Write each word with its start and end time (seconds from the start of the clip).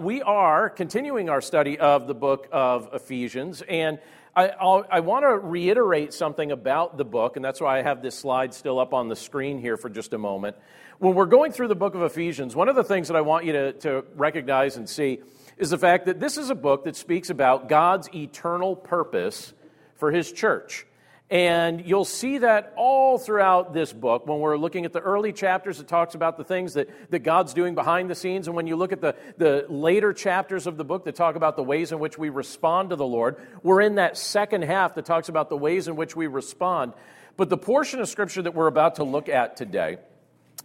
We 0.00 0.22
are 0.22 0.70
continuing 0.70 1.28
our 1.28 1.42
study 1.42 1.78
of 1.78 2.06
the 2.06 2.14
book 2.14 2.48
of 2.50 2.88
Ephesians, 2.94 3.60
and 3.60 3.98
I, 4.34 4.48
I 4.48 5.00
want 5.00 5.24
to 5.26 5.28
reiterate 5.28 6.14
something 6.14 6.50
about 6.52 6.96
the 6.96 7.04
book, 7.04 7.36
and 7.36 7.44
that's 7.44 7.60
why 7.60 7.78
I 7.78 7.82
have 7.82 8.00
this 8.00 8.14
slide 8.14 8.54
still 8.54 8.78
up 8.78 8.94
on 8.94 9.08
the 9.08 9.16
screen 9.16 9.58
here 9.58 9.76
for 9.76 9.90
just 9.90 10.14
a 10.14 10.18
moment. 10.18 10.56
When 11.00 11.14
we're 11.14 11.26
going 11.26 11.52
through 11.52 11.68
the 11.68 11.74
book 11.74 11.94
of 11.94 12.00
Ephesians, 12.00 12.56
one 12.56 12.70
of 12.70 12.76
the 12.76 12.82
things 12.82 13.08
that 13.08 13.16
I 13.18 13.20
want 13.20 13.44
you 13.44 13.52
to, 13.52 13.72
to 13.74 14.04
recognize 14.16 14.78
and 14.78 14.88
see 14.88 15.18
is 15.58 15.68
the 15.68 15.76
fact 15.76 16.06
that 16.06 16.18
this 16.18 16.38
is 16.38 16.48
a 16.48 16.54
book 16.54 16.84
that 16.84 16.96
speaks 16.96 17.28
about 17.28 17.68
God's 17.68 18.08
eternal 18.14 18.76
purpose 18.76 19.52
for 19.96 20.10
his 20.10 20.32
church. 20.32 20.86
And 21.30 21.86
you'll 21.86 22.04
see 22.04 22.38
that 22.38 22.72
all 22.76 23.16
throughout 23.16 23.72
this 23.72 23.92
book. 23.92 24.26
When 24.26 24.40
we're 24.40 24.56
looking 24.56 24.84
at 24.84 24.92
the 24.92 24.98
early 24.98 25.32
chapters, 25.32 25.78
it 25.78 25.86
talks 25.86 26.16
about 26.16 26.36
the 26.36 26.42
things 26.42 26.74
that, 26.74 26.88
that 27.12 27.20
God's 27.20 27.54
doing 27.54 27.76
behind 27.76 28.10
the 28.10 28.16
scenes. 28.16 28.48
And 28.48 28.56
when 28.56 28.66
you 28.66 28.74
look 28.74 28.90
at 28.90 29.00
the, 29.00 29.14
the 29.38 29.64
later 29.68 30.12
chapters 30.12 30.66
of 30.66 30.76
the 30.76 30.84
book 30.84 31.04
that 31.04 31.14
talk 31.14 31.36
about 31.36 31.54
the 31.54 31.62
ways 31.62 31.92
in 31.92 32.00
which 32.00 32.18
we 32.18 32.30
respond 32.30 32.90
to 32.90 32.96
the 32.96 33.06
Lord, 33.06 33.36
we're 33.62 33.80
in 33.80 33.94
that 33.94 34.18
second 34.18 34.62
half 34.62 34.96
that 34.96 35.04
talks 35.04 35.28
about 35.28 35.50
the 35.50 35.56
ways 35.56 35.86
in 35.86 35.94
which 35.94 36.16
we 36.16 36.26
respond. 36.26 36.94
But 37.36 37.48
the 37.48 37.58
portion 37.58 38.00
of 38.00 38.08
Scripture 38.08 38.42
that 38.42 38.54
we're 38.56 38.66
about 38.66 38.96
to 38.96 39.04
look 39.04 39.28
at 39.28 39.56
today 39.56 39.98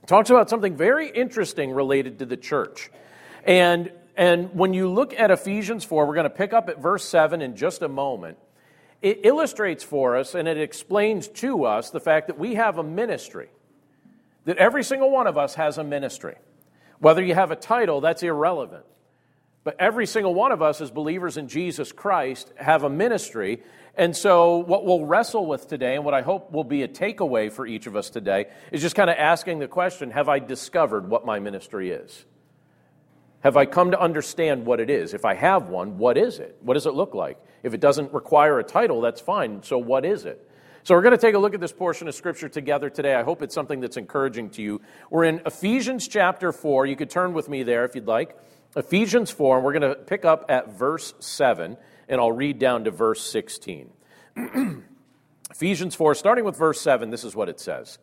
talks 0.08 0.32
about 0.32 0.50
something 0.50 0.76
very 0.76 1.10
interesting 1.10 1.74
related 1.74 2.18
to 2.20 2.26
the 2.26 2.38
church. 2.38 2.90
And, 3.44 3.92
and 4.18 4.56
when 4.56 4.74
you 4.74 4.90
look 4.90 5.14
at 5.14 5.30
Ephesians 5.30 5.84
4, 5.84 6.08
we're 6.08 6.16
going 6.16 6.24
to 6.24 6.32
pick 6.32 6.54
up 6.54 6.70
at 6.70 6.82
verse 6.82 7.06
7 7.06 7.44
in 7.44 7.56
just 7.56 7.84
a 7.84 7.88
moment 7.88 8.40
it 9.06 9.20
illustrates 9.24 9.84
for 9.84 10.18
us 10.18 10.34
and 10.34 10.48
it 10.48 10.58
explains 10.58 11.28
to 11.28 11.66
us 11.66 11.92
the 11.92 12.00
fact 12.00 12.26
that 12.26 12.40
we 12.40 12.56
have 12.56 12.80
a 12.80 12.84
ministry, 12.84 13.50
that 14.46 14.58
every 14.58 14.84
single 14.84 15.12
one 15.12 15.28
of 15.28 15.38
us 15.38 15.54
has 15.54 15.78
a 15.78 15.84
ministry. 15.84 16.36
Whether 16.98 17.24
you 17.24 17.36
have 17.36 17.52
a 17.52 17.56
title, 17.56 18.02
that's 18.02 18.24
irrelevant. 18.24 18.84
But 19.64 19.76
every 19.78 20.08
single 20.08 20.34
one 20.34 20.52
of 20.52 20.64
us, 20.64 20.82
as 20.82 20.90
believers 20.90 21.38
in 21.38 21.48
Jesus 21.48 21.92
Christ, 21.92 22.52
have 22.56 22.84
a 22.84 22.90
ministry. 22.90 23.62
And 23.96 24.18
so, 24.18 24.58
what 24.58 24.86
we'll 24.86 25.06
wrestle 25.06 25.46
with 25.46 25.68
today, 25.68 25.96
and 25.96 26.04
what 26.04 26.16
I 26.16 26.24
hope 26.24 26.52
will 26.52 26.64
be 26.64 26.82
a 26.82 26.88
takeaway 26.88 27.52
for 27.52 27.68
each 27.68 27.86
of 27.86 27.96
us 27.96 28.10
today, 28.10 28.48
is 28.72 28.82
just 28.82 28.96
kind 28.96 29.10
of 29.12 29.18
asking 29.18 29.60
the 29.60 29.68
question 29.68 30.10
Have 30.12 30.30
I 30.30 30.40
discovered 30.40 31.08
what 31.08 31.28
my 31.28 31.40
ministry 31.40 31.92
is? 31.92 32.26
Have 33.42 33.56
I 33.56 33.68
come 33.68 33.92
to 33.92 34.00
understand 34.00 34.66
what 34.66 34.80
it 34.80 34.90
is? 34.90 35.14
If 35.14 35.26
I 35.26 35.36
have 35.36 35.70
one, 35.70 36.00
what 36.00 36.18
is 36.18 36.40
it? 36.40 36.58
What 36.62 36.74
does 36.74 36.88
it 36.88 36.96
look 36.96 37.14
like? 37.14 37.38
If 37.66 37.74
it 37.74 37.82
doesn't 37.82 38.14
require 38.14 38.60
a 38.60 38.64
title, 38.64 39.02
that's 39.02 39.20
fine. 39.20 39.64
So, 39.64 39.80
what 39.80 40.06
is 40.06 40.26
it? 40.26 40.48
So, 40.84 40.94
we're 40.94 41.02
going 41.02 41.14
to 41.14 41.18
take 41.18 41.34
a 41.34 41.40
look 41.40 41.56
at 41.56 41.60
this 41.60 41.74
portion 41.74 42.08
of 42.08 42.14
Scripture 42.14 42.48
together 42.48 42.92
today. 42.92 43.16
I 43.16 43.24
hope 43.24 43.42
it's 43.42 43.56
something 43.56 43.80
that's 43.80 43.98
encouraging 43.98 44.52
to 44.52 44.62
you. 44.62 44.82
We're 45.10 45.24
in 45.24 45.42
Ephesians 45.48 46.08
chapter 46.08 46.52
4. 46.52 46.86
You 46.86 46.96
could 46.96 47.10
turn 47.10 47.34
with 47.34 47.50
me 47.50 47.64
there 47.64 47.84
if 47.84 47.96
you'd 47.96 48.06
like. 48.06 48.38
Ephesians 48.76 49.32
4, 49.32 49.56
and 49.56 49.66
we're 49.66 49.74
going 49.74 49.96
to 49.96 49.96
pick 49.96 50.26
up 50.26 50.46
at 50.48 50.78
verse 50.78 51.16
7, 51.20 51.76
and 52.08 52.22
I'll 52.22 52.32
read 52.32 52.60
down 52.60 52.84
to 52.84 52.92
verse 52.92 53.22
16. 53.22 53.90
Ephesians 55.50 55.96
4, 55.96 56.14
starting 56.14 56.46
with 56.46 56.56
verse 56.56 56.80
7, 56.82 57.10
this 57.10 57.24
is 57.24 57.36
what 57.36 57.50
it 57.50 57.60
says. 57.60 57.98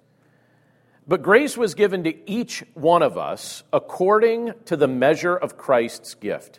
But 1.06 1.22
grace 1.22 1.56
was 1.56 1.74
given 1.74 2.02
to 2.02 2.30
each 2.30 2.64
one 2.74 3.02
of 3.02 3.16
us 3.16 3.62
according 3.72 4.54
to 4.64 4.76
the 4.76 4.88
measure 4.88 5.36
of 5.36 5.56
Christ's 5.56 6.14
gift. 6.14 6.58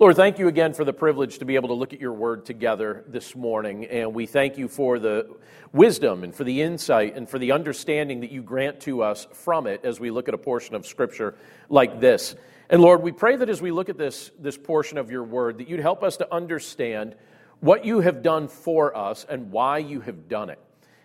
Lord, 0.00 0.16
thank 0.16 0.40
you 0.40 0.48
again 0.48 0.74
for 0.74 0.84
the 0.84 0.92
privilege 0.92 1.38
to 1.38 1.44
be 1.44 1.54
able 1.54 1.68
to 1.68 1.74
look 1.74 1.92
at 1.92 2.00
your 2.00 2.12
word 2.12 2.44
together 2.44 3.04
this 3.06 3.36
morning. 3.36 3.84
And 3.84 4.12
we 4.12 4.26
thank 4.26 4.58
you 4.58 4.66
for 4.66 4.98
the 4.98 5.36
wisdom 5.72 6.24
and 6.24 6.34
for 6.34 6.42
the 6.42 6.62
insight 6.62 7.14
and 7.14 7.28
for 7.28 7.38
the 7.38 7.52
understanding 7.52 8.22
that 8.22 8.32
you 8.32 8.42
grant 8.42 8.80
to 8.80 9.04
us 9.04 9.28
from 9.32 9.68
it 9.68 9.84
as 9.84 10.00
we 10.00 10.10
look 10.10 10.26
at 10.26 10.34
a 10.34 10.38
portion 10.38 10.74
of 10.74 10.84
scripture 10.84 11.36
like 11.68 12.00
this. 12.00 12.34
And 12.68 12.82
Lord, 12.82 13.02
we 13.02 13.12
pray 13.12 13.36
that 13.36 13.48
as 13.48 13.62
we 13.62 13.70
look 13.70 13.88
at 13.88 13.96
this, 13.96 14.32
this 14.36 14.58
portion 14.58 14.98
of 14.98 15.12
your 15.12 15.22
word, 15.22 15.58
that 15.58 15.68
you'd 15.68 15.78
help 15.78 16.02
us 16.02 16.16
to 16.16 16.34
understand 16.34 17.14
what 17.60 17.84
you 17.84 18.00
have 18.00 18.20
done 18.20 18.48
for 18.48 18.96
us 18.96 19.24
and 19.28 19.52
why 19.52 19.78
you 19.78 20.00
have 20.00 20.28
done 20.28 20.50
it. 20.50 20.58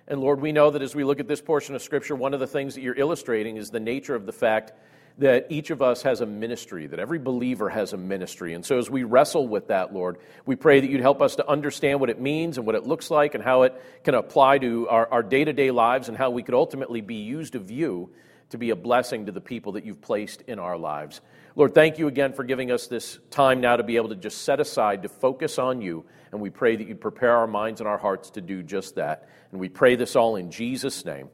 And 0.08 0.20
Lord, 0.20 0.42
we 0.42 0.52
know 0.52 0.72
that 0.72 0.82
as 0.82 0.96
we 0.96 1.04
look 1.04 1.20
at 1.20 1.28
this 1.28 1.42
portion 1.42 1.76
of 1.76 1.84
scripture, 1.84 2.16
one 2.16 2.34
of 2.34 2.40
the 2.40 2.48
things 2.48 2.74
that 2.74 2.82
you're 2.82 2.98
illustrating 2.98 3.58
is 3.58 3.70
the 3.70 3.80
nature 3.80 4.16
of 4.16 4.26
the 4.26 4.34
fact 4.34 4.72
that 5.19 5.47
each 5.50 5.69
of 5.69 5.81
us 5.81 6.02
has 6.03 6.22
a 6.22 6.25
ministry, 6.25 6.88
that 6.88 7.00
every 7.00 7.19
believer 7.19 7.69
has 7.69 7.91
a 7.91 7.97
ministry. 7.97 8.53
And 8.53 8.66
so 8.66 8.78
as 8.78 8.90
we 8.90 9.03
wrestle 9.03 9.47
with 9.47 9.68
that, 9.68 9.94
Lord, 9.94 10.18
we 10.46 10.56
pray 10.56 10.80
that 10.80 10.90
you'd 10.90 11.02
help 11.02 11.22
us 11.22 11.35
to 11.35 11.47
understand 11.47 12.00
what 12.00 12.09
it 12.09 12.19
means 12.19 12.57
and 12.57 12.66
what 12.66 12.75
it 12.75 12.88
looks 12.88 13.12
like 13.12 13.35
and 13.35 13.44
how 13.44 13.63
it 13.63 13.80
can 14.03 14.16
apply 14.16 14.59
to 14.59 14.88
our 14.88 15.22
day 15.22 15.44
to 15.44 15.53
day 15.53 15.72
lives 15.72 16.07
and 16.07 16.18
how 16.18 16.30
we 16.30 16.41
could 16.41 16.56
ultimately 16.56 17.02
be 17.02 17.16
used 17.16 17.56
of 17.56 17.69
you 17.69 18.09
to 18.50 18.57
be 18.57 18.69
a 18.69 18.75
blessing 18.75 19.25
to 19.25 19.31
the 19.31 19.41
people 19.41 19.74
that 19.74 19.85
you've 19.85 20.02
placed 20.02 20.41
in 20.44 20.57
our 20.57 20.78
lives. 20.78 21.22
Lord, 21.56 21.74
thank 21.74 22.00
you 22.00 22.07
again 22.07 22.31
for 22.31 22.44
giving 22.46 22.72
us 22.72 22.88
this 22.88 23.19
time 23.30 23.59
now 23.59 23.75
to 23.75 23.84
be 23.84 23.97
able 23.97 24.09
to 24.09 24.16
just 24.16 24.44
set 24.44 24.59
aside 24.59 25.03
to 25.03 25.09
focus 25.09 25.59
on 25.59 25.81
you. 25.81 26.06
And 26.31 26.40
we 26.40 26.50
pray 26.50 26.78
that 26.78 26.88
you 26.88 26.96
prepare 26.96 27.36
our 27.36 27.47
minds 27.47 27.81
and 27.81 27.88
our 27.88 27.97
hearts 27.97 28.30
to 28.31 28.41
do 28.41 28.63
just 28.63 28.96
that. 28.96 29.28
And 29.51 29.59
we 29.59 29.68
pray 29.68 29.96
this 29.96 30.16
all 30.16 30.38
in 30.38 30.50
Jesus' 30.50 31.03
name. 31.03 31.30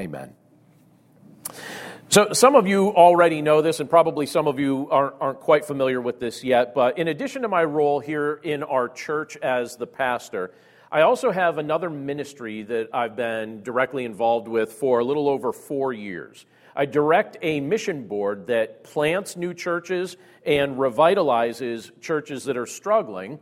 Amen. 0.00 0.34
So, 2.08 2.32
some 2.32 2.54
of 2.54 2.68
you 2.68 2.94
already 2.94 3.42
know 3.42 3.62
this, 3.62 3.80
and 3.80 3.90
probably 3.90 4.26
some 4.26 4.46
of 4.46 4.60
you 4.60 4.88
aren't, 4.90 5.16
aren't, 5.20 5.40
quite 5.40 5.64
familiar 5.64 6.00
with 6.00 6.20
this 6.20 6.44
yet. 6.44 6.72
But 6.72 6.98
in 6.98 7.08
addition 7.08 7.42
to 7.42 7.48
my 7.48 7.64
role 7.64 7.98
here 7.98 8.34
in 8.44 8.62
our 8.62 8.88
church 8.88 9.36
as 9.38 9.76
the 9.76 9.88
pastor, 9.88 10.52
I 10.90 11.00
also 11.02 11.32
have 11.32 11.58
another 11.58 11.90
ministry 11.90 12.62
that 12.62 12.90
I've 12.94 13.16
been 13.16 13.64
directly 13.64 14.04
involved 14.04 14.46
with 14.46 14.72
for 14.72 15.00
a 15.00 15.04
little 15.04 15.28
over 15.28 15.52
four 15.52 15.92
years. 15.92 16.46
I 16.76 16.86
direct 16.86 17.38
a 17.42 17.58
mission 17.58 18.06
board 18.06 18.46
that 18.46 18.84
plants 18.84 19.36
new 19.36 19.52
churches 19.52 20.16
and 20.44 20.76
revitalizes 20.76 21.90
churches 22.00 22.44
that 22.44 22.56
are 22.56 22.66
struggling 22.66 23.40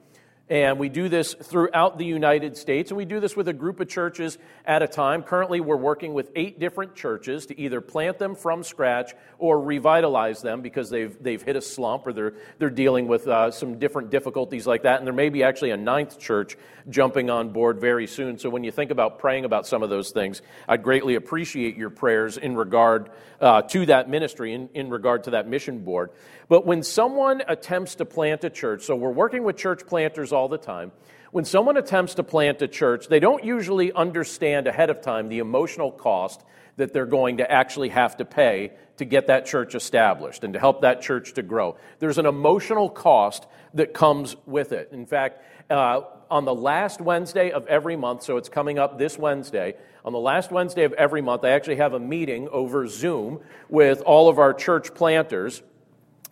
and 0.50 0.78
we 0.78 0.90
do 0.90 1.08
this 1.08 1.32
throughout 1.32 1.96
the 1.96 2.04
United 2.04 2.58
States, 2.58 2.90
and 2.90 2.98
we 2.98 3.06
do 3.06 3.18
this 3.18 3.34
with 3.34 3.48
a 3.48 3.52
group 3.54 3.80
of 3.80 3.88
churches 3.88 4.36
at 4.66 4.82
a 4.82 4.86
time. 4.86 5.22
Currently, 5.22 5.60
we're 5.60 5.76
working 5.76 6.12
with 6.12 6.30
eight 6.36 6.60
different 6.60 6.94
churches 6.94 7.46
to 7.46 7.58
either 7.58 7.80
plant 7.80 8.18
them 8.18 8.34
from 8.34 8.62
scratch 8.62 9.14
or 9.38 9.58
revitalize 9.58 10.42
them 10.42 10.60
because 10.60 10.90
they've, 10.90 11.16
they've 11.22 11.40
hit 11.40 11.56
a 11.56 11.62
slump 11.62 12.06
or 12.06 12.12
they're, 12.12 12.34
they're 12.58 12.68
dealing 12.68 13.08
with 13.08 13.26
uh, 13.26 13.50
some 13.50 13.78
different 13.78 14.10
difficulties 14.10 14.66
like 14.66 14.82
that. 14.82 14.98
And 14.98 15.06
there 15.06 15.14
may 15.14 15.30
be 15.30 15.42
actually 15.42 15.70
a 15.70 15.78
ninth 15.78 16.18
church 16.18 16.58
jumping 16.90 17.30
on 17.30 17.48
board 17.50 17.80
very 17.80 18.06
soon. 18.06 18.38
So 18.38 18.50
when 18.50 18.64
you 18.64 18.70
think 18.70 18.90
about 18.90 19.18
praying 19.18 19.46
about 19.46 19.66
some 19.66 19.82
of 19.82 19.88
those 19.88 20.10
things, 20.10 20.42
I'd 20.68 20.82
greatly 20.82 21.14
appreciate 21.14 21.76
your 21.76 21.88
prayers 21.88 22.36
in 22.36 22.54
regard 22.54 23.10
uh, 23.40 23.62
to 23.62 23.86
that 23.86 24.10
ministry, 24.10 24.52
in, 24.52 24.68
in 24.74 24.90
regard 24.90 25.24
to 25.24 25.30
that 25.30 25.48
mission 25.48 25.78
board. 25.84 26.10
But 26.48 26.66
when 26.66 26.82
someone 26.82 27.42
attempts 27.48 27.96
to 27.96 28.04
plant 28.04 28.44
a 28.44 28.50
church, 28.50 28.84
so 28.84 28.96
we're 28.96 29.10
working 29.10 29.44
with 29.44 29.56
church 29.56 29.86
planters 29.86 30.32
all 30.32 30.48
the 30.48 30.58
time. 30.58 30.92
when 31.32 31.44
someone 31.44 31.76
attempts 31.76 32.14
to 32.14 32.22
plant 32.22 32.62
a 32.62 32.68
church, 32.68 33.08
they 33.08 33.18
don't 33.18 33.42
usually 33.42 33.92
understand 33.92 34.68
ahead 34.68 34.88
of 34.88 35.00
time 35.00 35.28
the 35.28 35.40
emotional 35.40 35.90
cost 35.90 36.44
that 36.76 36.92
they're 36.92 37.06
going 37.06 37.38
to 37.38 37.50
actually 37.50 37.88
have 37.88 38.16
to 38.16 38.24
pay 38.24 38.70
to 38.98 39.04
get 39.04 39.26
that 39.26 39.44
church 39.44 39.74
established 39.74 40.44
and 40.44 40.52
to 40.54 40.60
help 40.60 40.82
that 40.82 41.02
church 41.02 41.32
to 41.32 41.42
grow. 41.42 41.76
There's 41.98 42.18
an 42.18 42.26
emotional 42.26 42.88
cost 42.88 43.46
that 43.74 43.92
comes 43.92 44.36
with 44.46 44.70
it. 44.70 44.90
In 44.92 45.06
fact, 45.06 45.42
uh, 45.70 46.02
on 46.30 46.44
the 46.44 46.54
last 46.54 47.00
Wednesday 47.00 47.50
of 47.50 47.66
every 47.66 47.96
month, 47.96 48.22
so 48.22 48.36
it's 48.36 48.48
coming 48.48 48.78
up 48.78 48.98
this 48.98 49.18
Wednesday, 49.18 49.74
on 50.04 50.12
the 50.12 50.20
last 50.20 50.52
Wednesday 50.52 50.84
of 50.84 50.92
every 50.92 51.20
month, 51.20 51.44
I 51.44 51.50
actually 51.50 51.76
have 51.76 51.94
a 51.94 52.00
meeting 52.00 52.48
over 52.48 52.86
Zoom 52.86 53.40
with 53.68 54.02
all 54.02 54.28
of 54.28 54.38
our 54.38 54.54
church 54.54 54.94
planters. 54.94 55.62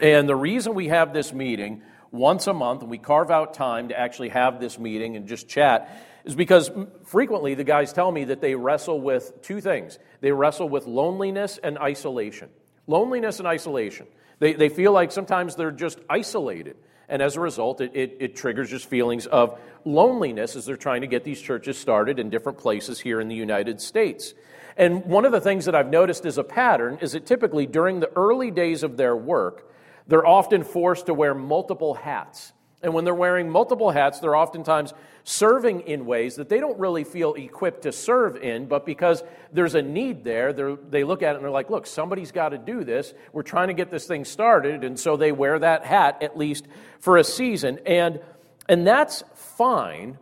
And 0.03 0.29
the 0.29 0.35
reason 0.35 0.75
we 0.75 0.89
have 0.89 1.13
this 1.13 1.33
meeting 1.33 1.83
once 2.11 2.49
a 2.49 2.53
month 2.53 2.83
and 2.83 2.91
we 2.91 2.99
carve 2.99 3.31
out 3.31 3.55
time 3.55 3.89
to 3.89 3.99
actually 3.99 4.31
have 4.31 4.59
this 4.61 4.77
meeting 4.77 5.17
and 5.17 5.29
just 5.29 5.49
chat 5.49 6.05
is 6.25 6.35
because 6.35 6.71
frequently 7.05 7.55
the 7.55 7.63
guys 7.63 7.93
tell 7.93 8.11
me 8.11 8.25
that 8.25 8.41
they 8.41 8.57
wrestle 8.57 9.01
with 9.01 9.41
two 9.43 9.61
things. 9.61 10.01
They 10.21 10.33
wrestle 10.33 10.69
with 10.69 10.89
loneliness 10.89 11.59
and 11.63 11.79
isolation. 11.79 12.49
Loneliness 12.89 13.39
and 13.39 13.47
isolation. 13.47 14.09
They, 14.41 14.55
they 14.55 14.69
feel 14.69 14.91
like 14.91 15.13
sometimes 15.13 15.55
they're 15.55 15.71
just 15.71 16.01
isolated. 16.11 16.77
And 17.09 17.23
as 17.23 17.37
a 17.37 17.41
result, 17.41 17.81
it, 17.81 17.93
it, 17.95 18.17
it, 18.19 18.37
triggers 18.37 18.71
just 18.71 18.89
feelings 18.89 19.27
of 19.27 19.61
loneliness 19.85 20.57
as 20.57 20.67
they're 20.67 20.77
trying 20.77 21.03
to 21.03 21.07
get 21.07 21.23
these 21.23 21.41
churches 21.41 21.79
started 21.79 22.19
in 22.19 22.29
different 22.29 22.59
places 22.59 22.99
here 22.99 23.21
in 23.21 23.29
the 23.29 23.37
United 23.37 23.81
States. 23.81 24.35
And 24.77 25.05
one 25.05 25.25
of 25.25 25.33
the 25.33 25.41
things 25.41 25.67
that 25.67 25.77
I've 25.77 25.91
noticed 25.91 26.27
as 26.27 26.39
a 26.39 26.45
pattern 26.45 26.99
is 27.03 27.13
that 27.13 27.25
typically 27.25 27.67
during 27.67 28.01
the 28.01 28.11
early 28.17 28.51
days 28.51 28.83
of 28.83 28.97
their 28.97 29.15
work, 29.15 29.69
they're 30.07 30.27
often 30.27 30.65
forced 30.65 31.07
to 31.07 31.15
wear 31.15 31.35
multiple 31.35 31.95
hats. 31.95 32.53
And 32.83 32.93
when 32.95 33.05
they're 33.05 33.15
wearing 33.15 33.49
multiple 33.49 33.91
hats, 33.91 34.19
they're 34.19 34.35
oftentimes 34.35 34.93
serving 35.25 35.83
in 35.83 36.05
ways 36.05 36.37
that 36.37 36.49
they 36.49 36.59
don't 36.59 36.79
really 36.81 37.05
feel 37.05 37.35
equipped 37.35 37.83
to 37.83 37.93
serve 37.93 38.37
in, 38.37 38.67
but 38.67 38.85
because 38.85 39.23
there's 39.53 39.77
a 39.77 39.83
need 39.83 40.25
there, 40.25 40.53
they 40.53 41.05
look 41.05 41.23
at 41.23 41.33
it 41.33 41.37
and 41.37 41.45
they're 41.45 41.51
like, 41.51 41.71
look, 41.71 41.87
somebody's 41.87 42.33
got 42.33 42.49
to 42.49 42.59
do 42.59 42.83
this. 42.83 43.15
We're 43.33 43.45
trying 43.45 43.69
to 43.69 43.75
get 43.75 43.91
this 43.91 44.07
thing 44.07 44.25
started. 44.25 44.83
And 44.83 44.99
so 44.99 45.17
they 45.17 45.31
wear 45.31 45.61
that 45.61 45.85
hat 45.85 46.23
at 46.23 46.37
least 46.37 46.67
for 46.99 47.19
a 47.19 47.25
season. 47.25 47.79
And, 47.87 48.21
and 48.69 48.85
that's 48.85 49.23
fine 49.35 50.19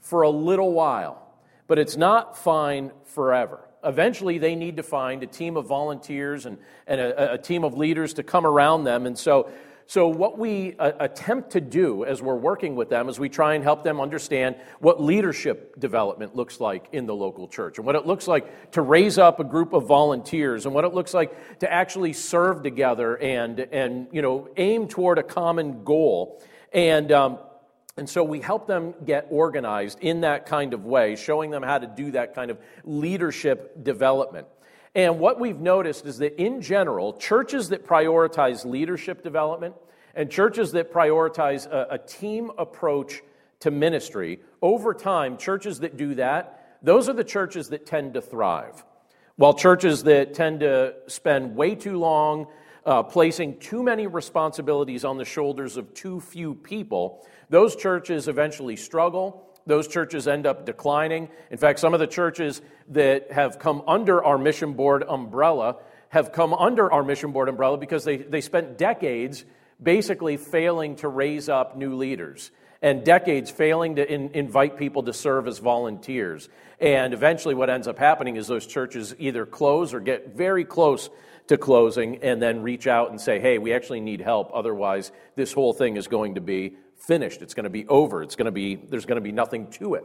for 0.00 0.22
a 0.22 0.30
little 0.30 0.72
while, 0.72 1.34
but 1.66 1.78
it's 1.78 1.96
not 1.96 2.36
fine 2.36 2.92
forever 3.06 3.66
eventually 3.84 4.38
they 4.38 4.54
need 4.54 4.76
to 4.76 4.82
find 4.82 5.22
a 5.22 5.26
team 5.26 5.56
of 5.56 5.66
volunteers 5.66 6.46
and, 6.46 6.58
and 6.86 7.00
a, 7.00 7.34
a 7.34 7.38
team 7.38 7.64
of 7.64 7.76
leaders 7.76 8.14
to 8.14 8.22
come 8.22 8.46
around 8.46 8.84
them. 8.84 9.06
And 9.06 9.18
so, 9.18 9.50
so 9.86 10.08
what 10.08 10.38
we 10.38 10.76
uh, 10.78 10.92
attempt 11.00 11.50
to 11.50 11.60
do 11.60 12.04
as 12.04 12.22
we're 12.22 12.36
working 12.36 12.76
with 12.76 12.88
them 12.88 13.08
is 13.08 13.18
we 13.18 13.28
try 13.28 13.54
and 13.54 13.64
help 13.64 13.82
them 13.82 14.00
understand 14.00 14.56
what 14.78 15.02
leadership 15.02 15.78
development 15.78 16.34
looks 16.34 16.60
like 16.60 16.88
in 16.92 17.06
the 17.06 17.14
local 17.14 17.48
church 17.48 17.78
and 17.78 17.86
what 17.86 17.96
it 17.96 18.06
looks 18.06 18.28
like 18.28 18.70
to 18.72 18.80
raise 18.80 19.18
up 19.18 19.40
a 19.40 19.44
group 19.44 19.72
of 19.72 19.86
volunteers 19.86 20.64
and 20.64 20.74
what 20.74 20.84
it 20.84 20.94
looks 20.94 21.12
like 21.12 21.58
to 21.58 21.70
actually 21.70 22.12
serve 22.12 22.62
together 22.62 23.16
and, 23.16 23.60
and 23.60 24.08
you 24.12 24.22
know, 24.22 24.48
aim 24.56 24.88
toward 24.88 25.18
a 25.18 25.22
common 25.22 25.84
goal. 25.84 26.40
And, 26.72 27.12
um, 27.12 27.38
and 27.96 28.08
so 28.08 28.24
we 28.24 28.40
help 28.40 28.66
them 28.66 28.94
get 29.04 29.26
organized 29.30 29.98
in 30.00 30.22
that 30.22 30.46
kind 30.46 30.72
of 30.72 30.84
way, 30.84 31.16
showing 31.16 31.50
them 31.50 31.62
how 31.62 31.78
to 31.78 31.86
do 31.86 32.12
that 32.12 32.34
kind 32.34 32.50
of 32.50 32.58
leadership 32.84 33.84
development. 33.84 34.46
And 34.94 35.18
what 35.18 35.38
we've 35.38 35.58
noticed 35.58 36.06
is 36.06 36.18
that 36.18 36.40
in 36.40 36.62
general, 36.62 37.14
churches 37.14 37.68
that 37.70 37.86
prioritize 37.86 38.64
leadership 38.64 39.22
development 39.22 39.74
and 40.14 40.30
churches 40.30 40.72
that 40.72 40.92
prioritize 40.92 41.66
a, 41.66 41.94
a 41.94 41.98
team 41.98 42.50
approach 42.58 43.22
to 43.60 43.70
ministry, 43.70 44.40
over 44.60 44.92
time, 44.92 45.36
churches 45.36 45.80
that 45.80 45.96
do 45.96 46.14
that, 46.16 46.78
those 46.82 47.08
are 47.08 47.12
the 47.12 47.24
churches 47.24 47.68
that 47.68 47.86
tend 47.86 48.14
to 48.14 48.20
thrive. 48.20 48.84
While 49.36 49.54
churches 49.54 50.02
that 50.02 50.34
tend 50.34 50.60
to 50.60 50.94
spend 51.06 51.56
way 51.56 51.74
too 51.74 51.98
long 51.98 52.48
uh, 52.84 53.02
placing 53.02 53.58
too 53.58 53.82
many 53.82 54.06
responsibilities 54.06 55.04
on 55.04 55.18
the 55.18 55.24
shoulders 55.24 55.76
of 55.76 55.94
too 55.94 56.20
few 56.20 56.54
people, 56.54 57.26
those 57.48 57.76
churches 57.76 58.28
eventually 58.28 58.76
struggle. 58.76 59.48
Those 59.66 59.86
churches 59.86 60.26
end 60.26 60.46
up 60.46 60.66
declining. 60.66 61.28
In 61.50 61.58
fact, 61.58 61.78
some 61.78 61.94
of 61.94 62.00
the 62.00 62.06
churches 62.06 62.60
that 62.88 63.30
have 63.30 63.58
come 63.58 63.82
under 63.86 64.24
our 64.24 64.36
mission 64.36 64.72
board 64.72 65.04
umbrella 65.08 65.76
have 66.08 66.32
come 66.32 66.52
under 66.52 66.92
our 66.92 67.04
mission 67.04 67.32
board 67.32 67.48
umbrella 67.48 67.78
because 67.78 68.04
they, 68.04 68.16
they 68.16 68.40
spent 68.40 68.76
decades 68.76 69.44
basically 69.80 70.36
failing 70.36 70.96
to 70.96 71.08
raise 71.08 71.48
up 71.48 71.76
new 71.76 71.94
leaders 71.94 72.50
and 72.82 73.04
decades 73.04 73.50
failing 73.50 73.96
to 73.96 74.12
in, 74.12 74.30
invite 74.34 74.76
people 74.76 75.04
to 75.04 75.12
serve 75.12 75.46
as 75.46 75.58
volunteers. 75.58 76.48
And 76.80 77.14
eventually, 77.14 77.54
what 77.54 77.70
ends 77.70 77.86
up 77.86 77.98
happening 77.98 78.36
is 78.36 78.48
those 78.48 78.66
churches 78.66 79.14
either 79.18 79.46
close 79.46 79.94
or 79.94 80.00
get 80.00 80.34
very 80.34 80.64
close 80.64 81.08
to 81.48 81.58
closing 81.58 82.16
and 82.22 82.40
then 82.40 82.62
reach 82.62 82.86
out 82.86 83.10
and 83.10 83.20
say, 83.20 83.40
hey, 83.40 83.58
we 83.58 83.72
actually 83.72 84.00
need 84.00 84.20
help. 84.20 84.50
Otherwise, 84.54 85.12
this 85.34 85.52
whole 85.52 85.72
thing 85.72 85.96
is 85.96 86.06
going 86.08 86.36
to 86.36 86.40
be 86.40 86.76
finished. 86.96 87.42
It's 87.42 87.54
going 87.54 87.64
to 87.64 87.70
be 87.70 87.86
over. 87.88 88.22
It's 88.22 88.36
going 88.36 88.46
to 88.46 88.52
be, 88.52 88.76
there's 88.76 89.06
going 89.06 89.16
to 89.16 89.22
be 89.22 89.32
nothing 89.32 89.68
to 89.72 89.94
it. 89.94 90.04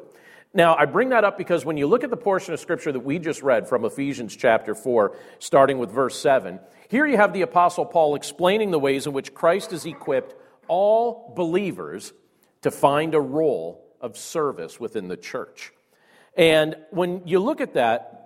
Now, 0.53 0.75
I 0.75 0.85
bring 0.85 1.09
that 1.09 1.23
up 1.23 1.37
because 1.37 1.65
when 1.65 1.77
you 1.77 1.87
look 1.87 2.03
at 2.03 2.09
the 2.09 2.17
portion 2.17 2.53
of 2.53 2.59
scripture 2.59 2.91
that 2.91 3.01
we 3.01 3.19
just 3.19 3.43
read 3.43 3.67
from 3.67 3.85
Ephesians 3.85 4.35
chapter 4.35 4.73
4, 4.73 5.15
starting 5.39 5.77
with 5.77 5.91
verse 5.91 6.19
7, 6.19 6.59
here 6.89 7.05
you 7.05 7.17
have 7.17 7.33
the 7.33 7.41
Apostle 7.41 7.85
Paul 7.85 8.15
explaining 8.15 8.71
the 8.71 8.79
ways 8.79 9.05
in 9.05 9.13
which 9.13 9.33
Christ 9.33 9.71
has 9.71 9.85
equipped 9.85 10.33
all 10.67 11.33
believers 11.35 12.13
to 12.61 12.71
find 12.71 13.13
a 13.13 13.19
role 13.19 13.85
of 14.01 14.17
service 14.17 14.79
within 14.79 15.07
the 15.07 15.17
church. 15.17 15.73
And 16.35 16.75
when 16.91 17.23
you 17.25 17.39
look 17.39 17.61
at 17.61 17.73
that, 17.73 18.16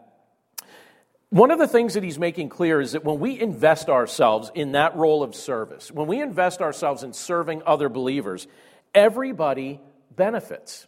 one 1.31 1.49
of 1.49 1.59
the 1.59 1.67
things 1.67 1.93
that 1.93 2.03
he's 2.03 2.19
making 2.19 2.49
clear 2.49 2.81
is 2.81 2.91
that 2.91 3.05
when 3.05 3.19
we 3.19 3.39
invest 3.39 3.87
ourselves 3.87 4.51
in 4.53 4.73
that 4.73 4.97
role 4.97 5.23
of 5.23 5.33
service, 5.33 5.89
when 5.89 6.05
we 6.05 6.21
invest 6.21 6.61
ourselves 6.61 7.03
in 7.03 7.13
serving 7.13 7.63
other 7.65 7.87
believers, 7.87 8.47
everybody 8.93 9.79
benefits. 10.13 10.87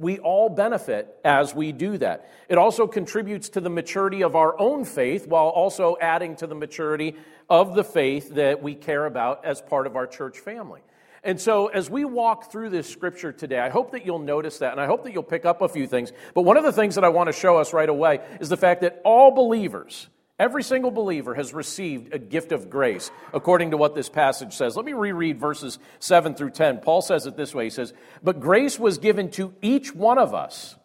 We 0.00 0.18
all 0.18 0.48
benefit 0.48 1.16
as 1.24 1.54
we 1.54 1.70
do 1.70 1.98
that. 1.98 2.28
It 2.48 2.58
also 2.58 2.88
contributes 2.88 3.50
to 3.50 3.60
the 3.60 3.70
maturity 3.70 4.22
of 4.22 4.34
our 4.34 4.58
own 4.58 4.84
faith 4.84 5.28
while 5.28 5.46
also 5.46 5.96
adding 6.00 6.34
to 6.36 6.48
the 6.48 6.56
maturity 6.56 7.14
of 7.48 7.76
the 7.76 7.84
faith 7.84 8.34
that 8.34 8.62
we 8.64 8.74
care 8.74 9.06
about 9.06 9.44
as 9.44 9.62
part 9.62 9.86
of 9.86 9.94
our 9.94 10.08
church 10.08 10.40
family. 10.40 10.80
And 11.26 11.40
so, 11.40 11.66
as 11.66 11.90
we 11.90 12.04
walk 12.04 12.52
through 12.52 12.70
this 12.70 12.88
scripture 12.88 13.32
today, 13.32 13.58
I 13.58 13.68
hope 13.68 13.90
that 13.90 14.06
you'll 14.06 14.20
notice 14.20 14.58
that, 14.58 14.70
and 14.70 14.80
I 14.80 14.86
hope 14.86 15.02
that 15.02 15.12
you'll 15.12 15.24
pick 15.24 15.44
up 15.44 15.60
a 15.60 15.68
few 15.68 15.88
things. 15.88 16.12
But 16.34 16.42
one 16.42 16.56
of 16.56 16.62
the 16.62 16.70
things 16.70 16.94
that 16.94 17.02
I 17.02 17.08
want 17.08 17.26
to 17.26 17.32
show 17.32 17.56
us 17.56 17.72
right 17.72 17.88
away 17.88 18.20
is 18.40 18.48
the 18.48 18.56
fact 18.56 18.82
that 18.82 19.00
all 19.04 19.32
believers, 19.32 20.06
every 20.38 20.62
single 20.62 20.92
believer, 20.92 21.34
has 21.34 21.52
received 21.52 22.14
a 22.14 22.20
gift 22.20 22.52
of 22.52 22.70
grace, 22.70 23.10
according 23.34 23.72
to 23.72 23.76
what 23.76 23.96
this 23.96 24.08
passage 24.08 24.54
says. 24.54 24.76
Let 24.76 24.84
me 24.84 24.92
reread 24.92 25.40
verses 25.40 25.80
7 25.98 26.36
through 26.36 26.50
10. 26.50 26.78
Paul 26.78 27.02
says 27.02 27.26
it 27.26 27.36
this 27.36 27.52
way 27.52 27.64
He 27.64 27.70
says, 27.70 27.92
But 28.22 28.38
grace 28.38 28.78
was 28.78 28.98
given 28.98 29.32
to 29.32 29.52
each 29.60 29.92
one 29.92 30.18
of 30.18 30.32
us. 30.32 30.76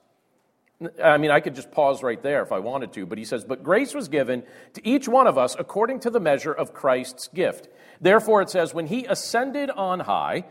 I 1.03 1.17
mean, 1.17 1.31
I 1.31 1.39
could 1.39 1.55
just 1.55 1.71
pause 1.71 2.01
right 2.01 2.21
there 2.21 2.41
if 2.41 2.51
I 2.51 2.59
wanted 2.59 2.93
to, 2.93 3.05
but 3.05 3.17
he 3.17 3.25
says, 3.25 3.43
But 3.43 3.63
grace 3.63 3.93
was 3.93 4.07
given 4.07 4.43
to 4.73 4.87
each 4.87 5.07
one 5.07 5.27
of 5.27 5.37
us 5.37 5.55
according 5.57 5.99
to 6.01 6.09
the 6.09 6.19
measure 6.19 6.53
of 6.53 6.73
Christ's 6.73 7.27
gift. 7.27 7.67
Therefore, 7.99 8.41
it 8.41 8.49
says, 8.49 8.73
When 8.73 8.87
he 8.87 9.05
ascended 9.05 9.69
on 9.69 10.01
high, 10.01 10.45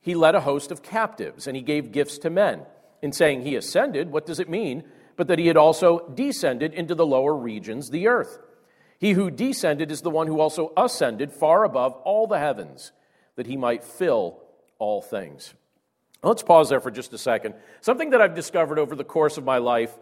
he 0.00 0.14
led 0.14 0.34
a 0.34 0.40
host 0.40 0.70
of 0.70 0.82
captives, 0.82 1.46
and 1.46 1.56
he 1.56 1.62
gave 1.62 1.92
gifts 1.92 2.18
to 2.18 2.30
men. 2.30 2.62
In 3.00 3.12
saying 3.12 3.42
he 3.42 3.56
ascended, 3.56 4.10
what 4.10 4.26
does 4.26 4.40
it 4.40 4.48
mean? 4.48 4.84
But 5.16 5.28
that 5.28 5.38
he 5.38 5.46
had 5.46 5.56
also 5.56 6.08
descended 6.14 6.72
into 6.72 6.94
the 6.94 7.06
lower 7.06 7.34
regions, 7.34 7.90
the 7.90 8.08
earth. 8.08 8.38
He 8.98 9.12
who 9.12 9.30
descended 9.30 9.90
is 9.90 10.00
the 10.00 10.10
one 10.10 10.26
who 10.26 10.40
also 10.40 10.72
ascended 10.76 11.32
far 11.32 11.64
above 11.64 11.92
all 12.04 12.26
the 12.26 12.38
heavens, 12.38 12.92
that 13.36 13.46
he 13.46 13.56
might 13.56 13.84
fill 13.84 14.42
all 14.78 15.02
things. 15.02 15.52
Let's 16.24 16.42
pause 16.42 16.70
there 16.70 16.80
for 16.80 16.90
just 16.90 17.12
a 17.12 17.18
second. 17.18 17.54
Something 17.80 18.10
that 18.10 18.22
I've 18.22 18.34
discovered 18.34 18.78
over 18.78 18.96
the 18.96 19.04
course 19.04 19.36
of 19.36 19.44
my 19.44 19.58
life 19.58 19.96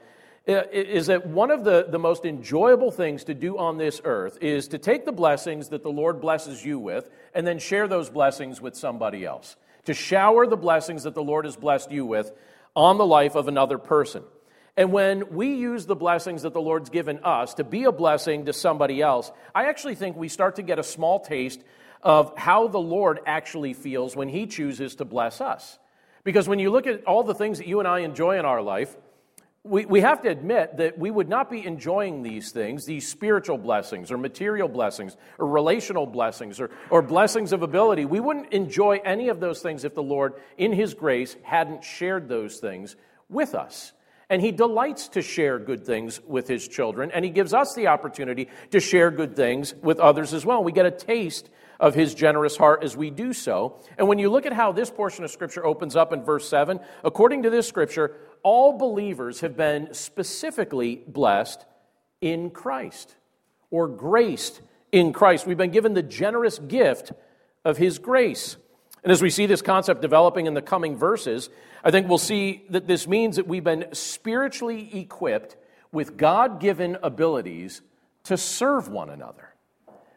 is 0.46 1.06
that 1.06 1.26
one 1.26 1.50
of 1.50 1.64
the, 1.64 1.86
the 1.88 1.98
most 1.98 2.24
enjoyable 2.24 2.90
things 2.90 3.24
to 3.24 3.34
do 3.34 3.58
on 3.58 3.76
this 3.76 4.00
earth 4.04 4.38
is 4.40 4.68
to 4.68 4.78
take 4.78 5.04
the 5.04 5.12
blessings 5.12 5.68
that 5.68 5.82
the 5.82 5.90
Lord 5.90 6.20
blesses 6.20 6.64
you 6.64 6.78
with 6.78 7.08
and 7.34 7.46
then 7.46 7.58
share 7.58 7.86
those 7.86 8.10
blessings 8.10 8.60
with 8.60 8.76
somebody 8.76 9.24
else. 9.24 9.56
To 9.86 9.94
shower 9.94 10.46
the 10.46 10.56
blessings 10.56 11.04
that 11.04 11.14
the 11.14 11.22
Lord 11.22 11.44
has 11.44 11.56
blessed 11.56 11.90
you 11.90 12.06
with 12.06 12.32
on 12.74 12.98
the 12.98 13.06
life 13.06 13.34
of 13.34 13.48
another 13.48 13.78
person. 13.78 14.22
And 14.76 14.92
when 14.92 15.34
we 15.34 15.54
use 15.54 15.86
the 15.86 15.96
blessings 15.96 16.42
that 16.42 16.54
the 16.54 16.60
Lord's 16.60 16.88
given 16.88 17.18
us 17.24 17.54
to 17.54 17.64
be 17.64 17.84
a 17.84 17.92
blessing 17.92 18.46
to 18.46 18.52
somebody 18.52 19.02
else, 19.02 19.30
I 19.54 19.68
actually 19.68 19.96
think 19.96 20.16
we 20.16 20.28
start 20.28 20.56
to 20.56 20.62
get 20.62 20.78
a 20.78 20.84
small 20.84 21.20
taste 21.20 21.62
of 22.02 22.36
how 22.36 22.68
the 22.68 22.80
Lord 22.80 23.20
actually 23.26 23.74
feels 23.74 24.16
when 24.16 24.28
He 24.28 24.46
chooses 24.46 24.96
to 24.96 25.04
bless 25.04 25.40
us. 25.40 25.78
Because 26.24 26.48
when 26.48 26.58
you 26.58 26.70
look 26.70 26.86
at 26.86 27.04
all 27.04 27.24
the 27.24 27.34
things 27.34 27.58
that 27.58 27.66
you 27.66 27.78
and 27.78 27.88
I 27.88 28.00
enjoy 28.00 28.38
in 28.38 28.44
our 28.44 28.62
life, 28.62 28.96
we, 29.64 29.86
we 29.86 30.00
have 30.00 30.22
to 30.22 30.28
admit 30.28 30.78
that 30.78 30.98
we 30.98 31.10
would 31.10 31.28
not 31.28 31.48
be 31.48 31.64
enjoying 31.64 32.22
these 32.22 32.50
things, 32.50 32.84
these 32.84 33.08
spiritual 33.08 33.58
blessings 33.58 34.10
or 34.10 34.18
material 34.18 34.68
blessings 34.68 35.16
or 35.38 35.46
relational 35.46 36.04
blessings 36.06 36.60
or, 36.60 36.70
or 36.90 37.00
blessings 37.00 37.52
of 37.52 37.62
ability. 37.62 38.04
We 38.04 38.18
wouldn't 38.18 38.52
enjoy 38.52 39.00
any 39.04 39.28
of 39.28 39.38
those 39.38 39.62
things 39.62 39.84
if 39.84 39.94
the 39.94 40.02
Lord, 40.02 40.34
in 40.58 40.72
His 40.72 40.94
grace, 40.94 41.36
hadn't 41.42 41.84
shared 41.84 42.28
those 42.28 42.58
things 42.58 42.96
with 43.28 43.54
us. 43.54 43.92
And 44.32 44.40
He 44.40 44.50
delights 44.50 45.08
to 45.08 45.20
share 45.20 45.58
good 45.58 45.84
things 45.84 46.18
with 46.26 46.48
His 46.48 46.66
children, 46.66 47.10
and 47.10 47.22
He 47.22 47.30
gives 47.30 47.52
us 47.52 47.74
the 47.74 47.88
opportunity 47.88 48.48
to 48.70 48.80
share 48.80 49.10
good 49.10 49.36
things 49.36 49.74
with 49.82 50.00
others 50.00 50.32
as 50.32 50.46
well. 50.46 50.64
We 50.64 50.72
get 50.72 50.86
a 50.86 50.90
taste 50.90 51.50
of 51.78 51.94
his 51.94 52.14
generous 52.14 52.56
heart 52.56 52.82
as 52.82 52.96
we 52.96 53.10
do 53.10 53.34
so. 53.34 53.78
And 53.98 54.08
when 54.08 54.18
you 54.18 54.30
look 54.30 54.46
at 54.46 54.54
how 54.54 54.72
this 54.72 54.88
portion 54.88 55.22
of 55.22 55.30
Scripture 55.30 55.66
opens 55.66 55.96
up 55.96 56.14
in 56.14 56.22
verse 56.22 56.48
7, 56.48 56.80
according 57.04 57.42
to 57.42 57.50
this 57.50 57.68
Scripture, 57.68 58.16
all 58.42 58.78
believers 58.78 59.40
have 59.40 59.54
been 59.54 59.92
specifically 59.92 61.02
blessed 61.06 61.66
in 62.22 62.48
Christ 62.48 63.14
or 63.70 63.86
graced 63.86 64.62
in 64.92 65.12
Christ. 65.12 65.46
We've 65.46 65.58
been 65.58 65.72
given 65.72 65.92
the 65.92 66.02
generous 66.02 66.58
gift 66.58 67.12
of 67.66 67.76
His 67.76 67.98
grace. 67.98 68.56
And 69.02 69.12
as 69.12 69.20
we 69.20 69.28
see 69.28 69.44
this 69.44 69.60
concept 69.60 70.00
developing 70.00 70.46
in 70.46 70.54
the 70.54 70.62
coming 70.62 70.96
verses, 70.96 71.50
I 71.84 71.90
think 71.90 72.08
we'll 72.08 72.18
see 72.18 72.64
that 72.70 72.86
this 72.86 73.08
means 73.08 73.36
that 73.36 73.46
we've 73.46 73.64
been 73.64 73.86
spiritually 73.92 74.90
equipped 74.98 75.56
with 75.90 76.16
God 76.16 76.60
given 76.60 76.96
abilities 77.02 77.82
to 78.24 78.36
serve 78.36 78.88
one 78.88 79.10
another. 79.10 79.48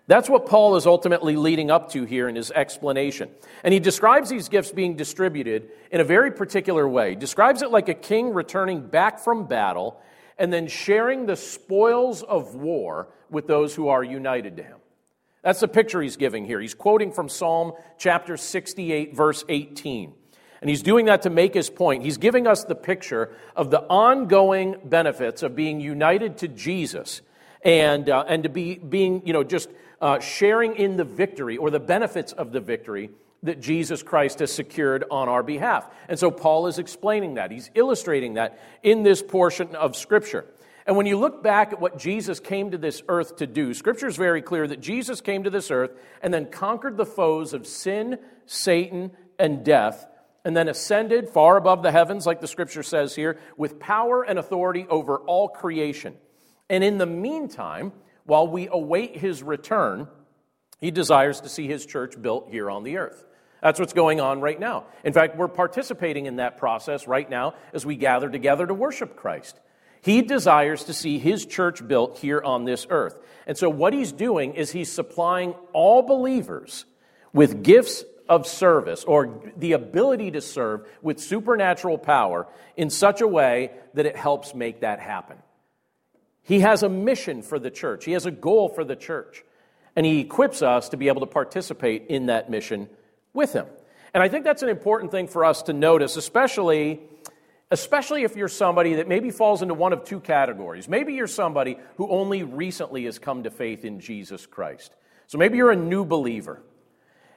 That's 0.07 0.29
what 0.29 0.45
Paul 0.45 0.75
is 0.75 0.85
ultimately 0.85 1.35
leading 1.35 1.71
up 1.71 1.91
to 1.91 2.05
here 2.05 2.29
in 2.29 2.35
his 2.35 2.51
explanation. 2.51 3.29
And 3.63 3.73
he 3.73 3.79
describes 3.79 4.29
these 4.29 4.49
gifts 4.49 4.71
being 4.71 4.95
distributed 4.95 5.69
in 5.91 5.99
a 5.99 6.03
very 6.03 6.31
particular 6.31 6.87
way. 6.87 7.11
He 7.11 7.15
describes 7.15 7.63
it 7.63 7.71
like 7.71 7.89
a 7.89 7.95
king 7.95 8.31
returning 8.31 8.85
back 8.85 9.19
from 9.19 9.47
battle 9.47 9.99
and 10.37 10.53
then 10.53 10.67
sharing 10.67 11.25
the 11.25 11.35
spoils 11.35 12.21
of 12.21 12.53
war 12.53 13.07
with 13.31 13.47
those 13.47 13.73
who 13.73 13.87
are 13.87 14.03
united 14.03 14.57
to 14.57 14.63
him. 14.63 14.77
That's 15.41 15.59
the 15.59 15.67
picture 15.67 16.01
he's 16.01 16.17
giving 16.17 16.45
here. 16.45 16.59
He's 16.59 16.73
quoting 16.75 17.11
from 17.11 17.29
Psalm 17.29 17.73
chapter 17.97 18.37
68, 18.37 19.15
verse 19.15 19.43
18. 19.49 20.13
And 20.61 20.69
he's 20.69 20.81
doing 20.83 21.05
that 21.05 21.23
to 21.23 21.29
make 21.29 21.53
his 21.53 21.69
point. 21.69 22.03
He's 22.03 22.17
giving 22.17 22.47
us 22.47 22.63
the 22.63 22.75
picture 22.75 23.31
of 23.55 23.71
the 23.71 23.81
ongoing 23.81 24.77
benefits 24.83 25.43
of 25.43 25.55
being 25.55 25.79
united 25.79 26.37
to 26.39 26.47
Jesus 26.47 27.21
and, 27.61 28.09
uh, 28.09 28.23
and 28.27 28.43
to 28.43 28.49
be 28.49 28.75
being, 28.75 29.25
you 29.25 29.33
know, 29.33 29.43
just 29.43 29.69
uh, 30.01 30.19
sharing 30.19 30.75
in 30.75 30.97
the 30.97 31.03
victory 31.03 31.57
or 31.57 31.69
the 31.69 31.79
benefits 31.79 32.31
of 32.31 32.51
the 32.51 32.59
victory 32.59 33.09
that 33.43 33.61
Jesus 33.61 34.01
Christ 34.03 34.39
has 34.39 34.51
secured 34.51 35.03
on 35.11 35.29
our 35.29 35.43
behalf. 35.43 35.87
And 36.09 36.17
so 36.17 36.31
Paul 36.31 36.67
is 36.67 36.79
explaining 36.79 37.35
that. 37.35 37.51
He's 37.51 37.69
illustrating 37.75 38.35
that 38.35 38.59
in 38.81 39.03
this 39.03 39.21
portion 39.21 39.75
of 39.75 39.95
Scripture. 39.95 40.45
And 40.87 40.95
when 40.97 41.05
you 41.07 41.17
look 41.17 41.41
back 41.41 41.73
at 41.73 41.81
what 41.81 41.97
Jesus 41.97 42.39
came 42.39 42.71
to 42.71 42.77
this 42.77 43.01
earth 43.07 43.37
to 43.37 43.47
do, 43.47 43.73
Scripture 43.73 44.07
is 44.07 44.17
very 44.17 44.41
clear 44.41 44.67
that 44.67 44.81
Jesus 44.81 45.21
came 45.21 45.43
to 45.43 45.49
this 45.49 45.71
earth 45.71 45.91
and 46.21 46.33
then 46.33 46.51
conquered 46.51 46.97
the 46.97 47.05
foes 47.05 47.53
of 47.53 47.65
sin, 47.65 48.19
Satan, 48.45 49.11
and 49.39 49.65
death, 49.65 50.05
and 50.45 50.55
then 50.55 50.69
ascended 50.69 51.27
far 51.27 51.57
above 51.57 51.81
the 51.81 51.91
heavens, 51.91 52.27
like 52.27 52.39
the 52.39 52.47
Scripture 52.47 52.83
says 52.83 53.15
here, 53.15 53.39
with 53.57 53.79
power 53.79 54.23
and 54.23 54.37
authority 54.37 54.85
over 54.89 55.17
all 55.17 55.49
creation. 55.49 56.15
And 56.69 56.83
in 56.83 56.99
the 56.99 57.07
meantime, 57.07 57.91
while 58.25 58.47
we 58.47 58.69
await 58.71 59.17
his 59.17 59.41
return, 59.41 60.07
he 60.79 60.91
desires 60.91 61.41
to 61.41 61.49
see 61.49 61.67
his 61.67 61.85
church 61.85 62.21
built 62.21 62.49
here 62.51 62.69
on 62.69 62.83
the 62.83 62.97
earth. 62.97 63.25
That's 63.61 63.79
what's 63.79 63.93
going 63.93 64.21
on 64.21 64.41
right 64.41 64.59
now. 64.59 64.85
In 65.03 65.13
fact, 65.13 65.35
we're 65.35 65.47
participating 65.47 66.27
in 66.27 66.35
that 66.35 66.57
process 66.57 67.07
right 67.07 67.27
now 67.27 67.55
as 67.73 67.83
we 67.83 67.95
gather 67.95 68.29
together 68.29 68.67
to 68.67 68.73
worship 68.73 69.15
Christ. 69.15 69.59
He 70.01 70.21
desires 70.21 70.83
to 70.83 70.93
see 70.93 71.17
his 71.17 71.47
church 71.47 71.85
built 71.87 72.19
here 72.19 72.39
on 72.39 72.65
this 72.65 72.85
earth. 72.91 73.17
And 73.47 73.57
so, 73.57 73.67
what 73.71 73.93
he's 73.93 74.11
doing 74.11 74.53
is 74.53 74.71
he's 74.71 74.91
supplying 74.91 75.55
all 75.73 76.03
believers 76.03 76.85
with 77.33 77.63
gifts 77.63 78.03
of 78.27 78.47
service 78.47 79.03
or 79.03 79.41
the 79.57 79.73
ability 79.73 80.31
to 80.31 80.41
serve 80.41 80.87
with 81.01 81.19
supernatural 81.19 81.97
power 81.97 82.47
in 82.75 82.89
such 82.89 83.21
a 83.21 83.27
way 83.27 83.71
that 83.93 84.05
it 84.05 84.15
helps 84.15 84.53
make 84.53 84.81
that 84.81 84.99
happen. 84.99 85.37
He 86.43 86.59
has 86.59 86.83
a 86.83 86.89
mission 86.89 87.41
for 87.41 87.57
the 87.57 87.71
church, 87.71 88.05
He 88.05 88.11
has 88.11 88.25
a 88.25 88.31
goal 88.31 88.69
for 88.69 88.83
the 88.83 88.95
church, 88.95 89.43
and 89.95 90.05
He 90.05 90.19
equips 90.19 90.61
us 90.61 90.89
to 90.89 90.97
be 90.97 91.07
able 91.07 91.21
to 91.21 91.27
participate 91.27 92.07
in 92.07 92.27
that 92.27 92.49
mission 92.49 92.89
with 93.33 93.53
Him. 93.53 93.65
And 94.13 94.23
I 94.23 94.29
think 94.29 94.45
that's 94.45 94.63
an 94.63 94.69
important 94.69 95.11
thing 95.11 95.27
for 95.27 95.43
us 95.43 95.63
to 95.63 95.73
notice, 95.73 96.15
especially, 96.15 97.01
especially 97.69 98.23
if 98.23 98.35
you're 98.35 98.47
somebody 98.47 98.95
that 98.95 99.07
maybe 99.07 99.31
falls 99.31 99.61
into 99.61 99.73
one 99.73 99.91
of 99.91 100.05
two 100.05 100.19
categories. 100.19 100.87
Maybe 100.87 101.15
you're 101.15 101.27
somebody 101.27 101.77
who 101.97 102.09
only 102.09 102.43
recently 102.43 103.05
has 103.05 103.19
come 103.19 103.43
to 103.43 103.51
faith 103.51 103.83
in 103.83 103.99
Jesus 103.99 104.45
Christ. 104.45 104.93
So 105.27 105.37
maybe 105.37 105.57
you're 105.57 105.71
a 105.71 105.75
new 105.75 106.05
believer. 106.05 106.61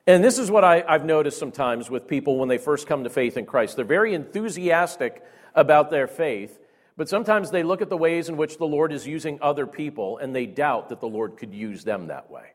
And 0.09 0.25
this 0.25 0.38
is 0.38 0.50
what 0.50 0.65
I, 0.65 0.83
have 0.88 1.05
noticed 1.05 1.38
sometimes 1.38 1.91
with 1.91 2.09
people 2.09 2.38
when 2.38 2.49
they 2.49 2.57
first 2.57 2.87
come 2.87 3.05
to 3.05 3.11
faith 3.11 3.37
in 3.37 3.45
Christ. 3.45 3.77
They're 3.77 3.85
very 3.85 4.15
enthusiastic 4.15 5.23
about 5.55 5.91
their 5.91 6.07
faith, 6.07 6.59
but 6.97 7.11
sometimes 7.11 7.50
they 7.50 7.62
look 7.62 7.83
at 7.83 7.91
the 7.91 7.97
ways 7.99 8.31
in 8.31 8.38
which 8.38 8.57
the 8.57 8.65
Lord 8.65 8.91
is 8.91 9.07
using 9.07 9.38
other 9.43 9.67
people 9.67 10.17
and 10.17 10.35
they 10.35 10.47
doubt 10.47 10.88
that 10.88 11.00
the 11.00 11.07
Lord 11.07 11.37
could 11.37 11.53
use 11.53 11.85
them 11.85 12.07
that 12.07 12.31
way. 12.31 12.53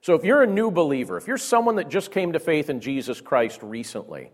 So 0.00 0.14
if 0.14 0.24
you're 0.24 0.42
a 0.42 0.46
new 0.48 0.72
believer, 0.72 1.16
if 1.16 1.28
you're 1.28 1.38
someone 1.38 1.76
that 1.76 1.88
just 1.88 2.10
came 2.10 2.32
to 2.32 2.40
faith 2.40 2.68
in 2.68 2.80
Jesus 2.80 3.20
Christ 3.20 3.62
recently, 3.62 4.32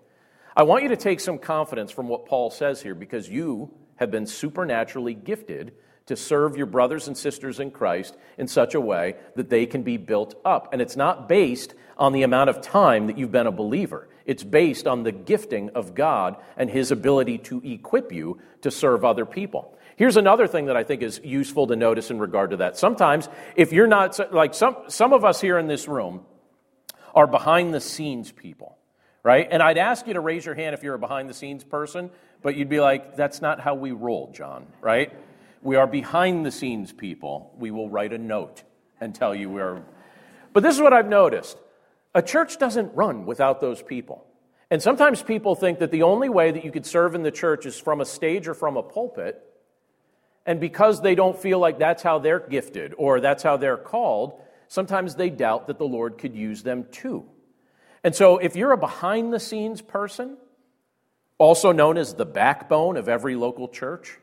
I 0.56 0.62
want 0.62 0.84
you 0.84 0.88
to 0.88 0.96
take 0.96 1.20
some 1.20 1.36
confidence 1.36 1.92
from 1.92 2.08
what 2.08 2.24
Paul 2.24 2.48
says 2.48 2.80
here 2.80 2.94
because 2.94 3.28
you 3.28 3.74
have 3.96 4.10
been 4.10 4.24
supernaturally 4.24 5.12
gifted 5.12 5.72
to 6.06 6.16
serve 6.16 6.56
your 6.56 6.66
brothers 6.66 7.08
and 7.08 7.16
sisters 7.16 7.60
in 7.60 7.70
Christ 7.70 8.16
in 8.38 8.48
such 8.48 8.74
a 8.74 8.80
way 8.80 9.16
that 9.34 9.50
they 9.50 9.66
can 9.66 9.82
be 9.82 9.96
built 9.96 10.34
up. 10.44 10.72
And 10.72 10.80
it's 10.80 10.96
not 10.96 11.28
based 11.28 11.74
on 11.98 12.12
the 12.12 12.22
amount 12.22 12.50
of 12.50 12.60
time 12.60 13.06
that 13.08 13.18
you've 13.18 13.32
been 13.32 13.46
a 13.46 13.52
believer. 13.52 14.08
It's 14.24 14.44
based 14.44 14.86
on 14.86 15.02
the 15.02 15.12
gifting 15.12 15.70
of 15.70 15.94
God 15.94 16.36
and 16.56 16.68
His 16.70 16.90
ability 16.90 17.38
to 17.38 17.60
equip 17.64 18.12
you 18.12 18.40
to 18.62 18.70
serve 18.70 19.04
other 19.04 19.26
people. 19.26 19.76
Here's 19.96 20.16
another 20.16 20.46
thing 20.46 20.66
that 20.66 20.76
I 20.76 20.84
think 20.84 21.02
is 21.02 21.20
useful 21.24 21.68
to 21.68 21.76
notice 21.76 22.10
in 22.10 22.18
regard 22.18 22.50
to 22.50 22.58
that. 22.58 22.76
Sometimes, 22.76 23.28
if 23.56 23.72
you're 23.72 23.86
not, 23.86 24.32
like 24.32 24.54
some, 24.54 24.76
some 24.88 25.12
of 25.12 25.24
us 25.24 25.40
here 25.40 25.58
in 25.58 25.68
this 25.68 25.88
room 25.88 26.26
are 27.14 27.26
behind 27.26 27.72
the 27.72 27.80
scenes 27.80 28.30
people, 28.30 28.76
right? 29.22 29.48
And 29.50 29.62
I'd 29.62 29.78
ask 29.78 30.06
you 30.06 30.12
to 30.14 30.20
raise 30.20 30.44
your 30.44 30.54
hand 30.54 30.74
if 30.74 30.82
you're 30.82 30.96
a 30.96 30.98
behind 30.98 31.30
the 31.30 31.34
scenes 31.34 31.64
person, 31.64 32.10
but 32.42 32.56
you'd 32.56 32.68
be 32.68 32.80
like, 32.80 33.16
that's 33.16 33.40
not 33.40 33.58
how 33.58 33.74
we 33.74 33.92
roll, 33.92 34.30
John, 34.32 34.66
right? 34.82 35.12
We 35.66 35.74
are 35.74 35.88
behind 35.88 36.46
the 36.46 36.52
scenes 36.52 36.92
people. 36.92 37.52
We 37.58 37.72
will 37.72 37.90
write 37.90 38.12
a 38.12 38.18
note 38.18 38.62
and 39.00 39.12
tell 39.12 39.34
you 39.34 39.50
we're. 39.50 39.82
But 40.52 40.62
this 40.62 40.76
is 40.76 40.80
what 40.80 40.92
I've 40.92 41.08
noticed 41.08 41.58
a 42.14 42.22
church 42.22 42.58
doesn't 42.58 42.94
run 42.94 43.26
without 43.26 43.60
those 43.60 43.82
people. 43.82 44.24
And 44.70 44.80
sometimes 44.80 45.24
people 45.24 45.56
think 45.56 45.80
that 45.80 45.90
the 45.90 46.04
only 46.04 46.28
way 46.28 46.52
that 46.52 46.64
you 46.64 46.70
could 46.70 46.86
serve 46.86 47.16
in 47.16 47.24
the 47.24 47.32
church 47.32 47.66
is 47.66 47.76
from 47.76 48.00
a 48.00 48.04
stage 48.04 48.46
or 48.46 48.54
from 48.54 48.76
a 48.76 48.82
pulpit. 48.82 49.42
And 50.46 50.60
because 50.60 51.02
they 51.02 51.16
don't 51.16 51.36
feel 51.36 51.58
like 51.58 51.80
that's 51.80 52.04
how 52.04 52.20
they're 52.20 52.38
gifted 52.38 52.94
or 52.96 53.18
that's 53.18 53.42
how 53.42 53.56
they're 53.56 53.76
called, 53.76 54.40
sometimes 54.68 55.16
they 55.16 55.30
doubt 55.30 55.66
that 55.66 55.78
the 55.78 55.84
Lord 55.84 56.16
could 56.16 56.36
use 56.36 56.62
them 56.62 56.86
too. 56.92 57.24
And 58.04 58.14
so 58.14 58.38
if 58.38 58.54
you're 58.54 58.70
a 58.70 58.78
behind 58.78 59.32
the 59.32 59.40
scenes 59.40 59.82
person, 59.82 60.36
also 61.38 61.72
known 61.72 61.98
as 61.98 62.14
the 62.14 62.24
backbone 62.24 62.96
of 62.96 63.08
every 63.08 63.34
local 63.34 63.66
church, 63.66 64.20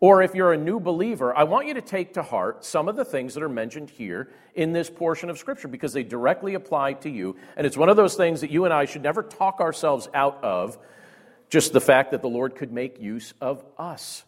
or 0.00 0.22
if 0.22 0.34
you're 0.34 0.52
a 0.52 0.56
new 0.56 0.78
believer, 0.78 1.36
I 1.36 1.42
want 1.42 1.66
you 1.66 1.74
to 1.74 1.80
take 1.80 2.14
to 2.14 2.22
heart 2.22 2.64
some 2.64 2.88
of 2.88 2.94
the 2.94 3.04
things 3.04 3.34
that 3.34 3.42
are 3.42 3.48
mentioned 3.48 3.90
here 3.90 4.30
in 4.54 4.72
this 4.72 4.88
portion 4.88 5.28
of 5.28 5.38
Scripture 5.38 5.66
because 5.66 5.92
they 5.92 6.04
directly 6.04 6.54
apply 6.54 6.92
to 6.94 7.10
you. 7.10 7.36
And 7.56 7.66
it's 7.66 7.76
one 7.76 7.88
of 7.88 7.96
those 7.96 8.14
things 8.14 8.42
that 8.42 8.50
you 8.50 8.64
and 8.64 8.72
I 8.72 8.84
should 8.84 9.02
never 9.02 9.24
talk 9.24 9.60
ourselves 9.60 10.08
out 10.14 10.44
of, 10.44 10.78
just 11.50 11.72
the 11.72 11.80
fact 11.80 12.12
that 12.12 12.22
the 12.22 12.28
Lord 12.28 12.54
could 12.54 12.72
make 12.72 13.00
use 13.00 13.34
of 13.40 13.64
us. 13.76 14.24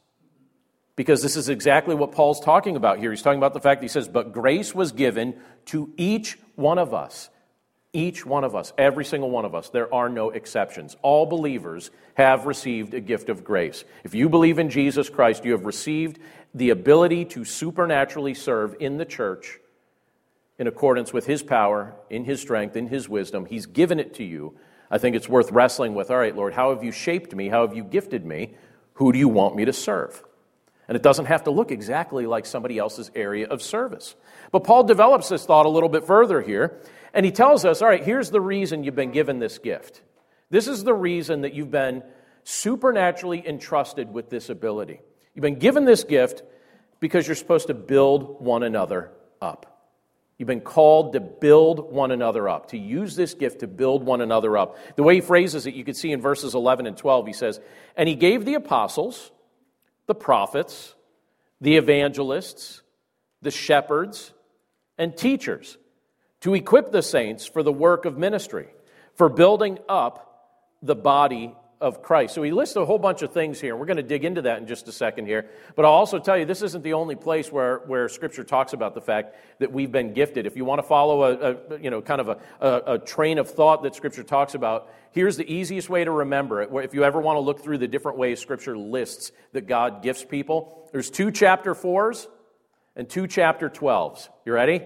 Because 0.97 1.23
this 1.23 1.37
is 1.37 1.49
exactly 1.49 1.95
what 1.95 2.13
Paul's 2.13 2.41
talking 2.41 2.75
about 2.75 2.99
here. 2.99 3.11
He's 3.11 3.23
talking 3.23 3.39
about 3.39 3.55
the 3.55 3.61
fact 3.61 3.81
that 3.81 3.85
he 3.85 3.89
says, 3.89 4.09
But 4.09 4.33
grace 4.33 4.75
was 4.75 4.91
given 4.91 5.39
to 5.67 5.93
each 5.97 6.37
one 6.57 6.79
of 6.79 6.93
us 6.93 7.31
each 7.93 8.25
one 8.25 8.45
of 8.45 8.55
us, 8.55 8.73
every 8.79 9.05
single 9.05 9.31
one 9.31 9.45
of 9.45 9.55
us, 9.55 9.69
there 9.71 9.93
are 9.93 10.09
no 10.09 10.31
exceptions. 10.31 10.97
All 11.03 11.27
believers 11.27 11.91
have 12.15 12.47
received 12.47 12.95
a 12.95 13.01
gift 13.01 13.29
of 13.29 13.43
grace. 13.43 13.85
If 14.05 14.15
you 14.15 14.29
believe 14.29 14.59
in 14.59 14.71
Jesus 14.71 15.09
Christ, 15.09 15.45
you 15.45 15.53
have 15.53 15.65
received 15.65 16.19
the 16.55 16.71
ability 16.71 17.25
to 17.27 17.45
supernaturally 17.45 18.35
serve 18.35 18.77
in 18.81 18.97
the 18.97 19.05
church 19.05 19.59
in 20.59 20.67
accordance 20.67 21.13
with 21.13 21.27
His 21.27 21.43
power, 21.43 21.95
in 22.11 22.25
His 22.25 22.41
strength, 22.41 22.77
in 22.77 22.87
His 22.87 23.09
wisdom. 23.09 23.47
He's 23.47 23.67
given 23.67 23.99
it 23.99 24.15
to 24.15 24.25
you. 24.25 24.57
I 24.91 24.99
think 24.99 25.17
it's 25.17 25.29
worth 25.29 25.51
wrestling 25.51 25.95
with 25.95 26.11
all 26.11 26.19
right, 26.19 26.37
Lord, 26.37 26.55
how 26.55 26.75
have 26.75 26.85
you 26.85 26.93
shaped 26.93 27.35
me? 27.35 27.49
How 27.49 27.67
have 27.67 27.77
you 27.77 27.83
gifted 27.83 28.25
me? 28.25 28.55
Who 28.95 29.13
do 29.13 29.19
you 29.19 29.29
want 29.29 29.57
me 29.57 29.65
to 29.65 29.73
serve? 29.73 30.23
And 30.87 30.97
it 30.97 31.03
doesn't 31.03 31.27
have 31.27 31.45
to 31.45 31.51
look 31.51 31.71
exactly 31.71 32.27
like 32.27 32.45
somebody 32.45 32.77
else's 32.77 33.11
area 33.15 33.47
of 33.47 33.63
service. 33.63 34.17
But 34.51 34.65
Paul 34.65 34.85
develops 34.85 35.29
this 35.29 35.47
thought 35.47 35.65
a 35.65 35.69
little 35.69 35.89
bit 35.89 36.05
further 36.05 36.41
here. 36.41 36.81
And 37.13 37.27
he 37.27 37.33
tells 37.33 37.65
us, 37.65 37.83
all 37.83 37.89
right, 37.89 38.03
here's 38.05 38.31
the 38.31 38.41
reason 38.41 38.85
you've 38.85 38.95
been 38.95 39.11
given 39.11 39.39
this 39.39 39.59
gift. 39.59 40.03
This 40.51 40.69
is 40.69 40.85
the 40.85 40.95
reason 40.95 41.43
that 41.43 41.55
you've 41.55 41.71
been 41.71 42.03
supernaturally 42.45 43.47
entrusted 43.47 44.13
with 44.13 44.31
this 44.31 44.49
ability. 44.49 45.01
You've 45.35 45.43
been 45.43 45.59
given 45.59 45.85
this 45.85 46.05
gift 46.05 46.43
because 46.99 47.27
you're 47.27 47.37
supposed 47.37 47.69
to 47.69 47.75
build 47.75 48.41
one 48.41 48.63
another 48.63 49.13
up. 49.41 49.67
You've 50.39 50.47
been 50.47 50.63
called 50.63 51.13
to 51.13 51.21
build 51.21 51.93
one 51.93 52.11
another 52.13 52.49
up, 52.49 52.69
to 52.69 52.79
use 52.79 53.15
this 53.15 53.35
gift 53.35 53.61
to 53.61 53.67
build 53.67 54.05
one 54.05 54.23
another 54.23 54.57
up. 54.57 54.79
The 54.97 55.03
way 55.03 55.17
he 55.17 55.21
phrases 55.21 55.67
it, 55.67 55.75
you 55.75 55.85
can 55.85 55.95
see 55.95 56.13
in 56.13 56.21
verses 56.21 56.55
11 56.55 56.87
and 56.87 56.97
12, 56.97 57.27
he 57.27 57.33
says, 57.35 57.61
And 57.95 58.09
he 58.09 58.15
gave 58.15 58.47
the 58.47 58.55
apostles, 58.55 59.33
the 60.07 60.15
prophets, 60.15 60.95
the 61.61 61.77
evangelists, 61.77 62.81
the 63.43 63.51
shepherds, 63.51 64.33
and 64.97 65.15
teachers 65.15 65.77
to 66.41 66.55
equip 66.55 66.91
the 66.91 67.03
saints 67.03 67.47
for 67.47 67.63
the 67.63 67.73
work 67.73 68.05
of 68.05 68.17
ministry, 68.17 68.69
for 69.15 69.29
building 69.29 69.79
up 69.89 70.27
the 70.83 70.95
body 70.95 71.55
of 71.81 72.03
Christ. 72.03 72.35
So 72.35 72.43
he 72.43 72.51
lists 72.51 72.77
a 72.77 72.85
whole 72.85 72.99
bunch 72.99 73.23
of 73.23 73.33
things 73.33 73.59
here. 73.59 73.75
We're 73.75 73.87
going 73.87 73.97
to 73.97 74.03
dig 74.03 74.25
into 74.25 74.43
that 74.43 74.59
in 74.59 74.67
just 74.67 74.87
a 74.87 74.93
second 74.93 75.27
here. 75.27 75.47
But 75.75 75.87
I'll 75.87 75.93
also 75.93 76.19
tell 76.19 76.37
you, 76.37 76.45
this 76.45 76.61
isn't 76.61 76.85
the 76.85 76.93
only 76.93 77.17
place 77.17 77.51
where, 77.51 77.79
where 77.87 78.09
Scripture 78.11 78.45
talks 78.45 78.75
about 78.75 78.95
the 78.95 79.01
fact 79.01 79.35
that 79.61 79.73
we've 79.73 79.91
been 79.91 80.13
gifted. 80.13 80.47
If 80.47 80.57
you 80.57 80.67
want 80.67 80.81
to 80.81 80.83
follow 80.83 81.23
a, 81.23 81.75
a 81.75 81.81
you 81.81 81.89
know, 81.89 82.03
kind 82.03 82.21
of 82.21 82.29
a, 82.29 82.39
a, 82.61 82.95
a, 82.95 82.99
train 82.99 83.39
of 83.39 83.51
thought 83.51 83.83
that 83.85 83.95
Scripture 83.95 84.23
talks 84.23 84.55
about, 84.55 84.91
here's 85.13 85.39
the 85.39 85.51
easiest 85.51 85.89
way 85.89 86.05
to 86.05 86.11
remember 86.11 86.61
it. 86.61 86.71
If 86.85 86.93
you 86.93 87.03
ever 87.03 87.19
want 87.19 87.37
to 87.37 87.41
look 87.41 87.63
through 87.63 87.79
the 87.79 87.89
different 87.89 88.19
ways 88.19 88.41
Scripture 88.41 88.77
lists 88.77 89.33
that 89.53 89.67
God 89.67 90.03
gifts 90.03 90.25
people, 90.25 90.91
there's 90.93 91.09
two 91.09 91.31
chapter 91.31 91.75
4s 91.75 92.27
and 92.95 93.09
two 93.09 93.27
chapter 93.27 93.71
12s. 93.71 94.29
You 94.45 94.53
ready? 94.53 94.83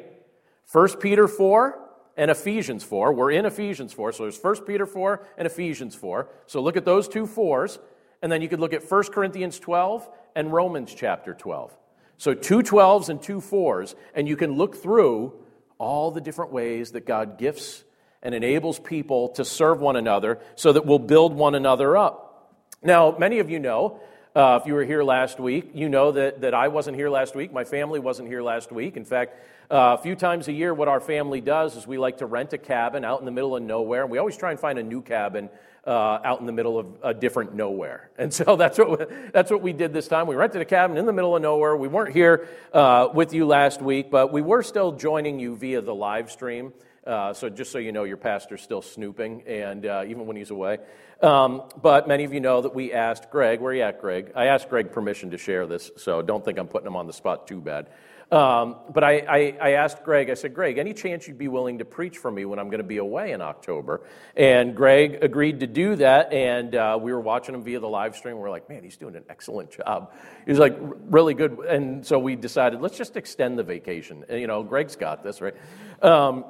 1 0.70 0.96
Peter 0.96 1.28
4 1.28 1.78
and 2.16 2.30
Ephesians 2.30 2.84
4. 2.84 3.12
We're 3.12 3.30
in 3.32 3.46
Ephesians 3.46 3.92
4, 3.92 4.12
so 4.12 4.22
there's 4.24 4.38
1 4.38 4.64
Peter 4.64 4.86
4 4.86 5.26
and 5.38 5.46
Ephesians 5.46 5.94
4. 5.94 6.28
So 6.46 6.60
look 6.60 6.76
at 6.76 6.84
those 6.84 7.08
two 7.08 7.26
fours, 7.26 7.78
and 8.22 8.30
then 8.30 8.42
you 8.42 8.48
could 8.48 8.60
look 8.60 8.72
at 8.72 8.88
1 8.88 9.04
Corinthians 9.04 9.58
12 9.58 10.08
and 10.34 10.52
Romans 10.52 10.94
chapter 10.94 11.34
12. 11.34 11.76
So 12.16 12.34
two 12.34 12.62
12s 12.62 13.08
and 13.08 13.20
two 13.20 13.40
4s, 13.40 13.94
and 14.14 14.28
you 14.28 14.36
can 14.36 14.52
look 14.52 14.76
through 14.76 15.34
all 15.78 16.10
the 16.10 16.20
different 16.20 16.52
ways 16.52 16.92
that 16.92 17.06
God 17.06 17.38
gifts 17.38 17.84
and 18.22 18.34
enables 18.34 18.78
people 18.78 19.28
to 19.30 19.44
serve 19.44 19.80
one 19.80 19.96
another 19.96 20.40
so 20.54 20.72
that 20.72 20.86
we'll 20.86 20.98
build 20.98 21.34
one 21.34 21.54
another 21.54 21.96
up. 21.96 22.54
Now, 22.82 23.16
many 23.18 23.38
of 23.38 23.50
you 23.50 23.58
know 23.58 24.00
uh, 24.34 24.58
if 24.60 24.66
you 24.66 24.74
were 24.74 24.84
here 24.84 25.04
last 25.04 25.38
week, 25.38 25.70
you 25.74 25.88
know 25.88 26.10
that, 26.10 26.40
that 26.40 26.54
I 26.54 26.68
wasn't 26.68 26.96
here 26.96 27.08
last 27.08 27.36
week. 27.36 27.52
My 27.52 27.62
family 27.62 28.00
wasn't 28.00 28.28
here 28.28 28.42
last 28.42 28.72
week. 28.72 28.96
In 28.96 29.04
fact, 29.04 29.38
uh, 29.70 29.96
a 29.96 30.02
few 30.02 30.16
times 30.16 30.48
a 30.48 30.52
year, 30.52 30.74
what 30.74 30.88
our 30.88 31.00
family 31.00 31.40
does 31.40 31.76
is 31.76 31.86
we 31.86 31.98
like 31.98 32.18
to 32.18 32.26
rent 32.26 32.52
a 32.52 32.58
cabin 32.58 33.04
out 33.04 33.20
in 33.20 33.26
the 33.26 33.30
middle 33.30 33.54
of 33.54 33.62
nowhere. 33.62 34.02
And 34.02 34.10
we 34.10 34.18
always 34.18 34.36
try 34.36 34.50
and 34.50 34.58
find 34.58 34.78
a 34.78 34.82
new 34.82 35.02
cabin 35.02 35.48
uh, 35.86 36.18
out 36.24 36.40
in 36.40 36.46
the 36.46 36.52
middle 36.52 36.80
of 36.80 36.86
a 37.02 37.14
different 37.14 37.54
nowhere. 37.54 38.10
And 38.18 38.32
so 38.32 38.56
that's 38.56 38.78
what, 38.78 38.98
we, 38.98 39.16
that's 39.32 39.50
what 39.50 39.62
we 39.62 39.72
did 39.72 39.92
this 39.92 40.08
time. 40.08 40.26
We 40.26 40.34
rented 40.34 40.60
a 40.60 40.64
cabin 40.64 40.96
in 40.96 41.06
the 41.06 41.12
middle 41.12 41.36
of 41.36 41.42
nowhere. 41.42 41.76
We 41.76 41.88
weren't 41.88 42.12
here 42.12 42.48
uh, 42.72 43.08
with 43.14 43.34
you 43.34 43.46
last 43.46 43.82
week, 43.82 44.10
but 44.10 44.32
we 44.32 44.42
were 44.42 44.62
still 44.62 44.92
joining 44.92 45.38
you 45.38 45.56
via 45.56 45.80
the 45.80 45.94
live 45.94 46.30
stream. 46.30 46.72
Uh, 47.06 47.34
so 47.34 47.50
just 47.50 47.70
so 47.70 47.78
you 47.78 47.92
know, 47.92 48.04
your 48.04 48.16
pastor's 48.16 48.62
still 48.62 48.80
snooping, 48.80 49.42
and 49.46 49.84
uh, 49.84 50.04
even 50.06 50.26
when 50.26 50.36
he's 50.36 50.50
away. 50.50 50.78
Um, 51.24 51.62
but 51.80 52.06
many 52.06 52.24
of 52.24 52.34
you 52.34 52.40
know 52.40 52.60
that 52.60 52.74
we 52.74 52.92
asked 52.92 53.30
Greg, 53.30 53.62
where 53.62 53.72
are 53.72 53.74
you 53.74 53.82
at, 53.82 53.98
Greg? 53.98 54.32
I 54.36 54.46
asked 54.46 54.68
Greg 54.68 54.92
permission 54.92 55.30
to 55.30 55.38
share 55.38 55.66
this, 55.66 55.90
so 55.96 56.20
don't 56.20 56.44
think 56.44 56.58
I'm 56.58 56.68
putting 56.68 56.86
him 56.86 56.96
on 56.96 57.06
the 57.06 57.14
spot 57.14 57.46
too 57.46 57.62
bad. 57.62 57.88
Um, 58.30 58.76
but 58.92 59.02
I, 59.04 59.18
I, 59.20 59.56
I, 59.58 59.70
asked 59.72 60.04
Greg, 60.04 60.28
I 60.28 60.34
said, 60.34 60.52
Greg, 60.54 60.76
any 60.76 60.92
chance 60.92 61.26
you'd 61.26 61.38
be 61.38 61.48
willing 61.48 61.78
to 61.78 61.86
preach 61.86 62.18
for 62.18 62.30
me 62.30 62.44
when 62.44 62.58
I'm 62.58 62.68
going 62.68 62.78
to 62.80 62.86
be 62.86 62.98
away 62.98 63.32
in 63.32 63.40
October? 63.40 64.02
And 64.36 64.74
Greg 64.76 65.18
agreed 65.22 65.60
to 65.60 65.66
do 65.66 65.96
that, 65.96 66.30
and 66.30 66.74
uh, 66.74 66.98
we 67.00 67.10
were 67.10 67.20
watching 67.20 67.54
him 67.54 67.62
via 67.62 67.80
the 67.80 67.88
live 67.88 68.16
stream. 68.16 68.36
We 68.36 68.42
are 68.42 68.50
like, 68.50 68.68
man, 68.68 68.84
he's 68.84 68.96
doing 68.98 69.16
an 69.16 69.24
excellent 69.30 69.70
job. 69.70 70.12
He's 70.44 70.58
like, 70.58 70.76
really 70.78 71.32
good. 71.32 71.58
And 71.60 72.04
so 72.06 72.18
we 72.18 72.36
decided, 72.36 72.82
let's 72.82 72.98
just 72.98 73.16
extend 73.16 73.58
the 73.58 73.62
vacation. 73.62 74.24
And, 74.28 74.40
you 74.40 74.46
know, 74.46 74.62
Greg's 74.62 74.96
got 74.96 75.22
this, 75.22 75.40
right? 75.40 75.54
Um, 76.02 76.44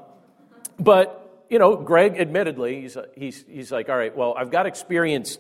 but, 0.81 1.24
you 1.49 1.59
know, 1.59 1.77
Greg, 1.77 2.17
admittedly, 2.19 2.83
he's, 2.83 2.97
he's, 3.15 3.45
he's 3.49 3.73
like, 3.73 3.89
all 3.89 3.97
right, 3.97 4.17
well, 4.17 4.35
I've 4.37 4.51
got 4.51 4.67
experience 4.67 5.39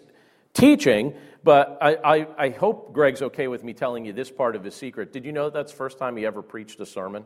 teaching, 0.52 1.14
but 1.42 1.78
I, 1.80 1.94
I, 1.96 2.26
I, 2.38 2.48
hope 2.50 2.92
Greg's 2.92 3.22
okay 3.22 3.48
with 3.48 3.64
me 3.64 3.74
telling 3.74 4.04
you 4.04 4.12
this 4.12 4.30
part 4.30 4.56
of 4.56 4.64
his 4.64 4.74
secret. 4.74 5.12
Did 5.12 5.24
you 5.24 5.32
know 5.32 5.44
that 5.44 5.54
that's 5.54 5.72
the 5.72 5.78
first 5.78 5.98
time 5.98 6.16
he 6.16 6.24
ever 6.24 6.42
preached 6.42 6.80
a 6.80 6.86
sermon? 6.86 7.24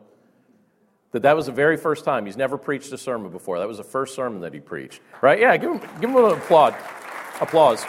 That 1.11 1.23
that 1.23 1.35
was 1.35 1.47
the 1.47 1.51
very 1.51 1.77
first 1.77 2.05
time. 2.05 2.25
He's 2.25 2.37
never 2.37 2.57
preached 2.57 2.91
a 2.93 2.97
sermon 2.97 3.31
before. 3.31 3.59
That 3.59 3.67
was 3.67 3.77
the 3.77 3.83
first 3.83 4.15
sermon 4.15 4.41
that 4.41 4.53
he 4.53 4.59
preached. 4.59 5.01
Right? 5.21 5.39
Yeah, 5.39 5.55
give 5.57 5.71
him, 5.71 5.79
give 5.79 6.09
him 6.09 6.15
a 6.15 6.19
little 6.19 6.37
applaud. 6.37 6.75
Applause. 7.41 7.85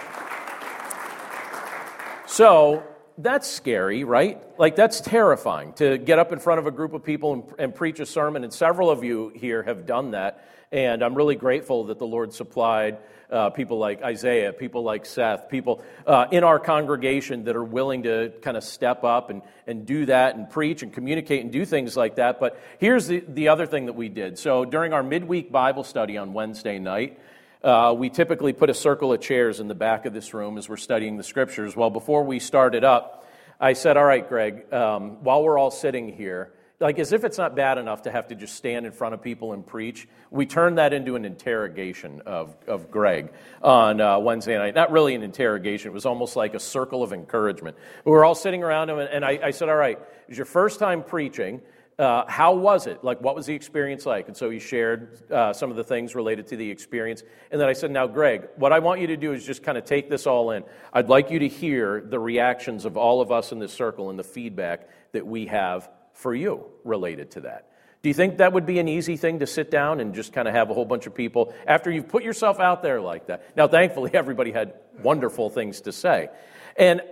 So, 2.26 2.85
that's 3.22 3.48
scary, 3.48 4.04
right? 4.04 4.40
Like, 4.59 4.76
that's 4.76 5.00
terrifying 5.00 5.72
to 5.74 5.98
get 5.98 6.18
up 6.18 6.33
in 6.33 6.38
front 6.38 6.61
of 6.61 6.66
a 6.66 6.70
group 6.70 6.92
of 6.92 7.04
people 7.04 7.33
and, 7.33 7.42
and, 7.59 7.74
preach 7.74 8.00
a 8.00 8.06
sermon. 8.06 8.44
And 8.44 8.52
several 8.52 8.90
of 8.90 9.04
you 9.04 9.33
here 9.35 9.62
have 9.62 9.87
done 9.87 10.12
that. 10.12 10.46
And 10.72 11.02
I'm 11.02 11.14
really 11.14 11.35
grateful 11.35 11.85
that 11.85 11.98
the 11.98 12.06
Lord 12.06 12.33
supplied 12.33 12.98
uh, 13.30 13.50
people 13.50 13.78
like 13.78 14.02
Isaiah, 14.02 14.52
people 14.52 14.83
like 14.83 15.06
Seth, 15.06 15.48
people 15.48 15.83
uh, 16.06 16.26
in 16.30 16.44
our 16.44 16.59
congregation 16.59 17.44
that 17.44 17.56
are 17.56 17.64
willing 17.64 18.04
to 18.04 18.33
kind 18.42 18.56
of 18.56 18.64
step 18.64 19.04
up 19.04 19.30
and, 19.30 19.42
and 19.66 19.87
do 19.87 20.06
that 20.06 20.37
and 20.37 20.50
preach 20.50 20.83
and 20.83 20.92
communicate 20.92 21.42
and 21.42 21.52
do 21.52 21.64
things 21.64 21.96
like 21.96 22.16
that. 22.16 22.40
But 22.40 22.61
here's 22.78 23.06
the, 23.06 23.20
the 23.26 23.48
other 23.48 23.66
thing 23.66 23.87
that 23.87 23.94
we 23.94 24.09
did. 24.09 24.38
So 24.38 24.64
during 24.64 24.92
our 24.92 25.02
midweek 25.02 25.52
Bible 25.52 25.85
study 25.85 26.16
on 26.16 26.33
Wednesday 26.33 26.78
night, 26.78 27.18
uh, 27.62 27.94
we 27.96 28.09
typically 28.09 28.53
put 28.53 28.70
a 28.70 28.75
circle 28.75 29.12
of 29.12 29.20
chairs 29.20 29.61
in 29.61 29.68
the 29.68 29.75
back 29.75 30.07
of 30.07 30.14
this 30.14 30.33
room 30.33 30.57
as 30.57 30.68
we're 30.68 30.77
studying 30.77 31.16
the 31.16 31.23
scriptures. 31.23 31.77
Well, 31.77 31.90
before 31.90 32.25
we 32.25 32.38
started 32.38 32.85
up, 32.85 33.27
I 33.61 33.75
said, 33.75 33.96
All 33.96 34.05
right, 34.05 34.27
Greg, 34.27 34.73
um, 34.73 35.23
while 35.23 35.42
we're 35.42 35.59
all 35.59 35.70
sitting 35.70 36.09
here, 36.09 36.53
like 36.81 36.99
as 36.99 37.12
if 37.12 37.25
it's 37.25 37.37
not 37.37 37.55
bad 37.55 37.77
enough 37.77 38.03
to 38.03 38.11
have 38.11 38.29
to 38.29 38.35
just 38.35 38.55
stand 38.55 38.87
in 38.87 38.92
front 38.92 39.12
of 39.12 39.20
people 39.20 39.53
and 39.53 39.66
preach, 39.66 40.09
we 40.31 40.46
turned 40.46 40.79
that 40.79 40.94
into 40.94 41.14
an 41.14 41.27
interrogation 41.27 42.23
of, 42.25 42.57
of 42.66 42.90
Greg 42.90 43.31
on 43.62 44.01
uh, 44.01 44.18
Wednesday 44.18 44.57
night. 44.57 44.75
Not 44.75 44.90
really 44.90 45.14
an 45.14 45.23
interrogation, 45.23 45.90
it 45.90 45.94
was 45.94 46.07
almost 46.07 46.37
like 46.37 46.55
a 46.55 46.61
circle 46.61 47.03
of 47.03 47.12
encouragement. 47.12 47.77
We 48.07 48.12
were 48.12 48.25
all 48.25 48.35
sitting 48.35 48.62
around 48.62 48.88
him, 48.88 48.99
and 48.99 49.23
I, 49.23 49.38
I 49.42 49.51
said, 49.51 49.68
All 49.68 49.77
right, 49.77 49.99
it 49.99 50.29
was 50.29 50.38
your 50.38 50.46
first 50.46 50.79
time 50.79 51.03
preaching. 51.03 51.61
Uh, 52.00 52.24
how 52.26 52.54
was 52.54 52.86
it? 52.86 53.04
Like, 53.04 53.20
what 53.20 53.34
was 53.34 53.44
the 53.44 53.54
experience 53.54 54.06
like? 54.06 54.26
And 54.26 54.34
so 54.34 54.48
he 54.48 54.58
shared 54.58 55.30
uh, 55.30 55.52
some 55.52 55.70
of 55.70 55.76
the 55.76 55.84
things 55.84 56.14
related 56.14 56.46
to 56.46 56.56
the 56.56 56.70
experience. 56.70 57.22
And 57.50 57.60
then 57.60 57.68
I 57.68 57.74
said, 57.74 57.90
Now, 57.90 58.06
Greg, 58.06 58.48
what 58.56 58.72
I 58.72 58.78
want 58.78 59.02
you 59.02 59.08
to 59.08 59.18
do 59.18 59.34
is 59.34 59.44
just 59.44 59.62
kind 59.62 59.76
of 59.76 59.84
take 59.84 60.08
this 60.08 60.26
all 60.26 60.52
in. 60.52 60.64
I'd 60.94 61.10
like 61.10 61.30
you 61.30 61.40
to 61.40 61.48
hear 61.48 62.00
the 62.00 62.18
reactions 62.18 62.86
of 62.86 62.96
all 62.96 63.20
of 63.20 63.30
us 63.30 63.52
in 63.52 63.58
this 63.58 63.74
circle 63.74 64.08
and 64.08 64.18
the 64.18 64.24
feedback 64.24 64.88
that 65.12 65.26
we 65.26 65.44
have 65.48 65.90
for 66.14 66.34
you 66.34 66.64
related 66.84 67.32
to 67.32 67.42
that. 67.42 67.66
Do 68.00 68.08
you 68.08 68.14
think 68.14 68.38
that 68.38 68.54
would 68.54 68.64
be 68.64 68.78
an 68.78 68.88
easy 68.88 69.18
thing 69.18 69.40
to 69.40 69.46
sit 69.46 69.70
down 69.70 70.00
and 70.00 70.14
just 70.14 70.32
kind 70.32 70.48
of 70.48 70.54
have 70.54 70.70
a 70.70 70.74
whole 70.74 70.86
bunch 70.86 71.06
of 71.06 71.14
people 71.14 71.52
after 71.66 71.90
you've 71.90 72.08
put 72.08 72.24
yourself 72.24 72.58
out 72.58 72.82
there 72.82 73.02
like 73.02 73.26
that? 73.26 73.54
Now, 73.58 73.68
thankfully, 73.68 74.10
everybody 74.14 74.52
had 74.52 74.72
wonderful 75.02 75.50
things 75.50 75.82
to 75.82 75.92
say. 75.92 76.30
And 76.78 77.02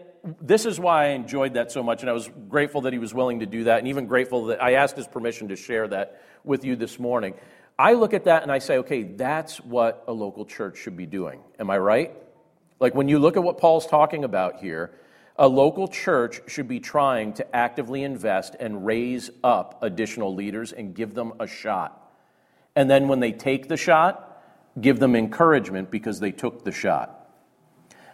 this 0.41 0.67
is 0.67 0.79
why 0.81 1.07
I 1.07 1.09
enjoyed 1.09 1.55
that 1.55 1.73
so 1.73 1.83
much, 1.83 2.03
and 2.03 2.11
I 2.11 2.13
was 2.13 2.31
grateful 2.49 2.83
that 2.83 2.93
he 2.93 2.99
was 2.99 3.15
willing 3.15 3.41
to 3.41 3.47
do 3.47 3.65
that, 3.65 3.79
and 3.79 3.89
even 3.89 4.07
grateful 4.07 4.47
that 4.47 4.63
I 4.63 4.75
asked 4.75 4.97
his 4.97 5.07
permission 5.07 5.49
to 5.49 5.57
share 5.57 5.89
that 5.89 6.23
with 6.45 6.65
you 6.65 6.77
this 6.77 6.99
morning. 6.99 7.35
I 7.79 7.93
look 7.93 8.13
at 8.13 8.25
that 8.25 8.43
and 8.43 8.51
I 8.51 8.59
say, 8.59 8.79
okay, 8.79 9.05
that's 9.05 9.59
what 9.61 10.05
a 10.09 10.13
local 10.13 10.45
church 10.45 10.79
should 10.79 10.97
be 10.97 11.07
doing. 11.07 11.41
Am 11.61 11.71
I 11.71 11.79
right? 11.79 12.13
Like 12.81 12.95
when 12.95 13.09
you 13.09 13.21
look 13.21 13.37
at 13.37 13.43
what 13.43 13.59
Paul's 13.59 13.87
talking 13.87 14.25
about 14.25 14.57
here, 14.57 14.91
a 15.37 15.47
local 15.47 15.87
church 15.87 16.41
should 16.49 16.67
be 16.67 16.81
trying 16.81 17.35
to 17.35 17.57
actively 17.57 18.03
invest 18.03 18.57
and 18.59 18.85
raise 18.85 19.31
up 19.45 19.79
additional 19.83 20.35
leaders 20.35 20.73
and 20.73 20.95
give 20.95 21.15
them 21.15 21.35
a 21.39 21.47
shot. 21.47 22.11
And 22.75 22.91
then 22.91 23.07
when 23.07 23.21
they 23.21 23.31
take 23.31 23.69
the 23.69 23.77
shot, 23.77 24.43
give 24.81 24.99
them 24.99 25.15
encouragement 25.15 25.91
because 25.93 26.19
they 26.19 26.33
took 26.33 26.65
the 26.65 26.73
shot. 26.73 27.18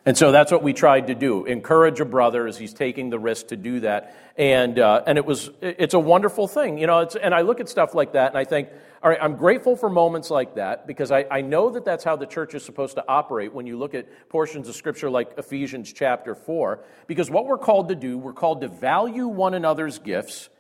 And 0.07 0.19
so 0.19 0.33
that's 0.33 0.53
what 0.53 0.63
we 0.63 0.75
tried 0.75 1.07
to 1.07 1.15
do 1.15 1.47
encourage 1.47 1.99
a 2.01 2.05
brother 2.05 2.47
as 2.47 2.59
he's 2.59 2.75
taking 2.75 3.09
the 3.09 3.19
risk 3.19 3.49
to 3.49 3.57
do 3.57 3.81
that. 3.81 4.15
And, 4.37 4.79
uh, 4.79 5.03
and 5.07 5.17
it 5.17 5.25
was, 5.25 5.51
it's 5.63 5.95
a 5.95 5.99
wonderful 5.99 6.47
thing. 6.47 6.77
You 6.77 6.87
know, 6.87 7.09
and 7.23 7.35
I 7.35 7.41
look 7.41 7.61
at 7.61 7.69
stuff 7.69 7.95
like 7.95 8.13
that 8.13 8.31
and 8.31 8.39
I 8.39 8.45
think, 8.45 8.69
all 9.03 9.11
right, 9.11 9.19
I'm 9.21 9.37
grateful 9.37 9.77
for 9.77 9.89
moments 9.89 10.31
like 10.31 10.57
that 10.57 10.87
because 10.87 11.11
I, 11.11 11.25
I 11.31 11.41
know 11.41 11.71
that 11.71 11.85
that's 11.85 12.05
how 12.05 12.17
the 12.17 12.27
church 12.27 12.55
is 12.55 12.65
supposed 12.65 12.97
to 12.97 13.05
operate 13.09 13.55
when 13.55 13.67
you 13.67 13.79
look 13.79 13.95
at 13.95 14.29
portions 14.29 14.69
of 14.69 14.77
scripture 14.77 15.09
like 15.09 15.39
Ephesians 15.39 15.93
chapter 15.93 16.35
4. 16.35 16.85
Because 17.07 17.31
what 17.31 17.47
we're 17.47 17.59
called 17.59 17.89
to 17.89 17.95
do, 17.95 18.19
we're 18.19 18.33
called 18.35 18.61
to 18.61 18.69
value 18.69 19.27
one 19.27 19.55
another's 19.55 19.99
gifts 19.99 20.51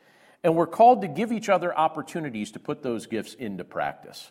and 0.42 0.57
we're 0.57 0.66
called 0.66 1.02
to 1.02 1.09
give 1.09 1.33
each 1.33 1.48
other 1.48 1.76
opportunities 1.76 2.52
to 2.52 2.59
put 2.59 2.83
those 2.83 3.07
gifts 3.07 3.35
into 3.35 3.64
practice. 3.64 4.30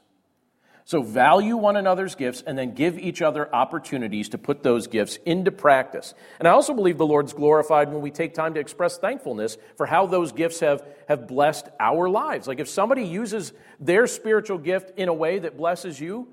So 0.85 1.01
value 1.01 1.55
one 1.55 1.77
another's 1.77 2.15
gifts 2.15 2.43
and 2.45 2.57
then 2.57 2.73
give 2.73 2.99
each 2.99 3.21
other 3.21 3.53
opportunities 3.53 4.29
to 4.29 4.37
put 4.37 4.63
those 4.63 4.87
gifts 4.87 5.17
into 5.25 5.51
practice. 5.51 6.13
And 6.39 6.47
I 6.47 6.51
also 6.51 6.73
believe 6.73 6.97
the 6.97 7.05
Lord's 7.05 7.33
glorified 7.33 7.91
when 7.91 8.01
we 8.01 8.11
take 8.11 8.33
time 8.33 8.53
to 8.55 8.59
express 8.59 8.97
thankfulness 8.97 9.57
for 9.77 9.85
how 9.85 10.07
those 10.07 10.33
gifts 10.33 10.59
have, 10.59 10.85
have 11.07 11.27
blessed 11.27 11.69
our 11.79 12.09
lives. 12.09 12.47
Like 12.47 12.59
if 12.59 12.67
somebody 12.67 13.03
uses 13.03 13.53
their 13.79 14.07
spiritual 14.07 14.57
gift 14.57 14.97
in 14.97 15.07
a 15.07 15.13
way 15.13 15.39
that 15.39 15.57
blesses 15.57 15.99
you, 15.99 16.27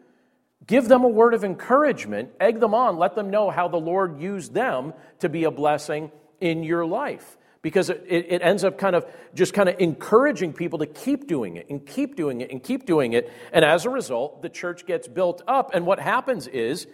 Give 0.66 0.86
them 0.86 1.04
a 1.04 1.08
word 1.08 1.34
of 1.34 1.42
encouragement, 1.42 2.30
egg 2.38 2.60
them 2.60 2.74
on, 2.74 2.98
let 2.98 3.14
them 3.14 3.30
know 3.30 3.50
how 3.50 3.68
the 3.68 3.78
Lord 3.78 4.20
used 4.20 4.52
them 4.52 4.92
to 5.20 5.28
be 5.28 5.44
a 5.44 5.50
blessing 5.50 6.12
in 6.40 6.62
your 6.62 6.84
life. 6.84 7.38
Because 7.62 7.90
it, 7.90 8.06
it 8.08 8.42
ends 8.42 8.64
up 8.64 8.78
kind 8.78 8.96
of 8.96 9.06
just 9.34 9.52
kind 9.52 9.68
of 9.68 9.76
encouraging 9.78 10.52
people 10.54 10.78
to 10.78 10.86
keep 10.86 11.26
doing 11.26 11.56
it 11.56 11.68
and 11.68 11.84
keep 11.84 12.16
doing 12.16 12.40
it 12.40 12.50
and 12.50 12.62
keep 12.62 12.86
doing 12.86 13.12
it. 13.12 13.30
And 13.52 13.64
as 13.64 13.84
a 13.84 13.90
result, 13.90 14.40
the 14.40 14.48
church 14.48 14.86
gets 14.86 15.06
built 15.08 15.42
up. 15.46 15.74
And 15.74 15.84
what 15.84 16.00
happens 16.00 16.46
is 16.46 16.86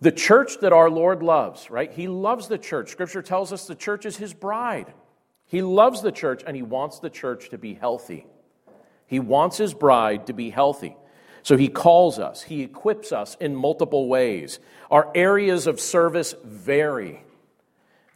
the 0.00 0.12
church 0.12 0.60
that 0.60 0.72
our 0.72 0.90
Lord 0.90 1.22
loves, 1.22 1.70
right? 1.70 1.90
He 1.90 2.06
loves 2.06 2.48
the 2.48 2.58
church. 2.58 2.90
Scripture 2.90 3.22
tells 3.22 3.52
us 3.52 3.66
the 3.66 3.74
church 3.74 4.04
is 4.04 4.16
his 4.16 4.34
bride. 4.34 4.92
He 5.46 5.62
loves 5.62 6.02
the 6.02 6.12
church 6.12 6.42
and 6.46 6.54
he 6.54 6.62
wants 6.62 6.98
the 6.98 7.10
church 7.10 7.50
to 7.50 7.58
be 7.58 7.74
healthy. 7.74 8.26
He 9.06 9.20
wants 9.20 9.56
his 9.56 9.72
bride 9.72 10.26
to 10.26 10.32
be 10.32 10.50
healthy. 10.50 10.96
So 11.42 11.56
he 11.56 11.68
calls 11.68 12.18
us, 12.18 12.42
he 12.42 12.62
equips 12.62 13.12
us 13.12 13.36
in 13.38 13.54
multiple 13.54 14.08
ways. 14.08 14.58
Our 14.90 15.12
areas 15.14 15.68
of 15.68 15.78
service 15.78 16.34
vary, 16.44 17.22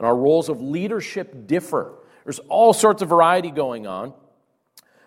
and 0.00 0.06
our 0.06 0.16
roles 0.16 0.48
of 0.48 0.62
leadership 0.62 1.46
differ. 1.46 1.92
There's 2.24 2.38
all 2.48 2.72
sorts 2.72 3.02
of 3.02 3.10
variety 3.10 3.50
going 3.50 3.86
on. 3.86 4.14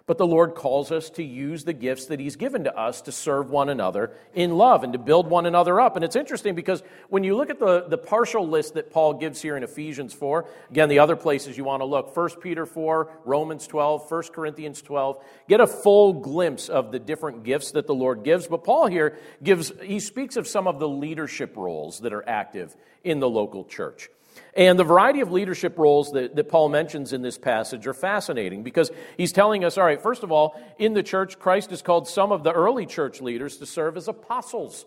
But 0.06 0.20
the 0.20 0.28
Lord 0.28 0.54
calls 0.54 0.92
us 0.92 1.10
to 1.12 1.24
use 1.24 1.64
the 1.64 1.74
gifts 1.74 2.08
that 2.08 2.20
He's 2.20 2.36
given 2.36 2.66
to 2.66 2.78
us 2.78 3.02
to 3.04 3.12
serve 3.12 3.50
one 3.50 3.70
another 3.70 4.12
in 4.36 4.56
love 4.56 4.84
and 4.84 4.94
to 4.94 5.00
build 5.00 5.28
one 5.28 5.48
another 5.48 5.80
up. 5.82 5.96
And 5.96 6.06
it's 6.06 6.16
interesting 6.16 6.54
because 6.54 6.84
when 7.10 7.24
you 7.24 7.36
look 7.36 7.50
at 7.50 7.58
the, 7.58 7.86
the 7.88 7.98
partial 7.98 8.48
list 8.48 8.76
that 8.76 8.92
Paul 8.92 9.14
gives 9.14 9.42
here 9.42 9.58
in 9.58 9.64
Ephesians 9.64 10.14
4, 10.14 10.46
again, 10.70 10.90
the 10.90 11.00
other 11.00 11.16
places 11.16 11.58
you 11.58 11.64
want 11.64 11.82
to 11.82 11.86
look 11.86 12.16
1 12.16 12.30
Peter 12.42 12.66
4, 12.68 13.10
Romans 13.26 13.66
12, 13.66 14.12
1 14.12 14.24
Corinthians 14.34 14.82
12, 14.84 15.24
get 15.48 15.60
a 15.60 15.68
full 15.68 16.14
glimpse 16.14 16.70
of 16.70 16.92
the 16.92 17.00
different 17.00 17.44
gifts 17.44 17.72
that 17.72 17.88
the 17.88 17.96
Lord 17.96 18.24
gives. 18.24 18.46
But 18.46 18.64
Paul 18.64 18.88
here 18.88 19.18
gives, 19.42 19.72
he 19.82 20.00
speaks 20.00 20.36
of 20.36 20.48
some 20.48 20.68
of 20.68 20.80
the 20.80 20.90
leadership 20.90 21.56
roles 21.58 22.02
that 22.02 22.14
are 22.14 22.28
active 22.30 22.76
in 23.04 23.22
the 23.22 23.30
local 23.30 23.64
church. 23.64 24.10
And 24.56 24.78
the 24.78 24.84
variety 24.84 25.22
of 25.22 25.32
leadership 25.32 25.78
roles 25.78 26.12
that, 26.12 26.36
that 26.36 26.50
Paul 26.50 26.70
mentions 26.70 27.14
in 27.14 27.22
this 27.22 27.38
passage 27.38 27.88
are 27.88 27.94
fascinating 27.94 28.64
because 28.64 28.92
he's 29.18 29.32
telling 29.32 29.64
us 29.64 29.78
all 29.78 29.86
right, 29.86 30.02
first 30.02 30.24
of 30.24 30.32
all, 30.32 30.60
in 30.78 30.94
the 30.94 31.04
church, 31.04 31.40
Christ 31.40 31.72
has 31.72 31.82
called 31.82 32.08
some 32.08 32.32
of 32.32 32.44
the 32.44 32.52
early 32.52 32.86
church 32.86 33.22
leaders 33.22 33.58
to 33.58 33.66
serve 33.66 33.98
as 33.98 34.08
apostles 34.08 34.86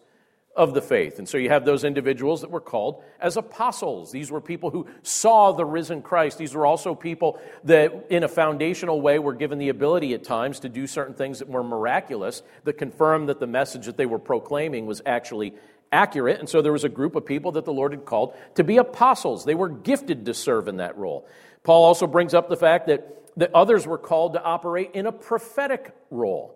of 0.56 0.72
the 0.72 0.80
faith. 0.80 1.18
And 1.18 1.28
so 1.28 1.36
you 1.36 1.50
have 1.50 1.66
those 1.66 1.84
individuals 1.84 2.40
that 2.40 2.50
were 2.50 2.62
called 2.62 3.02
as 3.20 3.36
apostles. 3.36 4.10
These 4.10 4.30
were 4.30 4.40
people 4.40 4.70
who 4.70 4.86
saw 5.02 5.52
the 5.52 5.66
risen 5.66 6.00
Christ. 6.00 6.38
These 6.38 6.54
were 6.54 6.64
also 6.64 6.94
people 6.94 7.38
that, 7.64 8.06
in 8.08 8.24
a 8.24 8.28
foundational 8.28 9.02
way, 9.02 9.18
were 9.18 9.34
given 9.34 9.58
the 9.58 9.68
ability 9.68 10.14
at 10.14 10.24
times 10.24 10.60
to 10.60 10.70
do 10.70 10.86
certain 10.86 11.14
things 11.14 11.40
that 11.40 11.48
were 11.48 11.62
miraculous 11.62 12.42
that 12.64 12.78
confirmed 12.78 13.28
that 13.28 13.38
the 13.38 13.46
message 13.46 13.84
that 13.84 13.98
they 13.98 14.06
were 14.06 14.18
proclaiming 14.18 14.86
was 14.86 15.02
actually 15.04 15.52
accurate. 15.92 16.40
And 16.40 16.48
so 16.48 16.62
there 16.62 16.72
was 16.72 16.84
a 16.84 16.88
group 16.88 17.16
of 17.16 17.24
people 17.24 17.52
that 17.52 17.64
the 17.64 17.72
Lord 17.72 17.92
had 17.92 18.04
called 18.04 18.34
to 18.56 18.64
be 18.64 18.76
apostles. 18.78 19.44
They 19.44 19.54
were 19.54 19.68
gifted 19.68 20.26
to 20.26 20.34
serve 20.34 20.68
in 20.68 20.78
that 20.78 20.96
role. 20.96 21.26
Paul 21.62 21.84
also 21.84 22.06
brings 22.06 22.34
up 22.34 22.48
the 22.48 22.56
fact 22.56 22.86
that, 22.86 23.32
that 23.36 23.54
others 23.54 23.86
were 23.86 23.98
called 23.98 24.34
to 24.34 24.42
operate 24.42 24.92
in 24.94 25.06
a 25.06 25.12
prophetic 25.12 25.94
role. 26.10 26.52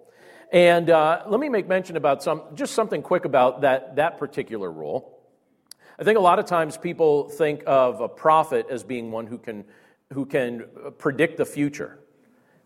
And 0.53 0.91
uh, 0.91 1.23
let 1.29 1.39
me 1.39 1.49
make 1.49 1.69
mention 1.69 1.97
about 1.97 2.23
some, 2.23 2.43
just 2.55 2.75
something 2.75 3.03
quick 3.03 3.25
about 3.25 3.61
that, 3.61 3.97
that 3.97 4.19
particular 4.19 4.71
role. 4.71 5.19
I 5.99 6.05
think 6.05 6.19
a 6.19 6.23
lot 6.23 6.39
of 6.39 6.47
times 6.47 6.77
people 6.77 7.29
think 7.29 7.63
of 7.67 8.01
a 8.01 8.09
prophet 8.09 8.67
as 8.71 8.83
being 8.83 9.11
one 9.11 9.27
who 9.27 9.39
can, 9.39 9.65
who 10.13 10.27
can 10.27 10.65
predict 10.99 11.37
the 11.37 11.45
future. 11.45 11.99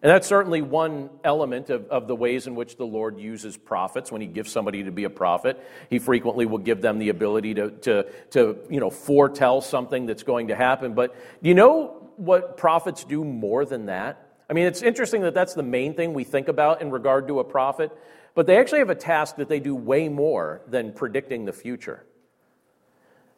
And 0.04 0.10
that's 0.10 0.28
certainly 0.28 0.60
one 0.60 1.08
element 1.24 1.70
of, 1.70 1.88
of 1.88 2.06
the 2.06 2.14
ways 2.14 2.46
in 2.46 2.54
which 2.54 2.76
the 2.76 2.84
Lord 2.84 3.18
uses 3.18 3.56
prophets. 3.56 4.12
When 4.12 4.20
He 4.20 4.26
gives 4.26 4.52
somebody 4.52 4.84
to 4.84 4.92
be 4.92 5.04
a 5.04 5.10
prophet, 5.10 5.58
He 5.88 5.98
frequently 5.98 6.44
will 6.44 6.58
give 6.58 6.82
them 6.82 6.98
the 6.98 7.08
ability 7.08 7.54
to, 7.54 7.70
to, 7.70 8.06
to 8.32 8.58
you 8.68 8.80
know, 8.80 8.90
foretell 8.90 9.62
something 9.62 10.04
that's 10.04 10.22
going 10.22 10.48
to 10.48 10.56
happen. 10.56 10.92
But 10.92 11.16
do 11.42 11.48
you 11.48 11.54
know 11.54 12.10
what 12.16 12.58
prophets 12.58 13.02
do 13.04 13.24
more 13.24 13.64
than 13.64 13.86
that? 13.86 14.36
I 14.50 14.52
mean, 14.52 14.66
it's 14.66 14.82
interesting 14.82 15.22
that 15.22 15.32
that's 15.32 15.54
the 15.54 15.62
main 15.62 15.94
thing 15.94 16.12
we 16.12 16.24
think 16.24 16.48
about 16.48 16.82
in 16.82 16.90
regard 16.90 17.26
to 17.28 17.40
a 17.40 17.44
prophet, 17.44 17.90
but 18.34 18.46
they 18.46 18.58
actually 18.58 18.80
have 18.80 18.90
a 18.90 18.94
task 18.94 19.36
that 19.36 19.48
they 19.48 19.58
do 19.58 19.74
way 19.74 20.10
more 20.10 20.60
than 20.68 20.92
predicting 20.92 21.46
the 21.46 21.52
future. 21.54 22.04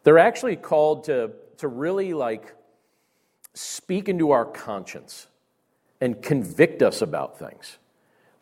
They're 0.02 0.18
actually 0.18 0.56
called 0.56 1.04
to, 1.04 1.30
to 1.58 1.68
really 1.68 2.12
like 2.12 2.56
speak 3.54 4.08
into 4.08 4.32
our 4.32 4.44
conscience 4.44 5.28
and 6.00 6.22
convict 6.22 6.82
us 6.82 7.02
about 7.02 7.38
things. 7.38 7.78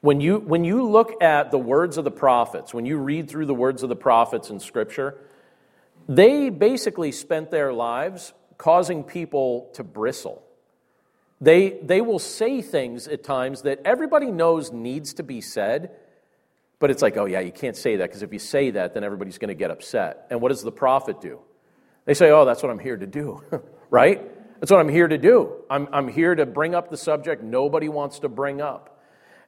When 0.01 0.21
you, 0.21 0.38
when 0.38 0.64
you 0.64 0.87
look 0.87 1.23
at 1.23 1.51
the 1.51 1.59
words 1.59 1.97
of 1.97 2.05
the 2.05 2.11
prophets, 2.11 2.75
when 2.75 2.85
you 2.85 2.99
read 2.99 3.31
through 3.31 3.47
the 3.47 3.55
words 3.55 3.83
of 3.83 3.88
the 3.88 3.97
prophets 3.97 4.51
in 4.51 4.61
Scripture, 4.61 5.17
they 6.09 6.51
basically 6.51 7.12
spent 7.12 7.51
their 7.51 7.73
lives 7.73 8.35
causing 8.59 9.03
people 9.03 9.71
to 9.75 9.83
bristle. 9.83 10.43
They, 11.40 11.71
they 11.83 12.01
will 12.01 12.19
say 12.19 12.62
things 12.62 13.09
at 13.09 13.25
times 13.25 13.62
that 13.62 13.81
everybody 13.85 14.31
knows 14.31 14.73
needs 14.73 15.14
to 15.14 15.23
be 15.23 15.40
said, 15.40 15.90
but 16.79 16.90
it's 16.90 17.03
like, 17.03 17.17
oh, 17.17 17.25
yeah, 17.25 17.40
you 17.40 17.53
can't 17.53 17.77
say 17.77 17.97
that 17.97 18.09
because 18.09 18.23
if 18.23 18.33
you 18.33 18.38
say 18.38 18.71
that, 18.73 18.95
then 18.95 19.05
everybody's 19.05 19.38
going 19.38 19.49
to 19.49 19.55
get 19.55 19.71
upset. 19.71 20.27
And 20.31 20.40
what 20.40 20.51
does 20.51 20.62
the 20.62 20.73
prophet 20.73 21.21
do? 21.21 21.40
They 22.05 22.14
say, 22.14 22.31
oh, 22.31 22.45
that's 22.45 22.62
what 22.62 22.71
I'm 22.71 22.79
here 22.79 22.97
to 22.97 23.07
do, 23.07 23.43
right? 23.90 24.23
That's 24.61 24.71
what 24.71 24.81
I'm 24.81 24.88
here 24.88 25.09
to 25.09 25.19
do. 25.19 25.53
I'm, 25.69 25.88
I'm 25.93 26.09
here 26.09 26.35
to 26.35 26.47
bring 26.47 26.75
up 26.75 26.90
the 26.90 26.97
subject 26.97 27.43
nobody 27.43 27.88
wants 27.88 28.21
to 28.21 28.29
bring 28.29 28.61
up. 28.61 28.90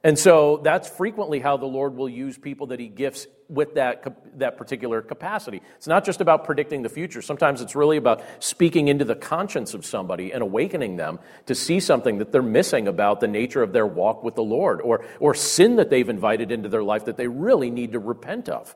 And 0.03 0.17
so 0.17 0.61
that's 0.63 0.87
frequently 0.87 1.39
how 1.39 1.57
the 1.57 1.65
Lord 1.65 1.95
will 1.95 2.07
use 2.07 2.37
people 2.37 2.67
that 2.67 2.79
He 2.79 2.87
gifts 2.87 3.25
with 3.49 3.75
that, 3.75 4.05
that 4.37 4.57
particular 4.57 5.01
capacity. 5.01 5.61
It's 5.77 5.87
not 5.87 6.05
just 6.05 6.21
about 6.21 6.45
predicting 6.45 6.83
the 6.83 6.89
future. 6.89 7.21
Sometimes 7.21 7.61
it's 7.61 7.75
really 7.75 7.97
about 7.97 8.21
speaking 8.39 8.89
into 8.89 9.05
the 9.05 9.15
conscience 9.15 9.73
of 9.73 9.85
somebody 9.85 10.31
and 10.31 10.43
awakening 10.43 10.97
them 10.97 11.19
to 11.47 11.55
see 11.55 11.79
something 11.79 12.19
that 12.19 12.31
they're 12.31 12.41
missing 12.41 12.87
about 12.87 13.21
the 13.21 13.27
nature 13.27 13.63
of 13.63 13.73
their 13.73 13.87
walk 13.87 14.23
with 14.23 14.35
the 14.35 14.43
Lord 14.43 14.81
or, 14.81 15.03
or 15.19 15.33
sin 15.33 15.77
that 15.77 15.89
they've 15.89 16.07
invited 16.07 16.51
into 16.51 16.69
their 16.69 16.83
life 16.83 17.05
that 17.05 17.17
they 17.17 17.27
really 17.27 17.71
need 17.71 17.93
to 17.93 17.99
repent 17.99 18.49
of. 18.49 18.75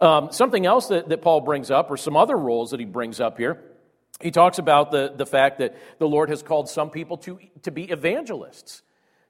Um, 0.00 0.32
something 0.32 0.66
else 0.66 0.88
that, 0.88 1.08
that 1.10 1.22
Paul 1.22 1.42
brings 1.42 1.70
up, 1.70 1.88
or 1.88 1.96
some 1.96 2.16
other 2.16 2.36
roles 2.36 2.72
that 2.72 2.80
he 2.80 2.86
brings 2.86 3.20
up 3.20 3.38
here, 3.38 3.62
he 4.22 4.30
talks 4.30 4.58
about 4.58 4.90
the, 4.90 5.12
the 5.14 5.26
fact 5.26 5.58
that 5.58 5.76
the 5.98 6.08
Lord 6.08 6.28
has 6.28 6.42
called 6.42 6.68
some 6.68 6.90
people 6.90 7.16
to, 7.18 7.38
to 7.62 7.70
be 7.70 7.84
evangelists, 7.84 8.82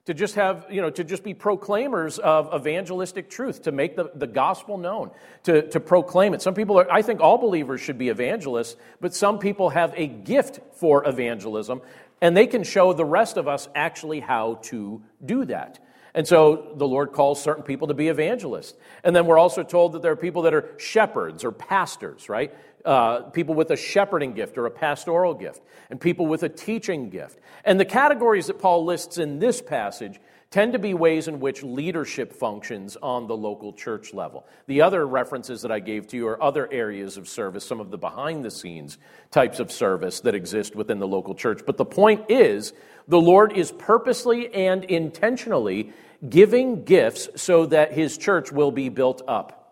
to 0.05 0.13
just 0.13 0.35
have, 0.35 0.65
you 0.69 0.81
know, 0.81 0.89
to 0.89 1.03
just 1.03 1.23
be 1.23 1.33
proclaimers 1.33 2.19
of 2.19 2.53
evangelistic 2.53 3.29
truth, 3.29 3.63
to 3.63 3.71
make 3.71 3.95
the, 3.95 4.11
the 4.15 4.27
gospel 4.27 4.77
known, 4.77 5.11
to, 5.43 5.67
to 5.69 5.79
proclaim 5.79 6.33
it. 6.33 6.41
Some 6.41 6.53
people 6.53 6.79
are, 6.79 6.91
I 6.91 7.01
think 7.01 7.21
all 7.21 7.37
believers 7.37 7.81
should 7.81 7.97
be 7.97 8.09
evangelists, 8.09 8.75
but 8.99 9.15
some 9.15 9.39
people 9.39 9.69
have 9.69 9.93
a 9.95 10.07
gift 10.07 10.59
for 10.73 11.07
evangelism, 11.07 11.81
and 12.21 12.35
they 12.35 12.47
can 12.47 12.63
show 12.63 12.93
the 12.93 13.05
rest 13.05 13.37
of 13.37 13.47
us 13.47 13.69
actually 13.75 14.19
how 14.19 14.59
to 14.63 15.01
do 15.25 15.45
that. 15.45 15.79
And 16.15 16.27
so 16.27 16.73
the 16.75 16.87
Lord 16.87 17.11
calls 17.11 17.41
certain 17.41 17.63
people 17.63 17.87
to 17.87 17.93
be 17.93 18.07
evangelists. 18.07 18.75
And 19.03 19.15
then 19.15 19.25
we're 19.25 19.39
also 19.39 19.63
told 19.63 19.93
that 19.93 20.03
there 20.03 20.11
are 20.11 20.15
people 20.15 20.43
that 20.43 20.53
are 20.53 20.69
shepherds 20.77 21.43
or 21.43 21.51
pastors, 21.51 22.29
right? 22.29 22.53
Uh, 22.85 23.21
people 23.31 23.55
with 23.55 23.71
a 23.71 23.77
shepherding 23.77 24.33
gift 24.33 24.57
or 24.57 24.65
a 24.65 24.71
pastoral 24.71 25.33
gift, 25.33 25.61
and 25.89 25.99
people 25.99 26.25
with 26.25 26.43
a 26.43 26.49
teaching 26.49 27.09
gift. 27.09 27.39
And 27.63 27.79
the 27.79 27.85
categories 27.85 28.47
that 28.47 28.59
Paul 28.59 28.85
lists 28.85 29.17
in 29.17 29.39
this 29.39 29.61
passage 29.61 30.19
tend 30.53 30.73
to 30.73 30.77
be 30.79 30.93
ways 30.93 31.27
in 31.27 31.39
which 31.39 31.63
leadership 31.63 32.31
functions 32.31 32.95
on 33.01 33.25
the 33.25 33.35
local 33.35 33.73
church 33.73 34.13
level. 34.13 34.45
The 34.67 34.81
other 34.81 35.07
references 35.07 35.63
that 35.63 35.71
I 35.71 35.79
gave 35.79 36.05
to 36.09 36.17
you 36.17 36.27
are 36.27 36.41
other 36.43 36.71
areas 36.71 37.17
of 37.17 37.27
service, 37.27 37.65
some 37.65 37.79
of 37.79 37.89
the 37.89 37.97
behind 37.97 38.45
the 38.45 38.51
scenes 38.51 38.99
types 39.31 39.59
of 39.59 39.71
service 39.71 40.19
that 40.19 40.35
exist 40.35 40.75
within 40.75 40.99
the 40.99 41.07
local 41.07 41.33
church. 41.33 41.61
But 41.65 41.77
the 41.77 41.85
point 41.85 42.29
is, 42.29 42.71
the 43.07 43.19
Lord 43.19 43.53
is 43.53 43.71
purposely 43.71 44.53
and 44.53 44.83
intentionally 44.83 45.91
giving 46.29 46.83
gifts 46.83 47.29
so 47.35 47.65
that 47.65 47.93
his 47.93 48.17
church 48.19 48.51
will 48.51 48.71
be 48.71 48.89
built 48.89 49.23
up 49.27 49.62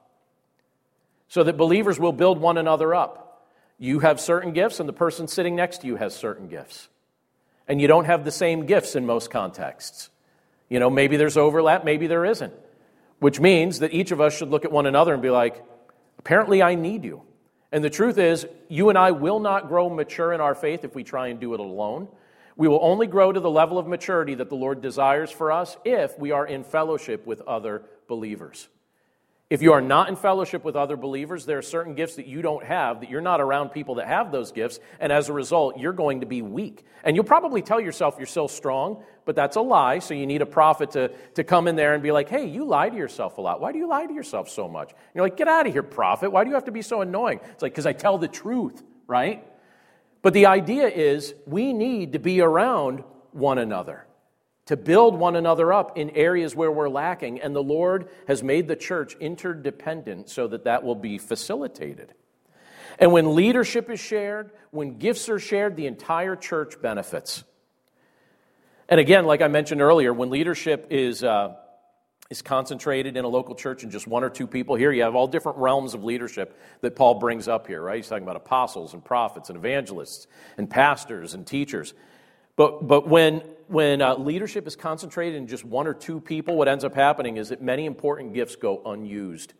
so 1.31 1.45
that 1.45 1.55
believers 1.55 1.97
will 1.97 2.11
build 2.11 2.41
one 2.41 2.57
another 2.57 2.93
up. 2.93 3.47
You 3.79 3.99
have 3.99 4.19
certain 4.19 4.51
gifts, 4.51 4.81
and 4.81 4.89
the 4.89 4.93
person 4.93 5.29
sitting 5.29 5.55
next 5.55 5.77
to 5.77 5.87
you 5.87 5.95
has 5.95 6.13
certain 6.13 6.49
gifts. 6.49 6.89
And 7.69 7.79
you 7.79 7.87
don't 7.87 8.03
have 8.03 8.25
the 8.25 8.31
same 8.31 8.65
gifts 8.65 8.97
in 8.97 9.05
most 9.05 9.31
contexts. 9.31 10.09
You 10.67 10.81
know, 10.81 10.89
maybe 10.89 11.15
there's 11.15 11.37
overlap, 11.37 11.85
maybe 11.85 12.07
there 12.07 12.25
isn't. 12.25 12.51
Which 13.19 13.39
means 13.39 13.79
that 13.79 13.93
each 13.93 14.11
of 14.11 14.19
us 14.19 14.35
should 14.35 14.49
look 14.49 14.65
at 14.65 14.73
one 14.73 14.85
another 14.85 15.13
and 15.13 15.21
be 15.21 15.29
like, 15.29 15.63
apparently 16.19 16.61
I 16.61 16.75
need 16.75 17.05
you. 17.05 17.21
And 17.71 17.81
the 17.81 17.89
truth 17.89 18.17
is, 18.17 18.45
you 18.67 18.89
and 18.89 18.97
I 18.97 19.11
will 19.11 19.39
not 19.39 19.69
grow 19.69 19.89
mature 19.89 20.33
in 20.33 20.41
our 20.41 20.53
faith 20.53 20.83
if 20.83 20.95
we 20.95 21.05
try 21.05 21.29
and 21.29 21.39
do 21.39 21.53
it 21.53 21.61
alone. 21.61 22.09
We 22.57 22.67
will 22.67 22.81
only 22.81 23.07
grow 23.07 23.31
to 23.31 23.39
the 23.39 23.49
level 23.49 23.79
of 23.79 23.87
maturity 23.87 24.35
that 24.35 24.49
the 24.49 24.55
Lord 24.55 24.81
desires 24.81 25.31
for 25.31 25.53
us 25.53 25.77
if 25.85 26.19
we 26.19 26.31
are 26.31 26.45
in 26.45 26.65
fellowship 26.65 27.25
with 27.25 27.39
other 27.43 27.83
believers. 28.09 28.67
If 29.51 29.61
you 29.61 29.73
are 29.73 29.81
not 29.81 30.07
in 30.07 30.15
fellowship 30.15 30.63
with 30.63 30.77
other 30.77 30.95
believers, 30.95 31.45
there 31.45 31.57
are 31.57 31.61
certain 31.61 31.93
gifts 31.93 32.15
that 32.15 32.25
you 32.25 32.41
don't 32.41 32.63
have, 32.63 33.01
that 33.01 33.09
you're 33.09 33.19
not 33.19 33.41
around 33.41 33.71
people 33.71 33.95
that 33.95 34.07
have 34.07 34.31
those 34.31 34.53
gifts, 34.53 34.79
and 34.97 35.11
as 35.11 35.27
a 35.27 35.33
result, 35.33 35.77
you're 35.77 35.91
going 35.91 36.21
to 36.21 36.25
be 36.25 36.41
weak. 36.41 36.85
And 37.03 37.17
you'll 37.17 37.25
probably 37.25 37.61
tell 37.61 37.81
yourself 37.81 38.15
you're 38.17 38.27
still 38.27 38.47
strong, 38.47 39.03
but 39.25 39.35
that's 39.35 39.57
a 39.57 39.61
lie, 39.61 39.99
so 39.99 40.13
you 40.13 40.25
need 40.25 40.41
a 40.41 40.45
prophet 40.45 40.91
to, 40.91 41.09
to 41.33 41.43
come 41.43 41.67
in 41.67 41.75
there 41.75 41.93
and 41.93 42.01
be 42.01 42.13
like, 42.13 42.29
hey, 42.29 42.45
you 42.45 42.63
lie 42.63 42.87
to 42.87 42.95
yourself 42.95 43.39
a 43.39 43.41
lot. 43.41 43.59
Why 43.59 43.73
do 43.73 43.77
you 43.77 43.89
lie 43.89 44.05
to 44.05 44.13
yourself 44.13 44.47
so 44.47 44.69
much? 44.69 44.91
And 44.91 45.15
you're 45.15 45.25
like, 45.25 45.35
get 45.35 45.49
out 45.49 45.67
of 45.67 45.73
here, 45.73 45.83
prophet. 45.83 46.29
Why 46.29 46.45
do 46.45 46.49
you 46.49 46.55
have 46.55 46.65
to 46.65 46.71
be 46.71 46.81
so 46.81 47.01
annoying? 47.01 47.41
It's 47.51 47.61
like, 47.61 47.73
because 47.73 47.85
I 47.85 47.91
tell 47.91 48.17
the 48.17 48.29
truth, 48.29 48.81
right? 49.05 49.45
But 50.21 50.31
the 50.31 50.45
idea 50.45 50.87
is 50.87 51.35
we 51.45 51.73
need 51.73 52.13
to 52.13 52.19
be 52.19 52.39
around 52.39 53.03
one 53.33 53.57
another 53.57 54.07
to 54.71 54.77
build 54.77 55.19
one 55.19 55.35
another 55.35 55.73
up 55.73 55.97
in 55.97 56.09
areas 56.11 56.55
where 56.55 56.71
we're 56.71 56.87
lacking. 56.87 57.41
And 57.41 57.53
the 57.53 57.61
Lord 57.61 58.07
has 58.25 58.41
made 58.41 58.69
the 58.69 58.77
church 58.77 59.17
interdependent 59.19 60.29
so 60.29 60.47
that 60.47 60.63
that 60.63 60.85
will 60.85 60.95
be 60.95 61.17
facilitated. 61.17 62.13
And 62.97 63.11
when 63.11 63.35
leadership 63.35 63.89
is 63.89 63.99
shared, 63.99 64.49
when 64.69 64.97
gifts 64.97 65.27
are 65.27 65.39
shared, 65.39 65.75
the 65.75 65.87
entire 65.87 66.37
church 66.37 66.81
benefits. 66.81 67.43
And 68.87 68.97
again, 68.97 69.25
like 69.25 69.41
I 69.41 69.49
mentioned 69.49 69.81
earlier, 69.81 70.13
when 70.13 70.29
leadership 70.29 70.87
is, 70.89 71.21
uh, 71.21 71.55
is 72.29 72.41
concentrated 72.41 73.17
in 73.17 73.25
a 73.25 73.27
local 73.27 73.55
church 73.55 73.83
and 73.83 73.91
just 73.91 74.07
one 74.07 74.23
or 74.23 74.29
two 74.29 74.47
people, 74.47 74.77
here 74.77 74.93
you 74.93 75.03
have 75.03 75.15
all 75.15 75.27
different 75.27 75.57
realms 75.57 75.93
of 75.95 76.05
leadership 76.05 76.57
that 76.79 76.95
Paul 76.95 77.15
brings 77.15 77.49
up 77.49 77.67
here, 77.67 77.81
right? 77.81 77.97
He's 77.97 78.07
talking 78.07 78.23
about 78.23 78.37
apostles 78.37 78.93
and 78.93 79.03
prophets 79.03 79.49
and 79.49 79.57
evangelists 79.57 80.27
and 80.57 80.69
pastors 80.69 81.33
and 81.33 81.45
teachers. 81.45 81.93
But, 82.61 82.87
but 82.87 83.07
when, 83.07 83.39
when 83.69 84.03
uh, 84.03 84.17
leadership 84.17 84.67
is 84.67 84.75
concentrated 84.75 85.33
in 85.33 85.47
just 85.47 85.65
one 85.65 85.87
or 85.87 85.95
two 85.95 86.19
people, 86.19 86.55
what 86.55 86.67
ends 86.67 86.83
up 86.83 86.93
happening 86.93 87.37
is 87.37 87.49
that 87.49 87.59
many 87.59 87.87
important 87.87 88.35
gifts 88.35 88.55
go 88.55 88.83
unused 88.85 89.55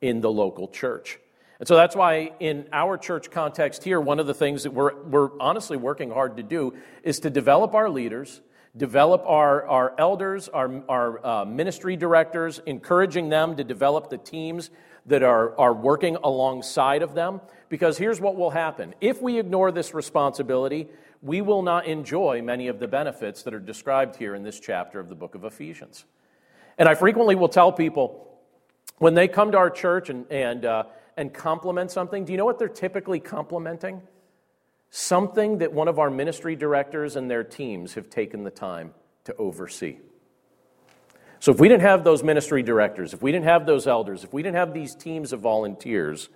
in 0.00 0.20
the 0.20 0.28
local 0.28 0.66
church. 0.66 1.20
And 1.60 1.68
so 1.68 1.76
that's 1.76 1.94
why, 1.94 2.32
in 2.40 2.66
our 2.72 2.98
church 2.98 3.30
context 3.30 3.84
here, 3.84 4.00
one 4.00 4.18
of 4.18 4.26
the 4.26 4.34
things 4.34 4.64
that 4.64 4.72
we're, 4.72 4.92
we're 5.04 5.40
honestly 5.40 5.76
working 5.76 6.10
hard 6.10 6.38
to 6.38 6.42
do 6.42 6.74
is 7.04 7.20
to 7.20 7.30
develop 7.30 7.74
our 7.74 7.88
leaders, 7.88 8.40
develop 8.76 9.22
our, 9.24 9.64
our 9.68 9.94
elders, 9.96 10.48
our, 10.48 10.82
our 10.88 11.24
uh, 11.24 11.44
ministry 11.44 11.96
directors, 11.96 12.60
encouraging 12.66 13.28
them 13.28 13.54
to 13.54 13.62
develop 13.62 14.10
the 14.10 14.18
teams 14.18 14.68
that 15.06 15.22
are, 15.22 15.56
are 15.60 15.74
working 15.74 16.16
alongside 16.24 17.02
of 17.02 17.14
them. 17.14 17.40
Because 17.72 17.96
here's 17.96 18.20
what 18.20 18.36
will 18.36 18.50
happen 18.50 18.94
if 19.00 19.22
we 19.22 19.38
ignore 19.38 19.72
this 19.72 19.94
responsibility, 19.94 20.88
we 21.22 21.40
will 21.40 21.62
not 21.62 21.86
enjoy 21.86 22.42
many 22.42 22.68
of 22.68 22.78
the 22.78 22.86
benefits 22.86 23.44
that 23.44 23.54
are 23.54 23.58
described 23.58 24.16
here 24.16 24.34
in 24.34 24.42
this 24.42 24.60
chapter 24.60 25.00
of 25.00 25.08
the 25.08 25.14
book 25.14 25.34
of 25.34 25.42
Ephesians. 25.42 26.04
And 26.76 26.86
I 26.86 26.94
frequently 26.94 27.34
will 27.34 27.48
tell 27.48 27.72
people 27.72 28.28
when 28.98 29.14
they 29.14 29.26
come 29.26 29.52
to 29.52 29.56
our 29.56 29.70
church 29.70 30.10
and, 30.10 30.30
and, 30.30 30.66
uh, 30.66 30.82
and 31.16 31.32
compliment 31.32 31.90
something, 31.90 32.26
do 32.26 32.32
you 32.32 32.36
know 32.36 32.44
what 32.44 32.58
they're 32.58 32.68
typically 32.68 33.20
complimenting? 33.20 34.02
Something 34.90 35.56
that 35.60 35.72
one 35.72 35.88
of 35.88 35.98
our 35.98 36.10
ministry 36.10 36.54
directors 36.54 37.16
and 37.16 37.30
their 37.30 37.42
teams 37.42 37.94
have 37.94 38.10
taken 38.10 38.44
the 38.44 38.50
time 38.50 38.92
to 39.24 39.34
oversee. 39.36 39.96
So 41.40 41.52
if 41.52 41.58
we 41.58 41.68
didn't 41.68 41.84
have 41.84 42.04
those 42.04 42.22
ministry 42.22 42.62
directors, 42.62 43.14
if 43.14 43.22
we 43.22 43.32
didn't 43.32 43.46
have 43.46 43.64
those 43.64 43.86
elders, 43.86 44.24
if 44.24 44.32
we 44.34 44.42
didn't 44.42 44.56
have 44.56 44.74
these 44.74 44.94
teams 44.94 45.32
of 45.32 45.40
volunteers, 45.40 46.28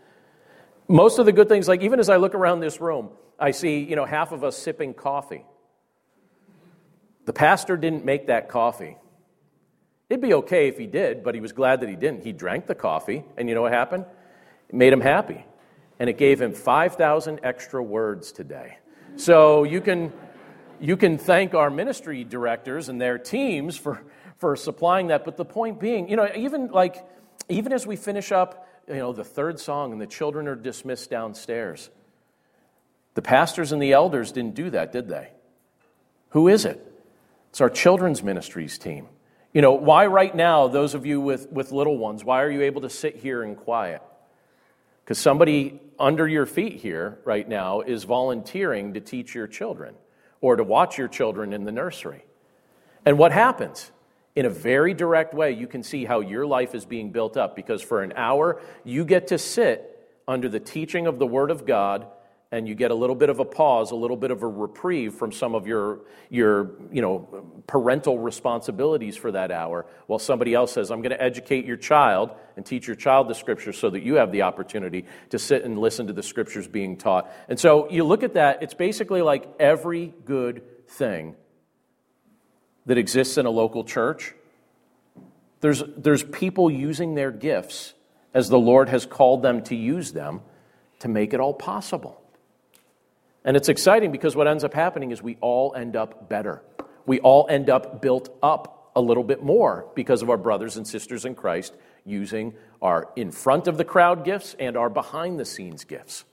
most 0.88 1.18
of 1.18 1.27
the 1.27 1.33
good 1.33 1.49
things, 1.49 1.68
like 1.68 1.83
even 1.83 2.01
as 2.01 2.09
I 2.09 2.16
look 2.16 2.35
around 2.35 2.61
this 2.61 2.81
room, 2.81 3.11
I 3.38 3.51
see, 3.51 3.79
you 3.81 3.96
know, 3.96 4.05
half 4.05 4.33
of 4.33 4.44
us 4.44 4.57
sipping 4.57 4.94
coffee. 4.94 5.44
The 7.25 7.33
pastor 7.33 7.77
didn't 7.77 8.05
make 8.05 8.29
that 8.29 8.49
coffee. 8.49 8.96
It'd 10.09 10.22
be 10.22 10.35
okay 10.35 10.68
if 10.68 10.79
he 10.79 10.87
did, 10.87 11.25
but 11.25 11.35
he 11.35 11.40
was 11.40 11.53
glad 11.53 11.81
that 11.81 11.88
he 11.88 11.96
didn't. 11.96 12.22
He 12.22 12.33
drank 12.33 12.66
the 12.66 12.75
coffee, 12.75 13.25
and 13.37 13.49
you 13.49 13.55
know 13.55 13.62
what 13.62 13.72
happened? 13.72 14.05
It 14.68 14.75
made 14.75 14.92
him 14.92 15.01
happy. 15.01 15.44
And 15.99 16.09
it 16.09 16.18
gave 16.18 16.40
him 16.40 16.53
5,000 16.53 17.40
extra 17.42 17.83
words 17.83 18.31
today. 18.31 18.79
So 19.16 19.64
you 19.64 19.81
can, 19.81 20.12
you 20.79 20.96
can 20.96 21.18
thank 21.18 21.55
our 21.55 21.70
ministry 21.70 22.22
directors 22.22 22.88
and 22.88 23.01
their 23.01 23.18
teams 23.18 23.77
for, 23.77 24.03
for 24.37 24.55
supplying 24.57 25.09
that. 25.09 25.25
But 25.25 25.37
the 25.37 25.44
point 25.44 25.81
being, 25.81 26.09
you 26.09 26.16
know, 26.16 26.29
even 26.37 26.68
like, 26.68 27.05
even 27.49 27.72
as 27.72 27.87
we 27.87 27.96
finish 27.96 28.31
up, 28.31 28.65
you 28.88 28.94
know, 28.94 29.12
the 29.12 29.25
third 29.25 29.59
song 29.59 29.92
and 29.92 30.01
the 30.01 30.07
children 30.07 30.49
are 30.49 30.55
dismissed 30.55 31.11
downstairs, 31.11 31.90
the 33.14 33.22
pastors 33.22 33.72
and 33.72 33.81
the 33.81 33.92
elders 33.92 34.33
didn't 34.33 34.55
do 34.55 34.70
that, 34.70 34.92
did 34.92 35.09
they? 35.09 35.31
Who 36.31 36.49
is 36.49 36.64
it? 36.64 36.81
It's 37.51 37.61
our 37.61 37.70
children's 37.70 38.22
ministries 38.22 38.79
team. 38.79 39.09
You 39.53 39.62
know, 39.62 39.72
why 39.72 40.07
right 40.07 40.35
now, 40.35 40.68
those 40.68 40.94
of 40.94 41.07
you 41.07 41.20
with, 41.20 41.51
with 41.51 41.72
little 41.72 41.96
ones, 41.96 42.22
why 42.22 42.42
are 42.42 42.51
you 42.51 42.62
able 42.62 42.83
to 42.83 42.90
sit 42.90 43.16
here 43.16 43.42
in 43.42 43.57
quiet? 43.57 44.03
Because 45.03 45.18
somebody 45.18 45.81
under 45.99 46.29
your 46.29 46.44
feet 46.44 46.75
here 46.75 47.18
right 47.25 47.49
now 47.49 47.81
is 47.81 48.05
volunteering 48.05 48.94
to 48.94 49.01
teach 49.01 49.35
your 49.35 49.46
children 49.46 49.94
or 50.40 50.57
to 50.57 50.64
watch 50.64 50.99
your 50.99 51.09
children 51.09 51.55
in 51.55 51.64
the 51.64 51.72
nursery. 51.72 52.25
And 53.07 53.16
what 53.16 53.33
happens? 53.33 53.90
In 54.37 54.44
a 54.44 54.51
very 54.51 54.92
direct 54.92 55.33
way, 55.33 55.53
you 55.53 55.66
can 55.66 55.83
see 55.83 56.05
how 56.05 56.20
your 56.20 56.46
life 56.46 56.75
is 56.75 56.85
being 56.85 57.11
built 57.11 57.38
up 57.38 57.57
because 57.57 57.81
for 57.81 58.03
an 58.03 58.12
hour, 58.16 58.61
you 58.85 59.07
get 59.07 59.29
to 59.29 59.38
sit 59.38 60.07
under 60.29 60.51
the 60.51 60.61
teaching 60.61 61.07
of 61.07 61.18
the 61.18 61.27
Word 61.27 61.51
of 61.51 61.66
God 61.66 62.07
and 62.53 62.68
you 62.68 62.75
get 62.75 62.90
a 62.90 62.94
little 62.94 63.16
bit 63.16 63.31
of 63.31 63.40
a 63.40 63.44
pause, 63.44 63.90
a 63.90 63.96
little 63.96 64.16
bit 64.16 64.31
of 64.31 64.42
a 64.42 64.46
reprieve 64.46 65.14
from 65.14 65.33
some 65.33 65.55
of 65.55 65.66
your, 65.66 66.01
your 66.29 66.72
you 66.92 67.01
know, 67.01 67.62
parental 67.66 68.18
responsibilities 68.18 69.16
for 69.16 69.33
that 69.33 69.51
hour, 69.51 69.87
while 70.07 70.18
somebody 70.18 70.55
else 70.55 70.72
says, 70.72 70.90
I'm 70.90 71.01
going 71.01 71.16
to 71.16 71.22
educate 71.22 71.64
your 71.64 71.77
child 71.79 72.31
and 72.57 72.64
teach 72.64 72.87
your 72.87 72.94
child 72.94 73.29
the 73.29 73.35
scriptures 73.35 73.79
so 73.79 73.90
that 73.90 74.03
you 74.03 74.16
have 74.16 74.33
the 74.33 74.42
opportunity 74.42 75.07
to 75.31 75.38
sit 75.38 75.64
and 75.64 75.79
listen 75.79 76.07
to 76.09 76.12
the 76.12 76.22
scriptures 76.22 76.68
being 76.68 76.99
taught. 76.99 77.33
And 77.49 77.59
so 77.59 77.90
you 77.90 78.05
look 78.05 78.22
at 78.22 78.35
that, 78.35 78.62
it's 78.62 78.75
basically 78.75 79.22
like 79.22 79.49
every 79.59 80.14
good 80.25 80.62
thing 80.88 81.37
that 82.87 82.99
exists 82.99 83.37
in 83.37 83.46
a 83.46 83.51
local 83.51 83.85
church. 83.85 84.35
There's, 85.61 85.83
there's 85.96 86.22
people 86.22 86.70
using 86.70 87.14
their 87.14 87.31
gifts 87.31 87.94
as 88.33 88.49
the 88.49 88.59
Lord 88.59 88.88
has 88.88 89.07
called 89.07 89.42
them 89.42 89.62
to 89.64 89.75
use 89.75 90.12
them 90.12 90.40
to 91.01 91.09
make 91.09 91.35
it 91.35 91.40
all 91.40 91.55
possible. 91.55 92.20
And 93.44 93.57
it's 93.57 93.68
exciting 93.68 94.12
because 94.12 94.35
what 94.35 94.49
ends 94.49 94.64
up 94.64 94.75
happening 94.75 95.11
is 95.11 95.22
we 95.22 95.37
all 95.40 95.75
end 95.75 95.96
up 95.96 96.29
better. 96.29 96.62
We 97.07 97.20
all 97.20 97.46
end 97.49 97.70
up 97.70 98.03
built 98.03 98.37
up 98.42 98.90
a 98.96 99.01
little 99.01 99.22
bit 99.25 99.42
more 99.42 99.87
because 99.94 100.22
of 100.22 100.31
our 100.31 100.37
brothers 100.37 100.77
and 100.77 100.87
sisters 100.87 101.25
in 101.25 101.35
Christ 101.35 101.75
using 102.05 102.55
our 102.81 103.09
in 103.16 103.31
front 103.31 103.68
of 103.68 103.77
the 103.77 103.85
crowd 103.85 104.25
gifts 104.25 104.57
and 104.59 104.77
our 104.77 104.90
behind 104.90 105.38
the 105.38 105.44
scenes 105.44 105.85
gifts. 105.85 106.25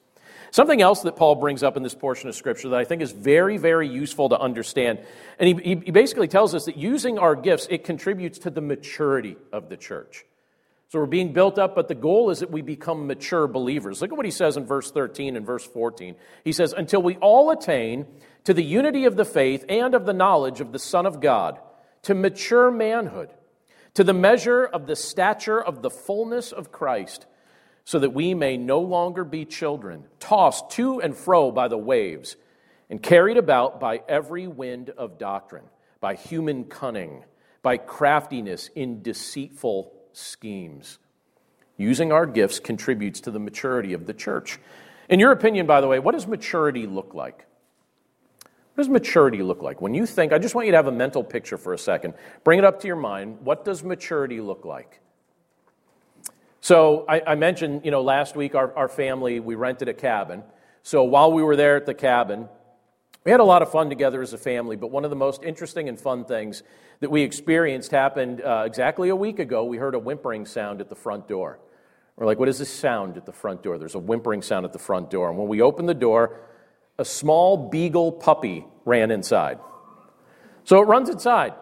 Something 0.54 0.84
else 0.84 1.02
that 1.02 1.16
Paul 1.16 1.34
brings 1.34 1.64
up 1.64 1.78
in 1.78 1.82
this 1.82 1.96
portion 1.96 2.30
of 2.30 2.36
Scripture 2.36 2.70
that 2.70 2.80
I 2.80 2.84
think 2.86 3.02
is 3.02 3.12
very, 3.12 3.58
very 3.58 3.88
useful 3.88 4.30
to 4.30 4.40
understand. 4.40 5.00
And 5.40 5.60
he, 5.60 5.82
he 5.84 5.90
basically 5.90 6.28
tells 6.28 6.54
us 6.54 6.66
that 6.66 6.78
using 6.78 7.18
our 7.18 7.36
gifts, 7.36 7.66
it 7.72 7.84
contributes 7.84 8.38
to 8.38 8.52
the 8.52 8.62
maturity 8.62 9.36
of 9.52 9.70
the 9.70 9.78
church. 9.78 10.26
So 10.90 11.00
we're 11.00 11.08
being 11.08 11.34
built 11.34 11.58
up, 11.58 11.74
but 11.74 11.88
the 11.88 11.96
goal 11.96 12.30
is 12.30 12.42
that 12.42 12.52
we 12.52 12.62
become 12.62 13.08
mature 13.08 13.48
believers. 13.48 14.00
Look 14.00 14.12
at 14.12 14.16
what 14.16 14.28
he 14.28 14.32
says 14.32 14.56
in 14.56 14.68
verse 14.68 14.92
13 14.92 15.36
and 15.36 15.44
verse 15.44 15.66
14. 15.66 16.14
He 16.44 16.52
says, 16.52 16.72
Until 16.72 17.02
we 17.02 17.16
all 17.16 17.50
attain 17.50 18.06
to 18.44 18.54
the 18.54 18.64
unity 18.64 19.06
of 19.06 19.16
the 19.16 19.26
faith 19.26 19.66
and 19.68 19.96
of 19.96 20.06
the 20.06 20.14
knowledge 20.14 20.62
of 20.62 20.72
the 20.72 20.78
Son 20.78 21.08
of 21.08 21.20
God, 21.20 21.58
to 22.04 22.14
mature 22.14 22.70
manhood, 22.70 23.32
to 23.96 24.04
the 24.04 24.14
measure 24.14 24.64
of 24.64 24.86
the 24.86 24.96
stature 24.96 25.60
of 25.60 25.82
the 25.82 25.90
fullness 25.90 26.52
of 26.52 26.72
Christ, 26.72 27.26
so 27.86 28.00
that 28.00 28.12
we 28.12 28.34
may 28.34 28.58
no 28.58 28.80
longer 28.80 29.24
be 29.24 29.46
children, 29.46 30.06
tossed 30.20 30.70
to 30.72 31.02
and 31.02 31.16
fro 31.16 31.52
by 31.52 31.68
the 31.68 31.78
waves, 31.78 32.36
and 32.90 33.02
carried 33.02 33.38
about 33.38 33.80
by 33.80 34.02
every 34.08 34.48
wind 34.48 34.90
of 34.92 35.18
doctrine, 35.18 35.66
by 36.00 36.16
human 36.16 36.64
cunning, 36.64 37.24
by 37.62 37.78
craftiness 37.78 38.70
in 38.76 39.02
deceitful 39.02 39.92
schemes. 40.14 41.00
Using 41.78 42.12
our 42.12 42.26
gifts 42.26 42.60
contributes 42.60 43.22
to 43.22 43.32
the 43.32 43.40
maturity 43.40 43.94
of 43.94 44.06
the 44.06 44.14
church. 44.14 44.60
In 45.10 45.20
your 45.20 45.32
opinion, 45.32 45.66
by 45.66 45.82
the 45.82 45.88
way, 45.88 46.00
what 46.00 46.14
does 46.14 46.28
maturity 46.28 46.86
look 46.86 47.14
like? 47.14 47.46
What 48.76 48.84
does 48.84 48.90
maturity 48.90 49.44
look 49.44 49.62
like? 49.62 49.82
When 49.82 49.94
you 49.94 50.06
think, 50.06 50.34
I 50.34 50.40
just 50.40 50.56
want 50.56 50.66
you 50.68 50.72
to 50.72 50.78
have 50.78 50.88
a 50.88 50.92
mental 50.92 51.24
picture 51.24 51.58
for 51.58 51.74
a 51.74 51.78
second. 51.78 52.14
Bring 52.44 52.60
it 52.60 52.66
up 52.66 52.80
to 52.82 52.88
your 52.88 52.96
mind. 52.96 53.40
What 53.42 53.66
does 53.66 53.84
maturity 53.84 54.40
look 54.40 54.66
like? 54.66 55.00
So 56.64 57.04
I, 57.10 57.22
I 57.28 57.36
mentioned, 57.36 57.82
you 57.84 57.92
know, 57.92 58.02
last 58.02 58.38
week 58.38 58.56
our, 58.56 58.74
our 58.78 58.88
family, 58.88 59.42
we 59.42 59.56
rented 59.56 59.90
a 59.90 59.94
cabin. 59.94 60.44
So 60.82 61.04
while 61.04 61.30
we 61.34 61.44
were 61.44 61.58
there 61.58 61.76
at 61.76 61.86
the 61.86 61.94
cabin, 61.94 62.48
we 63.26 63.32
had 63.32 63.42
a 63.42 63.44
lot 63.44 63.62
of 63.62 63.70
fun 63.70 63.90
together 63.90 64.22
as 64.22 64.32
a 64.32 64.38
family, 64.38 64.78
but 64.78 64.90
one 64.90 65.04
of 65.04 65.10
the 65.10 65.18
most 65.18 65.44
interesting 65.44 65.90
and 65.90 66.00
fun 66.00 66.24
things 66.24 66.64
that 67.02 67.12
we 67.12 67.22
experienced 67.22 67.92
happened 67.92 68.42
uh, 68.42 68.64
exactly 68.66 69.10
a 69.10 69.16
week 69.16 69.40
ago. 69.40 69.66
We 69.66 69.76
heard 69.76 69.94
a 69.94 70.00
whimpering 70.00 70.46
sound 70.46 70.80
at 70.80 70.88
the 70.88 70.96
front 70.96 71.28
door. 71.28 71.60
We're 72.16 72.28
like, 72.28 72.40
what 72.40 72.48
is 72.48 72.60
this 72.60 72.70
sound 72.70 73.18
at 73.18 73.26
the 73.26 73.34
front 73.34 73.62
door? 73.62 73.78
There's 73.78 73.96
a 73.96 74.00
whimpering 74.00 74.42
sound 74.42 74.66
at 74.66 74.72
the 74.72 74.80
front 74.80 75.10
door. 75.10 75.28
And 75.28 75.38
when 75.38 75.50
we 75.50 75.62
opened 75.62 75.90
the 75.90 75.94
door, 75.94 76.40
a 76.98 77.04
small 77.04 77.58
beagle 77.58 78.14
puppy 78.14 78.66
ran 78.86 79.12
inside. 79.12 79.60
So 80.64 80.82
it 80.82 80.86
runs 80.86 81.10
inside. 81.10 81.56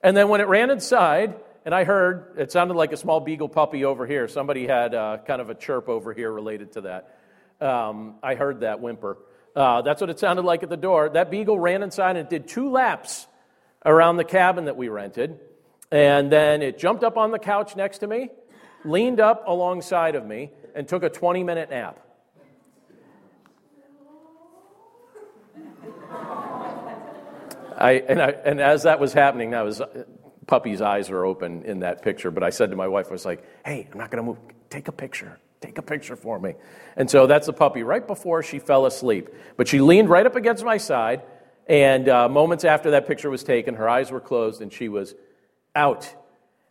And 0.00 0.16
then 0.16 0.28
when 0.28 0.40
it 0.40 0.46
ran 0.46 0.70
inside, 0.70 1.34
and 1.64 1.74
I 1.74 1.84
heard 1.84 2.34
it 2.36 2.52
sounded 2.52 2.74
like 2.74 2.92
a 2.92 2.96
small 2.96 3.20
beagle 3.20 3.48
puppy 3.48 3.84
over 3.84 4.06
here. 4.06 4.28
Somebody 4.28 4.66
had 4.66 4.94
uh, 4.94 5.18
kind 5.26 5.40
of 5.40 5.48
a 5.48 5.54
chirp 5.54 5.88
over 5.88 6.12
here 6.12 6.30
related 6.30 6.72
to 6.72 6.80
that. 6.82 7.18
Um, 7.60 8.16
I 8.22 8.34
heard 8.34 8.60
that 8.60 8.80
whimper. 8.80 9.16
Uh, 9.56 9.82
that's 9.82 10.00
what 10.00 10.10
it 10.10 10.18
sounded 10.18 10.44
like 10.44 10.62
at 10.62 10.68
the 10.68 10.76
door. 10.76 11.08
That 11.08 11.30
beagle 11.30 11.58
ran 11.58 11.82
inside 11.82 12.16
and 12.16 12.28
did 12.28 12.48
two 12.48 12.70
laps 12.70 13.26
around 13.84 14.16
the 14.16 14.24
cabin 14.24 14.66
that 14.66 14.76
we 14.76 14.88
rented. 14.88 15.38
And 15.90 16.30
then 16.30 16.60
it 16.60 16.78
jumped 16.78 17.04
up 17.04 17.16
on 17.16 17.30
the 17.30 17.38
couch 17.38 17.76
next 17.76 17.98
to 17.98 18.06
me, 18.06 18.28
leaned 18.84 19.20
up 19.20 19.44
alongside 19.46 20.16
of 20.16 20.26
me, 20.26 20.50
and 20.74 20.86
took 20.86 21.02
a 21.02 21.08
20 21.08 21.44
minute 21.44 21.70
nap. 21.70 22.00
I, 27.76 27.92
and, 28.08 28.22
I, 28.22 28.28
and 28.30 28.60
as 28.60 28.84
that 28.84 29.00
was 29.00 29.12
happening, 29.12 29.50
that 29.50 29.64
was 29.64 29.80
puppy's 30.46 30.80
eyes 30.80 31.10
are 31.10 31.24
open 31.24 31.62
in 31.64 31.80
that 31.80 32.02
picture. 32.02 32.30
But 32.30 32.42
I 32.42 32.50
said 32.50 32.70
to 32.70 32.76
my 32.76 32.88
wife, 32.88 33.06
I 33.08 33.12
was 33.12 33.24
like, 33.24 33.44
"Hey, 33.64 33.88
I'm 33.92 33.98
not 33.98 34.10
going 34.10 34.22
to 34.22 34.26
move. 34.26 34.38
Take 34.70 34.88
a 34.88 34.92
picture. 34.92 35.38
Take 35.60 35.78
a 35.78 35.82
picture 35.82 36.16
for 36.16 36.38
me." 36.38 36.54
And 36.96 37.10
so 37.10 37.26
that's 37.26 37.46
the 37.46 37.52
puppy 37.52 37.82
right 37.82 38.06
before 38.06 38.42
she 38.42 38.58
fell 38.58 38.86
asleep. 38.86 39.28
But 39.56 39.68
she 39.68 39.80
leaned 39.80 40.08
right 40.08 40.26
up 40.26 40.36
against 40.36 40.64
my 40.64 40.76
side, 40.76 41.22
and 41.66 42.08
uh, 42.08 42.28
moments 42.28 42.64
after 42.64 42.90
that 42.92 43.06
picture 43.06 43.30
was 43.30 43.42
taken, 43.42 43.74
her 43.74 43.88
eyes 43.88 44.10
were 44.10 44.20
closed 44.20 44.60
and 44.60 44.72
she 44.72 44.88
was 44.88 45.14
out. 45.74 46.14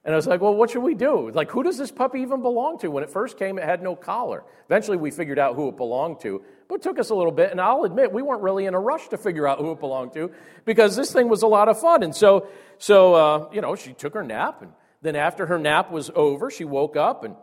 And 0.05 0.13
I 0.13 0.17
was 0.17 0.27
like, 0.27 0.41
well, 0.41 0.53
what 0.53 0.69
should 0.69 0.83
we 0.83 0.95
do? 0.95 1.31
Like, 1.31 1.49
who 1.49 1.63
does 1.63 1.77
this 1.77 1.91
puppy 1.91 2.19
even 2.21 2.41
belong 2.41 2.77
to? 2.79 2.89
When 2.89 3.03
it 3.03 3.09
first 3.09 3.37
came, 3.37 3.57
it 3.57 3.63
had 3.63 3.81
no 3.81 3.95
collar. 3.95 4.43
Eventually, 4.65 4.97
we 4.97 5.11
figured 5.11 5.39
out 5.39 5.55
who 5.55 5.69
it 5.69 5.77
belonged 5.77 6.19
to, 6.21 6.43
but 6.67 6.75
it 6.75 6.81
took 6.81 6.99
us 6.99 7.09
a 7.09 7.15
little 7.15 7.31
bit. 7.31 7.51
And 7.51 7.61
I'll 7.61 7.83
admit, 7.83 8.11
we 8.11 8.21
weren't 8.21 8.41
really 8.41 8.65
in 8.65 8.73
a 8.73 8.79
rush 8.79 9.07
to 9.09 9.17
figure 9.17 9.47
out 9.47 9.59
who 9.59 9.71
it 9.71 9.79
belonged 9.79 10.13
to 10.13 10.31
because 10.65 10.97
this 10.97 11.13
thing 11.13 11.29
was 11.29 11.41
a 11.43 11.47
lot 11.47 11.69
of 11.69 11.79
fun. 11.79 12.03
And 12.03 12.13
so, 12.13 12.47
so 12.79 13.13
uh, 13.13 13.49
you 13.53 13.61
know, 13.61 13.75
she 13.75 13.93
took 13.93 14.13
her 14.13 14.23
nap. 14.23 14.61
And 14.61 14.73
then 15.01 15.15
after 15.15 15.45
her 15.45 15.57
nap 15.57 15.89
was 15.89 16.11
over, 16.13 16.51
she 16.51 16.65
woke 16.65 16.97
up 16.97 17.23
and 17.23 17.35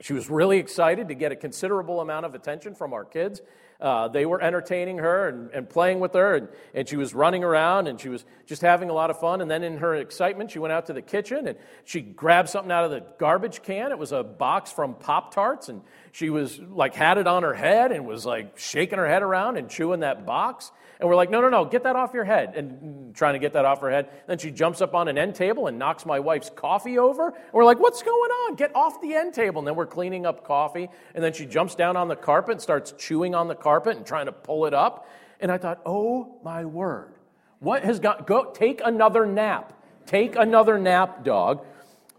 she 0.00 0.12
was 0.12 0.28
really 0.28 0.58
excited 0.58 1.06
to 1.08 1.14
get 1.14 1.30
a 1.30 1.36
considerable 1.36 2.00
amount 2.00 2.26
of 2.26 2.34
attention 2.34 2.74
from 2.74 2.92
our 2.92 3.04
kids. 3.04 3.40
Uh, 3.82 4.06
they 4.06 4.24
were 4.24 4.40
entertaining 4.40 4.98
her 4.98 5.28
and, 5.28 5.50
and 5.50 5.68
playing 5.68 5.98
with 5.98 6.14
her, 6.14 6.36
and, 6.36 6.48
and 6.72 6.88
she 6.88 6.96
was 6.96 7.14
running 7.14 7.42
around 7.42 7.88
and 7.88 8.00
she 8.00 8.08
was 8.08 8.24
just 8.46 8.62
having 8.62 8.90
a 8.90 8.92
lot 8.92 9.10
of 9.10 9.18
fun. 9.18 9.40
And 9.40 9.50
then, 9.50 9.64
in 9.64 9.78
her 9.78 9.96
excitement, 9.96 10.52
she 10.52 10.60
went 10.60 10.72
out 10.72 10.86
to 10.86 10.92
the 10.92 11.02
kitchen 11.02 11.48
and 11.48 11.58
she 11.84 12.00
grabbed 12.00 12.48
something 12.48 12.70
out 12.70 12.84
of 12.84 12.92
the 12.92 13.02
garbage 13.18 13.60
can. 13.62 13.90
It 13.90 13.98
was 13.98 14.12
a 14.12 14.22
box 14.22 14.70
from 14.70 14.94
Pop 14.94 15.34
Tarts, 15.34 15.68
and 15.68 15.82
she 16.12 16.28
was 16.28 16.60
like, 16.60 16.94
had 16.94 17.16
it 17.16 17.26
on 17.26 17.42
her 17.42 17.54
head 17.54 17.90
and 17.90 18.06
was 18.06 18.26
like 18.26 18.58
shaking 18.58 18.98
her 18.98 19.08
head 19.08 19.22
around 19.22 19.56
and 19.56 19.68
chewing 19.68 20.00
that 20.00 20.26
box. 20.26 20.70
And 21.00 21.08
we're 21.08 21.16
like, 21.16 21.30
no, 21.30 21.40
no, 21.40 21.48
no, 21.48 21.64
get 21.64 21.84
that 21.84 21.96
off 21.96 22.12
your 22.12 22.24
head. 22.24 22.54
And 22.54 23.16
trying 23.16 23.32
to 23.32 23.38
get 23.38 23.54
that 23.54 23.64
off 23.64 23.80
her 23.80 23.90
head. 23.90 24.10
Then 24.28 24.38
she 24.38 24.50
jumps 24.50 24.82
up 24.82 24.94
on 24.94 25.08
an 25.08 25.16
end 25.16 25.34
table 25.34 25.66
and 25.66 25.78
knocks 25.78 26.04
my 26.04 26.20
wife's 26.20 26.50
coffee 26.50 26.98
over. 26.98 27.28
And 27.28 27.52
we're 27.52 27.64
like, 27.64 27.80
what's 27.80 28.02
going 28.02 28.30
on? 28.30 28.56
Get 28.56 28.76
off 28.76 29.00
the 29.00 29.14
end 29.14 29.32
table. 29.32 29.58
And 29.60 29.66
then 29.66 29.74
we're 29.74 29.86
cleaning 29.86 30.26
up 30.26 30.46
coffee. 30.46 30.90
And 31.14 31.24
then 31.24 31.32
she 31.32 31.46
jumps 31.46 31.74
down 31.74 31.96
on 31.96 32.08
the 32.08 32.14
carpet 32.14 32.52
and 32.52 32.60
starts 32.60 32.92
chewing 32.98 33.34
on 33.34 33.48
the 33.48 33.54
carpet 33.54 33.96
and 33.96 34.06
trying 34.06 34.26
to 34.26 34.32
pull 34.32 34.66
it 34.66 34.74
up. 34.74 35.08
And 35.40 35.50
I 35.50 35.56
thought, 35.56 35.80
oh 35.86 36.38
my 36.44 36.66
word. 36.66 37.14
What 37.58 37.84
has 37.84 38.00
got, 38.00 38.26
go, 38.26 38.52
take 38.52 38.82
another 38.84 39.24
nap. 39.24 39.72
Take 40.04 40.36
another 40.36 40.78
nap, 40.78 41.24
dog. 41.24 41.64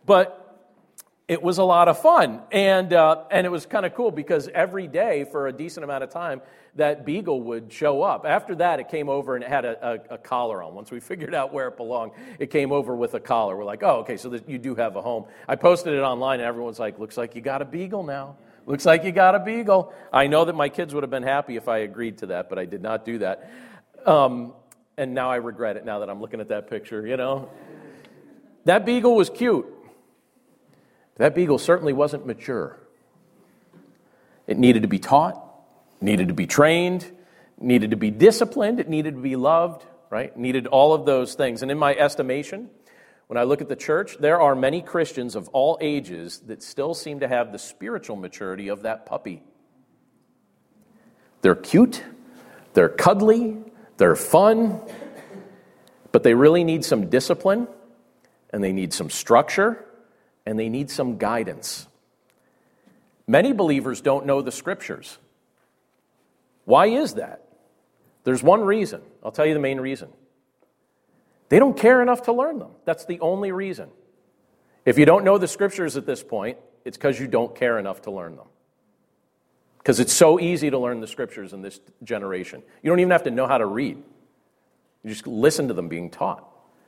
But 0.06 0.43
it 1.34 1.42
was 1.42 1.58
a 1.58 1.64
lot 1.64 1.88
of 1.88 2.00
fun. 2.00 2.42
And, 2.52 2.94
uh, 2.94 3.24
and 3.32 3.48
it 3.48 3.50
was 3.50 3.66
kind 3.66 3.88
of 3.88 3.96
cool 3.96 4.12
because 4.12 4.50
every 4.50 4.88
day 4.88 5.26
for 5.32 5.48
a 5.48 5.52
decent 5.52 5.84
amount 5.84 6.04
of 6.04 6.12
time, 6.12 6.44
that 6.76 7.08
beagle 7.08 7.42
would 7.42 7.74
show 7.74 8.04
up. 8.04 8.24
After 8.24 8.54
that, 8.58 8.80
it 8.80 8.88
came 8.88 9.10
over 9.10 9.34
and 9.34 9.44
it 9.44 9.50
had 9.50 9.66
a, 9.66 10.04
a, 10.12 10.14
a 10.14 10.18
collar 10.20 10.62
on. 10.62 10.76
Once 10.76 10.92
we 10.92 11.00
figured 11.12 11.34
out 11.34 11.52
where 11.52 11.70
it 11.70 11.76
belonged, 11.76 12.12
it 12.38 12.52
came 12.52 12.72
over 12.72 12.96
with 12.96 13.16
a 13.16 13.20
collar. 13.20 13.58
We're 13.58 13.66
like, 13.66 13.82
oh, 13.82 14.02
okay, 14.02 14.16
so 14.16 14.40
you 14.48 14.60
do 14.60 14.76
have 14.76 14.96
a 14.96 15.02
home. 15.02 15.26
I 15.48 15.56
posted 15.56 15.96
it 15.96 16.02
online, 16.02 16.40
and 16.40 16.48
everyone's 16.48 16.78
like, 16.78 17.00
looks 17.00 17.18
like 17.18 17.36
you 17.36 17.42
got 17.42 17.64
a 17.64 17.66
beagle 17.66 18.04
now. 18.04 18.38
Looks 18.68 18.86
like 18.86 19.04
you 19.04 19.12
got 19.12 19.34
a 19.34 19.40
beagle. 19.40 19.92
I 20.14 20.28
know 20.28 20.46
that 20.46 20.54
my 20.54 20.70
kids 20.70 20.94
would 20.94 21.02
have 21.02 21.10
been 21.10 21.24
happy 21.24 21.56
if 21.56 21.68
I 21.68 21.80
agreed 21.80 22.20
to 22.20 22.28
that, 22.28 22.48
but 22.48 22.60
I 22.60 22.66
did 22.66 22.84
not 22.84 23.06
do 23.06 23.18
that. 23.18 23.50
Um, 24.06 24.54
and 24.98 25.16
now 25.16 25.32
I 25.32 25.38
regret 25.38 25.78
it 25.78 25.84
now 25.84 25.98
that 26.00 26.12
I'm 26.12 26.22
looking 26.22 26.40
at 26.40 26.50
that 26.50 26.70
picture, 26.70 27.08
you 27.08 27.18
know. 27.18 27.50
That 28.66 28.86
beagle 28.86 29.16
was 29.16 29.32
cute. 29.32 29.66
That 31.18 31.36
beagle 31.36 31.58
certainly 31.58 31.94
wasn't 31.94 32.26
mature. 32.26 32.80
It 34.48 34.58
needed 34.58 34.82
to 34.82 34.88
be 34.88 35.00
taught, 35.00 35.42
needed 36.02 36.28
to 36.28 36.34
be 36.34 36.48
trained, 36.48 37.10
needed 37.60 37.92
to 37.92 37.98
be 37.98 38.12
disciplined, 38.12 38.80
it 38.80 38.90
needed 38.90 39.16
to 39.16 39.22
be 39.22 39.36
loved, 39.36 39.86
right? 40.10 40.36
Needed 40.36 40.68
all 40.68 40.94
of 40.94 41.06
those 41.06 41.36
things. 41.36 41.62
And 41.62 41.72
in 41.72 41.78
my 41.78 41.96
estimation, 41.96 42.70
when 43.28 43.38
I 43.38 43.44
look 43.44 43.62
at 43.62 43.70
the 43.70 43.76
church, 43.76 44.18
there 44.20 44.42
are 44.42 44.56
many 44.56 44.82
Christians 44.82 45.36
of 45.36 45.48
all 45.50 45.78
ages 45.82 46.40
that 46.48 46.62
still 46.62 46.94
seem 46.94 47.22
to 47.22 47.28
have 47.28 47.52
the 47.52 47.60
spiritual 47.60 48.16
maturity 48.16 48.68
of 48.68 48.82
that 48.84 49.06
puppy. 49.06 49.44
They're 51.42 51.56
cute, 51.56 52.04
they're 52.74 52.90
cuddly, 52.90 53.58
they're 53.98 54.16
fun, 54.16 54.80
but 56.12 56.24
they 56.24 56.34
really 56.34 56.64
need 56.64 56.84
some 56.84 57.10
discipline 57.10 57.68
and 58.50 58.64
they 58.64 58.72
need 58.72 58.94
some 58.94 59.10
structure 59.10 59.86
and 60.46 60.60
they 60.60 60.70
need 60.70 60.90
some 60.90 61.18
guidance. 61.18 61.88
Many 63.28 63.54
believers 63.54 64.02
don't 64.02 64.26
know 64.26 64.42
the 64.42 64.52
scriptures. 64.52 65.18
Why 66.66 66.88
is 66.88 67.16
that? 67.16 67.42
There's 68.24 68.44
one 68.44 68.62
reason. 68.62 69.02
I'll 69.24 69.32
tell 69.32 69.46
you 69.46 69.54
the 69.54 69.60
main 69.60 69.80
reason. 69.80 70.10
They 71.50 71.60
don't 71.60 71.78
care 71.78 72.02
enough 72.02 72.24
to 72.24 72.34
learn 72.34 72.60
them. 72.60 72.72
That's 72.86 73.06
the 73.06 73.20
only 73.20 73.52
reason. 73.52 73.90
If 74.86 74.98
you 74.98 75.06
don't 75.06 75.24
know 75.24 75.38
the 75.38 75.48
scriptures 75.48 75.98
at 75.98 76.06
this 76.06 76.24
point, 76.24 76.58
it's 76.86 76.98
because 76.98 77.20
you 77.20 77.28
don't 77.28 77.56
care 77.56 77.80
enough 77.80 78.02
to 78.04 78.12
learn 78.12 78.36
them. 78.36 78.48
Because 79.78 80.00
it's 80.00 80.14
so 80.14 80.40
easy 80.40 80.70
to 80.70 80.78
learn 80.78 81.02
the 81.02 81.08
scriptures 81.08 81.54
in 81.54 81.62
this 81.62 81.80
generation. 82.04 82.64
You 82.82 82.90
don't 82.90 83.00
even 83.00 83.12
have 83.12 83.24
to 83.24 83.32
know 83.32 83.48
how 83.48 83.58
to 83.58 83.66
read, 83.66 84.02
you 85.04 85.10
just 85.10 85.28
listen 85.28 85.68
to 85.68 85.74
them 85.74 85.90
being 85.90 86.10
taught. 86.10 86.48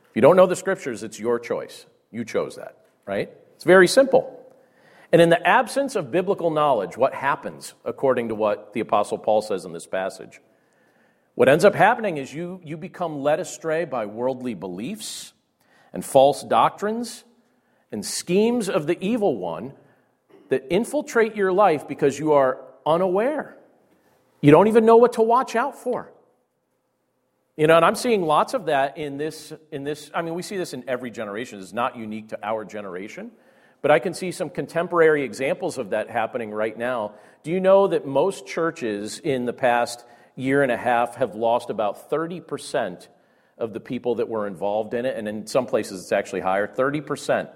If 0.10 0.16
you 0.16 0.22
don't 0.22 0.38
know 0.38 0.48
the 0.48 0.56
scriptures, 0.56 1.04
it's 1.04 1.20
your 1.20 1.40
choice. 1.40 1.86
You 2.10 2.24
chose 2.24 2.56
that, 2.56 2.78
right? 3.06 3.30
It's 3.56 3.64
very 3.64 3.88
simple. 3.88 4.32
And 5.12 5.22
in 5.22 5.30
the 5.30 5.48
absence 5.48 5.96
of 5.96 6.12
biblical 6.12 6.52
knowledge, 6.52 6.98
what 6.98 7.14
happens, 7.14 7.74
according 7.86 8.30
to 8.30 8.36
what 8.36 8.74
the 8.74 8.82
Apostle 8.82 9.18
Paul 9.18 9.42
says 9.42 9.66
in 9.66 9.74
this 9.74 9.88
passage? 9.88 10.42
What 11.36 11.50
ends 11.50 11.66
up 11.66 11.76
happening 11.76 12.18
is 12.18 12.34
you, 12.34 12.62
you 12.64 12.78
become 12.78 13.22
led 13.22 13.40
astray 13.40 13.86
by 13.86 14.06
worldly 14.06 14.54
beliefs 14.54 15.34
and 15.94 16.04
false 16.04 16.44
doctrines 16.44 17.24
and 17.92 18.06
schemes 18.06 18.68
of 18.70 18.88
the 18.88 18.98
evil 19.06 19.38
one 19.38 19.74
that 20.50 20.66
infiltrate 20.70 21.36
your 21.36 21.52
life 21.52 21.88
because 21.88 22.18
you 22.20 22.34
are 22.34 22.60
unaware. 22.86 23.58
You 24.42 24.52
don't 24.52 24.68
even 24.68 24.86
know 24.86 24.98
what 24.98 25.14
to 25.14 25.22
watch 25.22 25.56
out 25.56 25.78
for. 25.78 26.12
You 27.58 27.68
know, 27.68 27.78
and 27.78 27.86
I'm 27.86 27.96
seeing 27.96 28.24
lots 28.24 28.54
of 28.54 28.66
that 28.66 28.98
in 28.98 29.18
this, 29.18 29.54
in 29.72 29.86
this. 29.86 30.12
I 30.14 30.22
mean, 30.22 30.34
we 30.34 30.42
see 30.42 30.58
this 30.58 30.74
in 30.74 30.84
every 30.90 31.10
generation. 31.10 31.60
It's 31.60 31.72
not 31.72 31.96
unique 31.96 32.30
to 32.30 32.40
our 32.44 32.66
generation. 32.66 33.32
But 33.82 33.92
I 33.92 34.00
can 34.00 34.14
see 34.14 34.32
some 34.32 34.50
contemporary 34.50 35.24
examples 35.24 35.78
of 35.78 35.92
that 35.92 36.10
happening 36.10 36.52
right 36.52 36.78
now. 36.78 37.14
Do 37.44 37.52
you 37.52 37.60
know 37.60 37.88
that 37.88 38.06
most 38.06 38.48
churches 38.48 39.20
in 39.20 39.46
the 39.46 39.54
past 39.54 40.04
year 40.36 40.64
and 40.64 40.72
a 40.72 40.78
half 40.78 41.16
have 41.16 41.36
lost 41.36 41.70
about 41.70 42.10
30% 42.10 43.08
of 43.58 43.74
the 43.74 43.80
people 43.80 44.16
that 44.16 44.28
were 44.28 44.48
involved 44.48 44.94
in 44.94 45.06
it? 45.06 45.16
And 45.16 45.28
in 45.28 45.48
some 45.48 45.68
places 45.68 46.02
it's 46.02 46.12
actually 46.12 46.42
higher 46.42 46.68
30%. 46.68 47.50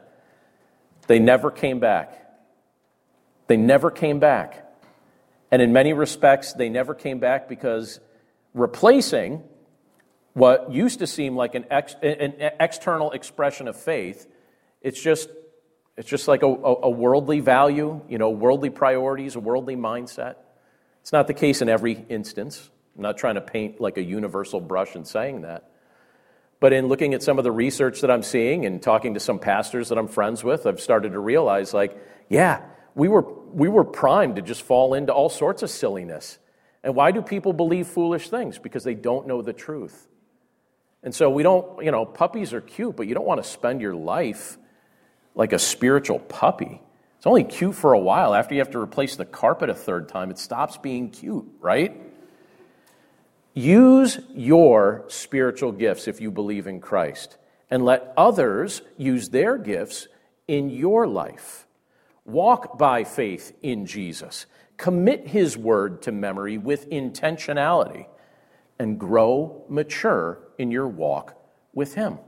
They 1.08 1.20
never 1.20 1.50
came 1.50 1.80
back. 1.80 2.14
They 3.48 3.58
never 3.58 3.90
came 3.90 4.20
back. 4.20 4.66
And 5.52 5.62
in 5.62 5.74
many 5.74 5.94
respects, 5.94 6.54
they 6.54 6.70
never 6.70 6.94
came 6.94 7.20
back 7.20 7.50
because 7.50 8.00
replacing 8.54 9.44
what 10.34 10.72
used 10.72 11.00
to 11.00 11.08
seem 11.08 11.36
like 11.36 11.56
an, 11.56 11.66
ex, 11.72 11.96
an 12.04 12.36
external 12.60 13.12
expression 13.12 13.68
of 13.68 13.76
faith, 13.76 14.28
it's 14.82 15.02
just 15.02 15.30
it's 16.00 16.08
just 16.08 16.30
like 16.30 16.44
a, 16.44 16.46
a, 16.46 16.90
worldly 16.90 17.42
value, 17.42 18.00
you 18.08 18.18
know, 18.18 18.30
worldly 18.30 18.70
priorities, 18.70 19.36
a 19.36 19.42
worldly 19.42 19.76
mindset. 19.76 20.36
It's 21.02 21.12
not 21.12 21.28
the 21.28 21.34
case 21.34 21.62
in 21.62 21.68
every 21.68 22.06
instance. 22.08 22.70
I'm 22.96 23.04
not 23.04 23.18
trying 23.18 23.36
to 23.36 23.42
paint 23.42 23.82
like 23.82 23.98
a 23.98 24.02
universal 24.02 24.62
brush 24.62 24.96
in 24.96 25.04
saying 25.04 25.42
that. 25.42 25.70
But 26.62 26.72
in 26.72 26.88
looking 26.88 27.14
at 27.14 27.22
some 27.22 27.38
of 27.38 27.44
the 27.44 27.52
research 27.52 28.00
that 28.00 28.10
I'm 28.10 28.24
seeing 28.24 28.66
and 28.66 28.82
talking 28.82 29.16
to 29.16 29.20
some 29.20 29.40
pastors 29.40 29.90
that 29.90 29.98
I'm 29.98 30.08
friends 30.08 30.42
with, 30.42 30.66
I've 30.66 30.80
started 30.80 31.12
to 31.12 31.20
realize 31.20 31.74
like, 31.74 32.02
yeah, 32.30 32.62
we 32.96 33.10
were, 33.10 33.24
we 33.52 33.68
were 33.68 33.84
primed 33.84 34.38
to 34.38 34.42
just 34.42 34.62
fall 34.62 34.94
into 34.94 35.12
all 35.12 35.28
sorts 35.28 35.64
of 35.64 35.70
silliness. 35.70 36.40
And 36.82 36.96
why 36.96 37.12
do 37.12 37.22
people 37.22 37.52
believe 37.52 37.88
foolish 37.88 38.30
things? 38.30 38.58
Because 38.58 38.86
they 38.86 38.96
don't 38.96 39.28
know 39.28 39.42
the 39.42 39.52
truth. 39.52 40.08
And 41.04 41.14
so 41.14 41.30
we 41.30 41.44
don't, 41.44 41.84
you 41.84 41.92
know, 41.92 42.06
puppies 42.06 42.54
are 42.54 42.62
cute, 42.62 42.96
but 42.96 43.06
you 43.06 43.16
don't 43.16 43.28
want 43.28 43.44
to 43.44 43.50
spend 43.50 43.82
your 43.82 43.96
life 43.96 44.58
like 45.40 45.54
a 45.54 45.60
spiritual 45.60 46.20
puppy. 46.20 46.82
It's 47.16 47.26
only 47.26 47.46
cute 47.46 47.74
for 47.74 47.94
a 47.94 48.00
while. 48.00 48.36
After 48.36 48.54
you 48.54 48.60
have 48.60 48.72
to 48.72 48.80
replace 48.80 49.16
the 49.16 49.24
carpet 49.24 49.70
a 49.70 49.74
third 49.74 50.10
time, 50.10 50.32
it 50.32 50.38
stops 50.38 50.76
being 50.76 51.10
cute, 51.12 51.46
right? 51.62 51.98
Use 53.54 54.20
your 54.36 55.06
spiritual 55.08 55.72
gifts 55.72 56.10
if 56.10 56.20
you 56.20 56.30
believe 56.30 56.68
in 56.68 56.82
Christ, 56.82 57.38
and 57.72 57.86
let 57.86 58.14
others 58.18 58.82
use 58.98 59.30
their 59.30 59.58
gifts 59.58 60.10
in 60.50 60.70
your 60.70 61.08
life. 61.08 61.66
Walk 62.26 62.78
by 62.78 63.06
faith 63.06 63.54
in 63.62 63.86
Jesus. 63.86 64.46
Commit 64.76 65.30
his 65.30 65.58
word 65.58 66.02
to 66.02 66.12
memory 66.12 66.58
with 66.58 66.90
intentionality 66.90 68.08
and 68.78 69.00
grow 69.00 69.64
mature 69.70 70.40
in 70.58 70.70
your 70.70 70.90
walk 70.90 71.42
with 71.74 71.94
him. 71.96 72.20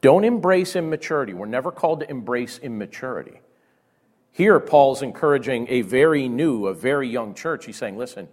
Don't 0.00 0.24
embrace 0.24 0.76
immaturity. 0.76 1.34
We're 1.34 1.46
never 1.46 1.72
called 1.72 2.00
to 2.00 2.10
embrace 2.10 2.58
immaturity. 2.58 3.40
Here, 4.32 4.60
Paul's 4.60 5.02
encouraging 5.02 5.66
a 5.70 5.80
very 5.80 6.28
new, 6.28 6.66
a 6.66 6.74
very 6.74 7.08
young 7.08 7.34
church. 7.34 7.64
He's 7.64 7.76
saying, 7.76 7.96
listen, 7.96 8.28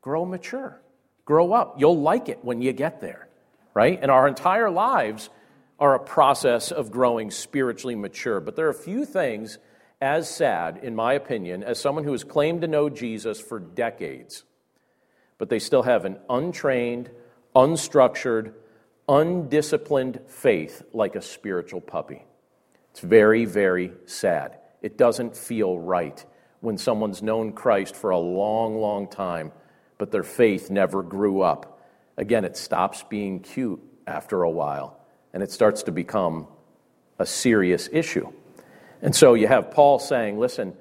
grow 0.00 0.24
mature, 0.24 0.80
grow 1.24 1.52
up. 1.52 1.74
You'll 1.78 2.00
like 2.00 2.28
it 2.28 2.44
when 2.44 2.62
you 2.62 2.72
get 2.72 3.00
there, 3.00 3.28
right? 3.74 3.98
And 4.00 4.10
our 4.10 4.28
entire 4.28 4.70
lives 4.70 5.30
are 5.80 5.94
a 5.94 6.00
process 6.00 6.70
of 6.70 6.90
growing 6.90 7.30
spiritually 7.30 7.96
mature. 7.96 8.40
But 8.40 8.56
there 8.56 8.66
are 8.66 8.70
a 8.70 8.74
few 8.74 9.04
things 9.04 9.58
as 10.00 10.30
sad, 10.30 10.78
in 10.82 10.94
my 10.94 11.14
opinion, 11.14 11.64
as 11.64 11.80
someone 11.80 12.04
who 12.04 12.12
has 12.12 12.22
claimed 12.22 12.60
to 12.60 12.68
know 12.68 12.88
Jesus 12.88 13.40
for 13.40 13.58
decades, 13.58 14.44
but 15.38 15.48
they 15.48 15.58
still 15.58 15.82
have 15.82 16.04
an 16.04 16.18
untrained, 16.30 17.10
unstructured, 17.54 18.52
undisciplined 19.08 20.20
faith 20.26 20.82
like 20.92 21.16
a 21.16 21.22
spiritual 21.22 21.80
puppy. 21.80 22.24
It's 22.90 23.00
very, 23.00 23.44
very 23.44 23.92
sad. 24.06 24.58
It 24.82 24.98
doesn't 24.98 25.36
feel 25.36 25.78
right 25.78 26.24
when 26.60 26.78
someone's 26.78 27.22
known 27.22 27.52
Christ 27.52 27.94
for 27.94 28.10
a 28.10 28.18
long, 28.18 28.80
long 28.80 29.08
time, 29.08 29.52
but 29.96 30.10
their 30.10 30.24
faith 30.24 30.70
never 30.70 31.02
grew 31.02 31.40
up. 31.40 31.80
Again, 32.16 32.44
it 32.44 32.56
stops 32.56 33.04
being 33.08 33.40
cute 33.40 33.80
after 34.06 34.42
a 34.42 34.50
while, 34.50 34.98
and 35.32 35.42
it 35.42 35.52
starts 35.52 35.84
to 35.84 35.92
become 35.92 36.48
a 37.18 37.26
serious 37.26 37.88
issue. 37.92 38.32
And 39.02 39.14
so 39.14 39.34
you 39.34 39.46
have 39.46 39.70
Paul 39.70 39.98
saying, 39.98 40.38
listen, 40.38 40.74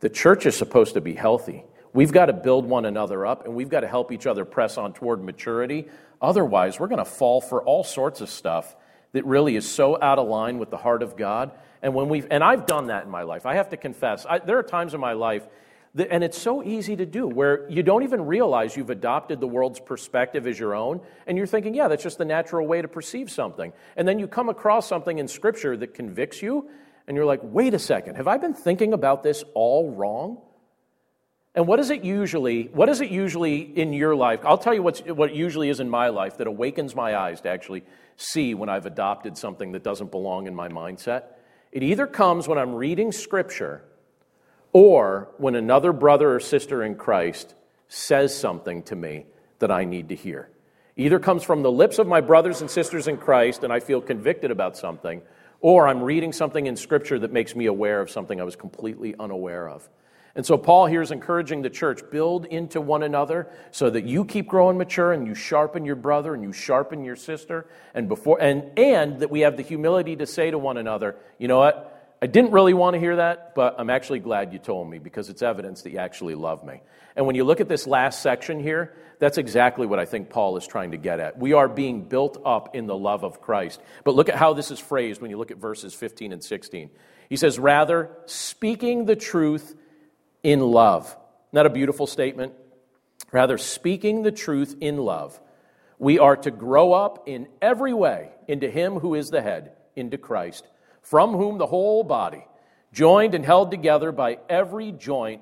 the 0.00 0.08
church 0.08 0.46
is 0.46 0.56
supposed 0.56 0.94
to 0.94 1.00
be 1.00 1.14
healthy. 1.14 1.64
We've 1.92 2.12
got 2.12 2.26
to 2.26 2.32
build 2.32 2.66
one 2.66 2.84
another 2.84 3.24
up 3.24 3.46
and 3.46 3.54
we've 3.54 3.70
got 3.70 3.80
to 3.80 3.88
help 3.88 4.12
each 4.12 4.26
other 4.26 4.44
press 4.44 4.76
on 4.76 4.92
toward 4.92 5.24
maturity. 5.24 5.88
Otherwise, 6.20 6.80
we're 6.80 6.88
going 6.88 6.98
to 6.98 7.04
fall 7.04 7.40
for 7.40 7.62
all 7.62 7.84
sorts 7.84 8.20
of 8.20 8.28
stuff 8.28 8.74
that 9.12 9.24
really 9.24 9.56
is 9.56 9.68
so 9.68 10.00
out 10.00 10.18
of 10.18 10.28
line 10.28 10.58
with 10.58 10.70
the 10.70 10.76
heart 10.76 11.02
of 11.02 11.16
God. 11.16 11.52
And 11.82 11.94
when 11.94 12.08
we've 12.08 12.26
and 12.30 12.42
I've 12.42 12.66
done 12.66 12.88
that 12.88 13.04
in 13.04 13.10
my 13.10 13.22
life. 13.22 13.46
I 13.46 13.54
have 13.54 13.70
to 13.70 13.76
confess, 13.76 14.26
I, 14.28 14.38
there 14.38 14.58
are 14.58 14.62
times 14.62 14.94
in 14.94 15.00
my 15.00 15.12
life 15.12 15.46
that, 15.94 16.08
and 16.10 16.22
it's 16.22 16.38
so 16.38 16.62
easy 16.62 16.96
to 16.96 17.06
do 17.06 17.26
where 17.26 17.68
you 17.70 17.82
don't 17.82 18.02
even 18.02 18.26
realize 18.26 18.76
you've 18.76 18.90
adopted 18.90 19.40
the 19.40 19.46
world's 19.46 19.80
perspective 19.80 20.46
as 20.46 20.58
your 20.58 20.74
own 20.74 21.00
and 21.26 21.38
you're 21.38 21.46
thinking, 21.46 21.74
yeah, 21.74 21.88
that's 21.88 22.02
just 22.02 22.18
the 22.18 22.24
natural 22.24 22.66
way 22.66 22.82
to 22.82 22.88
perceive 22.88 23.30
something. 23.30 23.72
And 23.96 24.06
then 24.06 24.18
you 24.18 24.26
come 24.26 24.48
across 24.48 24.88
something 24.88 25.18
in 25.18 25.28
scripture 25.28 25.76
that 25.76 25.94
convicts 25.94 26.42
you 26.42 26.68
and 27.06 27.16
you're 27.16 27.26
like, 27.26 27.40
wait 27.42 27.72
a 27.72 27.78
second, 27.78 28.16
have 28.16 28.28
I 28.28 28.36
been 28.36 28.54
thinking 28.54 28.92
about 28.92 29.22
this 29.22 29.44
all 29.54 29.90
wrong? 29.90 30.38
And 31.56 31.66
what 31.66 31.80
is 31.80 31.88
it 31.88 32.04
usually? 32.04 32.64
What 32.64 32.90
is 32.90 33.00
it 33.00 33.10
usually 33.10 33.60
in 33.60 33.94
your 33.94 34.14
life? 34.14 34.40
I'll 34.44 34.58
tell 34.58 34.74
you 34.74 34.82
what's, 34.82 35.00
what 35.00 35.34
usually 35.34 35.70
is 35.70 35.80
in 35.80 35.88
my 35.88 36.10
life 36.10 36.36
that 36.36 36.46
awakens 36.46 36.94
my 36.94 37.16
eyes 37.16 37.40
to 37.40 37.48
actually 37.48 37.82
see 38.18 38.52
when 38.52 38.68
I've 38.68 38.84
adopted 38.84 39.38
something 39.38 39.72
that 39.72 39.82
doesn't 39.82 40.10
belong 40.10 40.46
in 40.46 40.54
my 40.54 40.68
mindset. 40.68 41.24
It 41.72 41.82
either 41.82 42.06
comes 42.06 42.46
when 42.46 42.58
I'm 42.58 42.74
reading 42.74 43.10
scripture 43.10 43.82
or 44.74 45.30
when 45.38 45.54
another 45.54 45.94
brother 45.94 46.34
or 46.34 46.40
sister 46.40 46.82
in 46.82 46.94
Christ 46.94 47.54
says 47.88 48.36
something 48.36 48.82
to 48.84 48.96
me 48.96 49.24
that 49.58 49.70
I 49.70 49.84
need 49.84 50.10
to 50.10 50.14
hear. 50.14 50.50
Either 50.96 51.18
comes 51.18 51.42
from 51.42 51.62
the 51.62 51.72
lips 51.72 51.98
of 51.98 52.06
my 52.06 52.20
brothers 52.20 52.60
and 52.60 52.70
sisters 52.70 53.08
in 53.08 53.16
Christ 53.16 53.64
and 53.64 53.72
I 53.72 53.80
feel 53.80 54.02
convicted 54.02 54.50
about 54.50 54.76
something, 54.76 55.22
or 55.60 55.88
I'm 55.88 56.02
reading 56.02 56.34
something 56.34 56.66
in 56.66 56.76
Scripture 56.76 57.18
that 57.18 57.32
makes 57.32 57.56
me 57.56 57.64
aware 57.64 58.02
of 58.02 58.10
something 58.10 58.42
I 58.42 58.44
was 58.44 58.56
completely 58.56 59.14
unaware 59.18 59.70
of. 59.70 59.88
And 60.36 60.44
so 60.44 60.58
Paul 60.58 60.84
here 60.84 61.00
is 61.00 61.10
encouraging 61.10 61.62
the 61.62 61.70
church 61.70 62.02
build 62.10 62.44
into 62.44 62.78
one 62.80 63.02
another 63.02 63.48
so 63.70 63.88
that 63.88 64.04
you 64.04 64.26
keep 64.26 64.46
growing 64.46 64.76
mature 64.76 65.12
and 65.12 65.26
you 65.26 65.34
sharpen 65.34 65.86
your 65.86 65.96
brother 65.96 66.34
and 66.34 66.42
you 66.42 66.52
sharpen 66.52 67.04
your 67.04 67.16
sister 67.16 67.66
and 67.94 68.06
before 68.06 68.40
and 68.40 68.78
and 68.78 69.20
that 69.20 69.30
we 69.30 69.40
have 69.40 69.56
the 69.56 69.62
humility 69.62 70.14
to 70.16 70.26
say 70.26 70.50
to 70.50 70.58
one 70.58 70.76
another, 70.76 71.16
you 71.38 71.48
know 71.48 71.58
what? 71.58 71.94
I 72.20 72.26
didn't 72.26 72.52
really 72.52 72.74
want 72.74 72.94
to 72.94 73.00
hear 73.00 73.16
that, 73.16 73.54
but 73.54 73.76
I'm 73.78 73.90
actually 73.90 74.20
glad 74.20 74.52
you 74.52 74.58
told 74.58 74.90
me 74.90 74.98
because 74.98 75.30
it's 75.30 75.42
evidence 75.42 75.82
that 75.82 75.92
you 75.92 75.98
actually 75.98 76.34
love 76.34 76.64
me. 76.64 76.80
And 77.14 77.26
when 77.26 77.34
you 77.34 77.44
look 77.44 77.60
at 77.60 77.68
this 77.68 77.86
last 77.86 78.22
section 78.22 78.60
here, 78.60 78.94
that's 79.18 79.38
exactly 79.38 79.86
what 79.86 79.98
I 79.98 80.04
think 80.04 80.28
Paul 80.28 80.56
is 80.58 80.66
trying 80.66 80.90
to 80.90 80.98
get 80.98 81.18
at. 81.18 81.38
We 81.38 81.54
are 81.54 81.68
being 81.68 82.02
built 82.02 82.40
up 82.44 82.74
in 82.74 82.86
the 82.86 82.96
love 82.96 83.24
of 83.24 83.40
Christ. 83.40 83.80
But 84.04 84.14
look 84.14 84.28
at 84.28 84.34
how 84.34 84.52
this 84.52 84.70
is 84.70 84.78
phrased 84.78 85.22
when 85.22 85.30
you 85.30 85.38
look 85.38 85.50
at 85.50 85.56
verses 85.56 85.94
15 85.94 86.32
and 86.32 86.44
16. 86.44 86.90
He 87.30 87.36
says, 87.36 87.58
Rather, 87.58 88.10
speaking 88.26 89.06
the 89.06 89.16
truth 89.16 89.74
in 90.46 90.60
love. 90.60 91.16
Not 91.50 91.66
a 91.66 91.70
beautiful 91.70 92.06
statement? 92.06 92.52
Rather, 93.32 93.58
speaking 93.58 94.22
the 94.22 94.30
truth 94.30 94.76
in 94.80 94.96
love. 94.96 95.40
We 95.98 96.20
are 96.20 96.36
to 96.36 96.52
grow 96.52 96.92
up 96.92 97.24
in 97.26 97.48
every 97.60 97.92
way 97.92 98.30
into 98.46 98.70
Him 98.70 99.00
who 99.00 99.16
is 99.16 99.30
the 99.30 99.42
head, 99.42 99.72
into 99.96 100.18
Christ 100.18 100.64
from 101.02 101.34
whom 101.34 101.56
the 101.56 101.66
whole 101.66 102.02
body, 102.02 102.44
joined 102.92 103.36
and 103.36 103.44
held 103.44 103.70
together 103.70 104.10
by 104.10 104.38
every 104.48 104.90
joint 104.90 105.40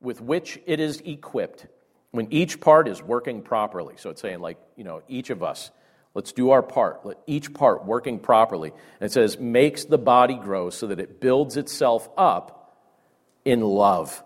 with 0.00 0.20
which 0.20 0.60
it 0.64 0.78
is 0.78 1.02
equipped, 1.04 1.66
when 2.12 2.32
each 2.32 2.60
part 2.60 2.86
is 2.86 3.02
working 3.02 3.42
properly. 3.42 3.94
So 3.96 4.10
it's 4.10 4.22
saying, 4.22 4.38
like, 4.38 4.58
you 4.76 4.84
know, 4.84 5.02
each 5.08 5.30
of 5.30 5.42
us, 5.42 5.72
let's 6.14 6.30
do 6.30 6.50
our 6.50 6.62
part. 6.62 7.04
Let 7.04 7.18
each 7.26 7.52
part 7.52 7.84
working 7.84 8.20
properly. 8.20 8.70
And 9.00 9.10
it 9.10 9.12
says, 9.12 9.40
makes 9.40 9.84
the 9.84 9.98
body 9.98 10.36
grow 10.36 10.70
so 10.70 10.86
that 10.86 11.00
it 11.00 11.20
builds 11.20 11.56
itself 11.56 12.08
up 12.16 12.55
in 13.46 13.60
love. 13.60 14.22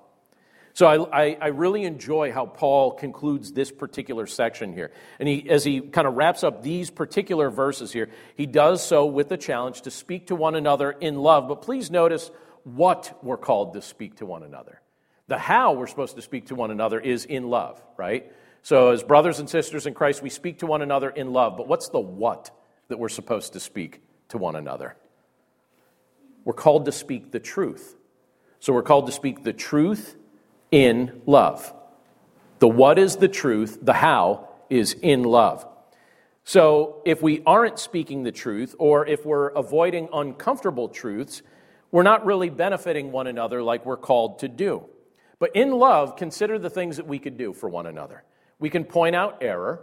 So 0.73 0.87
I, 0.87 1.25
I, 1.25 1.39
I, 1.41 1.47
really 1.49 1.85
enjoy 1.85 2.33
how 2.33 2.47
Paul 2.47 2.93
concludes 2.93 3.53
this 3.53 3.71
particular 3.71 4.27
section 4.27 4.73
here. 4.73 4.93
And 5.19 5.29
he, 5.29 5.51
as 5.51 5.63
he 5.63 5.81
kind 5.81 6.07
of 6.07 6.15
wraps 6.15 6.43
up 6.43 6.63
these 6.63 6.91
particular 6.91 7.51
verses 7.51 7.93
here, 7.93 8.09
he 8.35 8.47
does 8.47 8.85
so 8.85 9.05
with 9.05 9.29
the 9.29 9.37
challenge 9.37 9.83
to 9.83 9.91
speak 9.91 10.29
to 10.29 10.37
one 10.37 10.55
another 10.55 10.91
in 10.91 11.17
love. 11.17 11.49
But 11.49 11.63
please 11.63 11.91
notice 11.91 12.31
what 12.65 13.19
we're 13.23 13.37
called 13.37 13.75
to 13.75 13.83
speak 13.83 14.17
to 14.17 14.27
one 14.27 14.43
another. 14.43 14.81
The 15.27 15.39
how 15.39 15.75
we're 15.75 15.87
supposed 15.87 16.17
to 16.17 16.23
speak 16.23 16.47
to 16.47 16.55
one 16.55 16.71
another 16.71 16.99
is 16.99 17.25
in 17.27 17.51
love, 17.51 17.83
right? 17.99 18.33
So 18.63 18.91
as 18.91 19.03
brothers 19.03 19.39
and 19.39 19.51
sisters 19.51 19.87
in 19.87 19.93
Christ, 19.93 20.23
we 20.23 20.31
speak 20.31 20.61
to 20.61 20.67
one 20.67 20.83
another 20.83 21.11
in 21.11 21.33
love. 21.33 21.57
But 21.57 21.69
what's 21.69 21.89
the 21.89 22.01
what 22.01 22.51
that 22.89 22.99
we're 22.99 23.09
supposed 23.11 23.53
to 23.53 23.61
speak 23.61 24.01
to 24.29 24.39
one 24.39 24.57
another? 24.57 24.97
We're 26.45 26.55
called 26.55 26.87
to 26.87 26.93
speak 26.93 27.33
the 27.33 27.41
truth. 27.41 27.97
So 28.61 28.73
we're 28.73 28.83
called 28.83 29.07
to 29.07 29.13
speak 29.13 29.43
the 29.43 29.53
truth 29.53 30.17
in 30.71 31.23
love. 31.27 31.75
The 32.59 32.69
what 32.69 32.99
is 32.99 33.17
the 33.17 33.29
truth, 33.29 33.79
the 33.81 33.95
how 33.95 34.49
is 34.69 34.93
in 34.93 35.23
love. 35.23 35.67
So 36.45 37.03
if 37.05 37.23
we 37.23 37.43
aren't 37.47 37.79
speaking 37.79 38.23
the 38.23 38.33
truth, 38.33 38.75
or 38.79 39.07
if 39.07 39.25
we're 39.25 39.49
avoiding 39.49 40.09
uncomfortable 40.13 40.89
truths, 40.89 41.43
we're 41.91 42.03
not 42.03 42.25
really 42.27 42.51
benefiting 42.51 43.13
one 43.13 43.27
another 43.27 43.63
like 43.63 43.85
we're 43.87 43.97
called 43.97 44.41
to 44.41 44.49
do. 44.49 44.85
But 45.39 45.57
in 45.57 45.73
love, 45.73 46.17
consider 46.17 46.59
the 46.59 46.71
things 46.71 46.99
that 46.99 47.07
we 47.07 47.19
could 47.19 47.39
do 47.39 47.53
for 47.53 47.69
one 47.69 47.87
another. 47.87 48.25
We 48.59 48.69
can 48.69 48.85
point 48.85 49.17
out 49.17 49.39
error. 49.41 49.83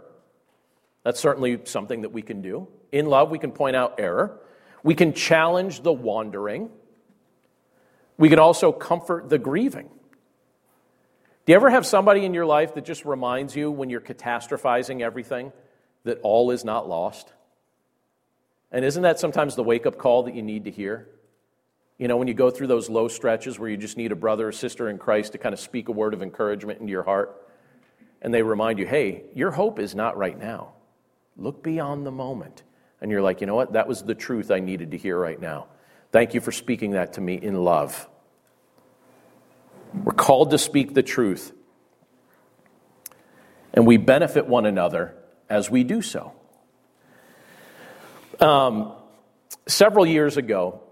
That's 1.02 1.18
certainly 1.18 1.60
something 1.64 2.02
that 2.02 2.12
we 2.12 2.22
can 2.22 2.42
do. 2.42 2.68
In 2.92 3.06
love, 3.06 3.30
we 3.30 3.38
can 3.38 3.50
point 3.50 3.74
out 3.74 3.98
error. 3.98 4.40
We 4.84 4.94
can 4.94 5.12
challenge 5.12 5.82
the 5.82 5.92
wandering. 5.92 6.70
We 8.18 8.28
can 8.28 8.38
also 8.38 8.72
comfort 8.72 9.28
the 9.28 9.38
grieving. 9.38 9.88
Do 11.46 11.52
you 11.52 11.56
ever 11.56 11.70
have 11.70 11.86
somebody 11.86 12.26
in 12.26 12.34
your 12.34 12.44
life 12.44 12.74
that 12.74 12.84
just 12.84 13.06
reminds 13.06 13.56
you 13.56 13.70
when 13.70 13.88
you're 13.88 14.02
catastrophizing 14.02 15.00
everything 15.00 15.52
that 16.04 16.18
all 16.22 16.50
is 16.50 16.64
not 16.64 16.88
lost? 16.88 17.32
And 18.70 18.84
isn't 18.84 19.02
that 19.02 19.18
sometimes 19.18 19.54
the 19.54 19.62
wake 19.62 19.86
up 19.86 19.96
call 19.96 20.24
that 20.24 20.34
you 20.34 20.42
need 20.42 20.64
to 20.64 20.70
hear? 20.70 21.08
You 21.96 22.06
know, 22.06 22.16
when 22.16 22.28
you 22.28 22.34
go 22.34 22.50
through 22.50 22.66
those 22.66 22.90
low 22.90 23.08
stretches 23.08 23.58
where 23.58 23.70
you 23.70 23.76
just 23.76 23.96
need 23.96 24.12
a 24.12 24.16
brother 24.16 24.48
or 24.48 24.52
sister 24.52 24.88
in 24.88 24.98
Christ 24.98 25.32
to 25.32 25.38
kind 25.38 25.52
of 25.52 25.58
speak 25.58 25.88
a 25.88 25.92
word 25.92 26.12
of 26.12 26.22
encouragement 26.22 26.80
into 26.80 26.90
your 26.90 27.02
heart, 27.02 27.48
and 28.20 28.34
they 28.34 28.42
remind 28.42 28.78
you, 28.78 28.86
hey, 28.86 29.22
your 29.34 29.50
hope 29.50 29.78
is 29.78 29.94
not 29.94 30.16
right 30.16 30.38
now. 30.38 30.72
Look 31.36 31.62
beyond 31.62 32.04
the 32.04 32.10
moment. 32.10 32.62
And 33.00 33.10
you're 33.10 33.22
like, 33.22 33.40
you 33.40 33.46
know 33.46 33.54
what? 33.54 33.72
That 33.72 33.88
was 33.88 34.02
the 34.02 34.14
truth 34.14 34.50
I 34.50 34.60
needed 34.60 34.90
to 34.90 34.98
hear 34.98 35.18
right 35.18 35.40
now. 35.40 35.68
Thank 36.10 36.34
you 36.34 36.40
for 36.40 36.52
speaking 36.52 36.92
that 36.92 37.14
to 37.14 37.20
me 37.20 37.34
in 37.34 37.54
love. 37.54 38.08
We're 39.92 40.12
called 40.12 40.50
to 40.50 40.58
speak 40.58 40.94
the 40.94 41.02
truth. 41.02 41.52
And 43.74 43.86
we 43.86 43.96
benefit 43.96 44.46
one 44.46 44.66
another 44.66 45.14
as 45.48 45.70
we 45.70 45.84
do 45.84 46.00
so. 46.00 46.32
Um, 48.40 48.92
several 49.66 50.06
years 50.06 50.36
ago, 50.36 50.82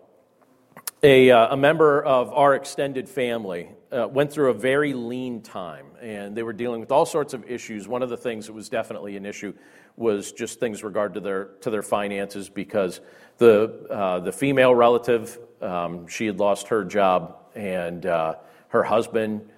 a, 1.03 1.31
uh, 1.31 1.55
a 1.55 1.57
member 1.57 2.03
of 2.03 2.33
our 2.33 2.55
extended 2.55 3.09
family 3.09 3.71
uh, 3.93 4.09
went 4.09 4.33
through 4.33 4.51
a 4.51 4.55
very 4.55 4.93
lean 4.93 5.43
time, 5.43 5.87
and 6.01 6.37
they 6.37 6.43
were 6.43 6.53
dealing 6.53 6.81
with 6.81 6.91
all 6.91 7.07
sorts 7.07 7.33
of 7.35 7.49
issues. 7.49 7.87
One 7.87 8.03
of 8.03 8.11
the 8.11 8.17
things 8.17 8.47
that 8.47 8.53
was 8.53 8.69
definitely 8.69 9.17
an 9.17 9.25
issue 9.25 9.55
was 9.97 10.33
just 10.33 10.61
things 10.61 10.85
regard 10.85 11.15
to 11.15 11.21
their 11.21 11.45
to 11.63 11.71
their 11.71 11.83
finances 11.83 12.49
because 12.49 13.01
the 13.39 13.87
uh, 13.91 14.21
the 14.21 14.33
female 14.33 14.75
relative 14.75 15.39
um, 15.61 16.07
she 16.07 16.27
had 16.27 16.39
lost 16.39 16.69
her 16.69 16.85
job 16.85 17.37
and 17.55 18.05
uh, 18.07 18.35
her 18.69 18.83
husband 18.83 19.49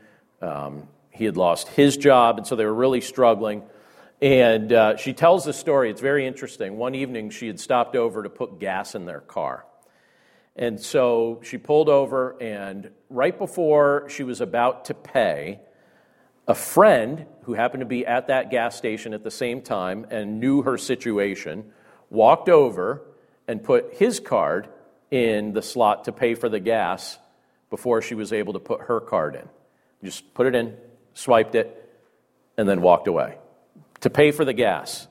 um, 0.40 0.88
he 1.10 1.24
had 1.24 1.36
lost 1.36 1.68
his 1.68 1.96
job, 1.96 2.38
and 2.38 2.46
so 2.46 2.54
they 2.54 2.64
were 2.64 2.74
really 2.74 3.00
struggling. 3.00 3.62
And 4.20 4.72
uh, 4.72 4.96
she 4.96 5.12
tells 5.12 5.44
the 5.44 5.52
story. 5.52 5.90
It's 5.90 6.00
very 6.00 6.26
interesting. 6.26 6.76
One 6.76 6.94
evening, 6.94 7.30
she 7.30 7.46
had 7.46 7.60
stopped 7.60 7.96
over 7.96 8.22
to 8.22 8.30
put 8.30 8.58
gas 8.58 8.94
in 8.94 9.04
their 9.04 9.20
car. 9.20 9.64
And 10.56 10.80
so 10.80 11.40
she 11.44 11.58
pulled 11.58 11.88
over, 11.88 12.40
and 12.40 12.90
right 13.10 13.36
before 13.36 14.08
she 14.08 14.24
was 14.24 14.40
about 14.40 14.86
to 14.86 14.94
pay, 14.94 15.60
a 16.48 16.54
friend 16.54 17.26
who 17.42 17.52
happened 17.52 17.82
to 17.82 17.86
be 17.86 18.06
at 18.06 18.28
that 18.28 18.50
gas 18.50 18.74
station 18.74 19.12
at 19.12 19.22
the 19.22 19.30
same 19.30 19.60
time 19.60 20.06
and 20.10 20.40
knew 20.40 20.62
her 20.62 20.78
situation 20.78 21.70
walked 22.08 22.48
over 22.48 23.02
and 23.46 23.62
put 23.62 23.94
his 23.94 24.18
card 24.18 24.66
in 25.10 25.52
the 25.52 25.60
slot 25.62 26.04
to 26.04 26.12
pay 26.12 26.34
for 26.34 26.48
the 26.48 26.58
gas 26.58 27.18
before 27.68 28.00
she 28.00 28.14
was 28.14 28.32
able 28.32 28.54
to 28.54 28.58
put 28.58 28.80
her 28.82 28.98
card 28.98 29.34
in. 29.34 29.46
Just 30.02 30.32
put 30.32 30.46
it 30.46 30.54
in, 30.54 30.74
swiped 31.12 31.54
it, 31.54 31.74
and 32.56 32.66
then 32.66 32.80
walked 32.80 33.08
away 33.08 33.36
to 34.00 34.10
pay 34.10 34.30
for 34.30 34.44
the 34.44 34.54
gas. 34.54 35.06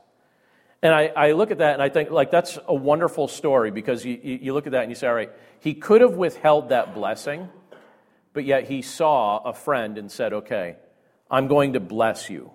And 0.81 0.93
I, 0.93 1.07
I, 1.07 1.31
look 1.33 1.51
at 1.51 1.59
that 1.59 1.73
and 1.73 1.81
I 1.81 1.89
think, 1.89 2.09
like, 2.09 2.31
that's 2.31 2.57
a 2.67 2.73
wonderful 2.73 3.27
story 3.27 3.71
because 3.71 4.05
you, 4.05 4.19
you 4.23 4.53
look 4.53 4.65
at 4.65 4.71
that 4.71 4.83
and 4.83 4.91
you 4.91 4.95
say, 4.95 5.07
all 5.07 5.13
right, 5.13 5.31
he 5.59 5.73
could 5.73 6.01
have 6.01 6.13
withheld 6.13 6.69
that 6.69 6.95
blessing, 6.95 7.49
but 8.33 8.45
yet 8.45 8.65
he 8.65 8.81
saw 8.81 9.39
a 9.39 9.53
friend 9.53 9.97
and 9.97 10.11
said, 10.11 10.33
okay, 10.33 10.77
I'm 11.30 11.47
going 11.47 11.73
to 11.73 11.80
bless 11.80 12.30
you. 12.30 12.51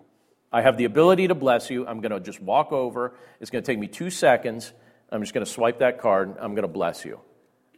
I 0.52 0.62
have 0.62 0.76
the 0.76 0.84
ability 0.84 1.28
to 1.28 1.34
bless 1.34 1.70
you. 1.70 1.86
I'm 1.86 2.00
going 2.00 2.12
to 2.12 2.20
just 2.20 2.40
walk 2.40 2.72
over. 2.72 3.14
It's 3.40 3.50
going 3.50 3.64
to 3.64 3.66
take 3.66 3.78
me 3.78 3.86
two 3.86 4.10
seconds. 4.10 4.72
I'm 5.10 5.22
just 5.22 5.34
going 5.34 5.44
to 5.44 5.50
swipe 5.50 5.78
that 5.78 6.00
card. 6.00 6.36
I'm 6.40 6.54
going 6.54 6.62
to 6.62 6.68
bless 6.68 7.04
you. 7.04 7.20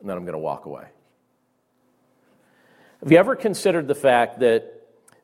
And 0.01 0.09
then 0.09 0.17
I'm 0.17 0.25
going 0.25 0.35
to 0.35 0.39
walk 0.39 0.67
away. 0.67 0.85
Have 3.01 3.13
you 3.13 3.19
ever 3.19 3.37
considered 3.37 3.87
the 3.87 3.95
fact 3.95 4.41
that 4.41 4.75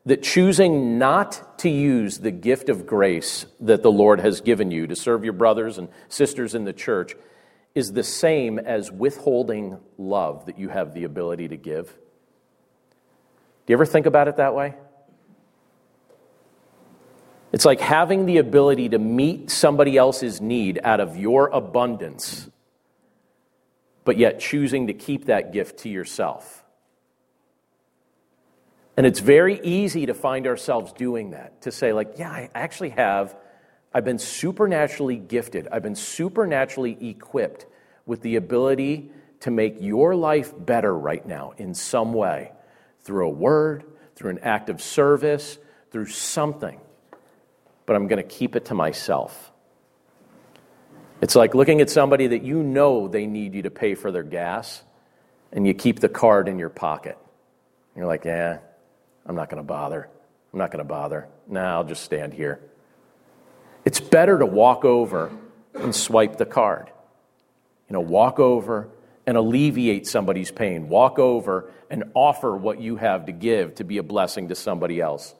that 0.07 0.23
choosing 0.23 0.99
not 0.99 1.59
to 1.59 1.69
use 1.69 2.19
the 2.19 2.31
gift 2.31 2.69
of 2.69 2.87
grace 2.87 3.47
that 3.61 3.83
the 3.83 3.93
Lord 3.93 4.21
has 4.21 4.41
given 4.41 4.71
you 4.71 4.87
to 4.87 4.97
serve 4.97 5.25
your 5.25 5.35
brothers 5.35 5.79
and 5.79 5.89
sisters 6.09 6.55
in 6.55 6.65
the 6.65 6.73
church 6.73 7.15
is 7.75 7.93
the 7.93 8.03
same 8.03 8.59
as 8.59 8.91
withholding 8.91 9.79
love 9.99 10.47
that 10.47 10.59
you 10.59 10.69
have 10.69 10.95
the 10.95 11.05
ability 11.05 11.49
to 11.49 11.57
give? 11.57 11.87
Do 13.67 13.73
you 13.73 13.77
ever 13.77 13.87
think 13.87 14.07
about 14.07 14.27
it 14.27 14.37
that 14.37 14.55
way? 14.55 14.75
It's 17.53 17.65
like 17.65 17.81
having 17.81 18.27
the 18.27 18.39
ability 18.39 18.91
to 18.91 18.99
meet 18.99 19.51
somebody 19.51 19.97
else's 19.97 20.41
need 20.41 20.81
out 20.85 21.01
of 21.01 21.17
your 21.17 21.49
abundance, 21.49 22.49
but 24.05 24.17
yet 24.19 24.39
choosing 24.39 24.87
to 24.87 24.95
keep 24.95 25.27
that 25.27 25.53
gift 25.53 25.81
to 25.81 25.89
yourself. 25.89 26.65
And 28.97 29.07
it's 29.07 29.21
very 29.21 29.61
easy 29.63 30.07
to 30.07 30.15
find 30.15 30.47
ourselves 30.47 30.93
doing 30.93 31.31
that, 31.31 31.63
to 31.63 31.73
say, 31.73 31.93
like, 31.93 32.19
yeah, 32.19 32.31
I 32.31 32.51
actually 32.55 32.91
have, 32.91 33.35
I've 33.93 34.05
been 34.05 34.19
supernaturally 34.19 35.17
gifted, 35.17 35.67
I've 35.73 35.83
been 35.83 35.97
supernaturally 35.97 36.97
equipped 37.09 37.67
with 38.07 38.23
the 38.23 38.37
ability 38.37 39.11
to 39.41 39.51
make 39.51 39.77
your 39.81 40.15
life 40.15 40.53
better 40.57 40.97
right 40.97 41.25
now 41.25 41.55
in 41.57 41.75
some 41.75 42.13
way 42.13 42.53
through 43.01 43.27
a 43.27 43.31
word, 43.31 43.85
through 44.15 44.31
an 44.31 44.39
act 44.41 44.69
of 44.69 44.83
service, 44.83 45.59
through 45.91 46.07
something. 46.07 46.79
But 47.91 47.97
I'm 47.97 48.07
going 48.07 48.23
to 48.23 48.29
keep 48.29 48.55
it 48.55 48.67
to 48.67 48.75
myself. 48.75 49.51
It's 51.21 51.35
like 51.35 51.57
looking 51.57 51.81
at 51.81 51.91
somebody 51.91 52.29
that 52.29 52.45
you 52.45 52.63
know 52.63 53.09
they 53.09 53.27
need 53.27 53.53
you 53.53 53.63
to 53.63 53.71
pay 53.73 53.97
for 53.97 54.13
their 54.13 54.23
gas, 54.23 54.85
and 55.51 55.67
you 55.67 55.75
keep 55.75 55.99
the 55.99 56.09
card 56.09 56.47
in 56.47 56.61
your 56.61 56.69
pocket. 56.69 57.19
You're 57.97 58.07
like, 58.07 58.25
yeah, 58.25 58.59
I'm 59.27 59.35
not 59.35 59.51
going 59.51 59.61
to 59.61 59.67
bother. 59.67 60.09
I'm 60.53 60.59
not 60.61 60.71
going 60.71 60.79
to 60.79 60.89
bother. 60.89 61.27
Nah, 61.49 61.79
I'll 61.79 61.83
just 61.83 62.05
stand 62.05 62.33
here. 62.33 62.61
It's 63.85 63.99
better 63.99 64.39
to 64.39 64.47
walk 64.47 64.85
over 64.85 65.33
and 65.75 65.93
swipe 65.93 66.37
the 66.37 66.47
card. 66.47 66.93
You 67.89 67.95
know, 67.95 68.03
walk 68.03 68.39
over 68.39 68.89
and 69.27 69.37
alleviate 69.37 70.07
somebody's 70.07 70.53
pain. 70.53 70.89
Walk 70.89 71.19
over 71.19 71.73
and 71.91 72.05
offer 72.15 72.57
what 72.57 72.81
you 72.81 72.99
have 72.99 73.27
to 73.27 73.33
give 73.33 73.75
to 73.75 73.85
be 73.85 73.99
a 73.99 74.05
blessing 74.05 74.51
to 74.51 74.55
somebody 74.55 75.01
else. 75.01 75.35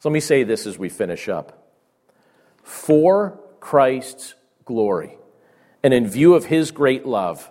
So 0.00 0.08
let 0.08 0.14
me 0.14 0.18
say 0.18 0.42
this 0.42 0.66
as 0.66 0.76
we 0.76 0.88
finish 0.88 1.28
up. 1.28 1.58
For 2.62 3.38
Christ's 3.60 4.34
glory 4.64 5.18
and 5.82 5.94
in 5.94 6.06
view 6.06 6.34
of 6.34 6.46
his 6.46 6.70
great 6.70 7.06
love, 7.06 7.50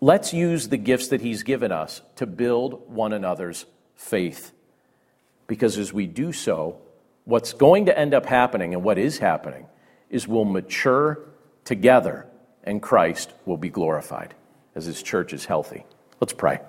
let's 0.00 0.32
use 0.32 0.68
the 0.68 0.76
gifts 0.76 1.08
that 1.08 1.20
he's 1.20 1.42
given 1.42 1.72
us 1.72 2.02
to 2.16 2.26
build 2.26 2.90
one 2.90 3.12
another's 3.12 3.66
faith. 3.94 4.52
Because 5.46 5.78
as 5.78 5.92
we 5.92 6.06
do 6.06 6.32
so, 6.32 6.78
what's 7.24 7.52
going 7.52 7.86
to 7.86 7.98
end 7.98 8.14
up 8.14 8.26
happening 8.26 8.74
and 8.74 8.82
what 8.82 8.98
is 8.98 9.18
happening 9.18 9.66
is 10.10 10.26
we'll 10.26 10.44
mature 10.44 11.20
together 11.64 12.26
and 12.64 12.82
Christ 12.82 13.32
will 13.46 13.56
be 13.56 13.68
glorified 13.68 14.34
as 14.74 14.84
his 14.84 15.02
church 15.02 15.32
is 15.32 15.44
healthy. 15.44 15.84
Let's 16.20 16.32
pray. 16.32 16.60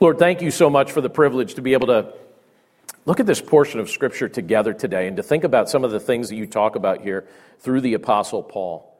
Lord, 0.00 0.18
thank 0.18 0.42
you 0.42 0.50
so 0.50 0.70
much 0.70 0.92
for 0.92 1.00
the 1.00 1.10
privilege 1.10 1.54
to 1.54 1.62
be 1.62 1.72
able 1.72 1.88
to 1.88 2.12
look 3.08 3.20
at 3.20 3.26
this 3.26 3.40
portion 3.40 3.80
of 3.80 3.88
Scripture 3.88 4.28
together 4.28 4.74
today 4.74 5.06
and 5.08 5.16
to 5.16 5.22
think 5.22 5.42
about 5.42 5.70
some 5.70 5.82
of 5.82 5.90
the 5.90 5.98
things 5.98 6.28
that 6.28 6.36
you 6.36 6.46
talk 6.46 6.76
about 6.76 7.00
here 7.00 7.26
through 7.58 7.80
the 7.80 7.94
Apostle 7.94 8.42
Paul. 8.42 8.94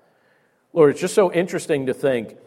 Lord, 0.72 0.92
it's 0.92 1.00
just 1.02 1.14
so 1.14 1.30
interesting 1.30 1.84
to 1.86 1.94
think 1.94 2.38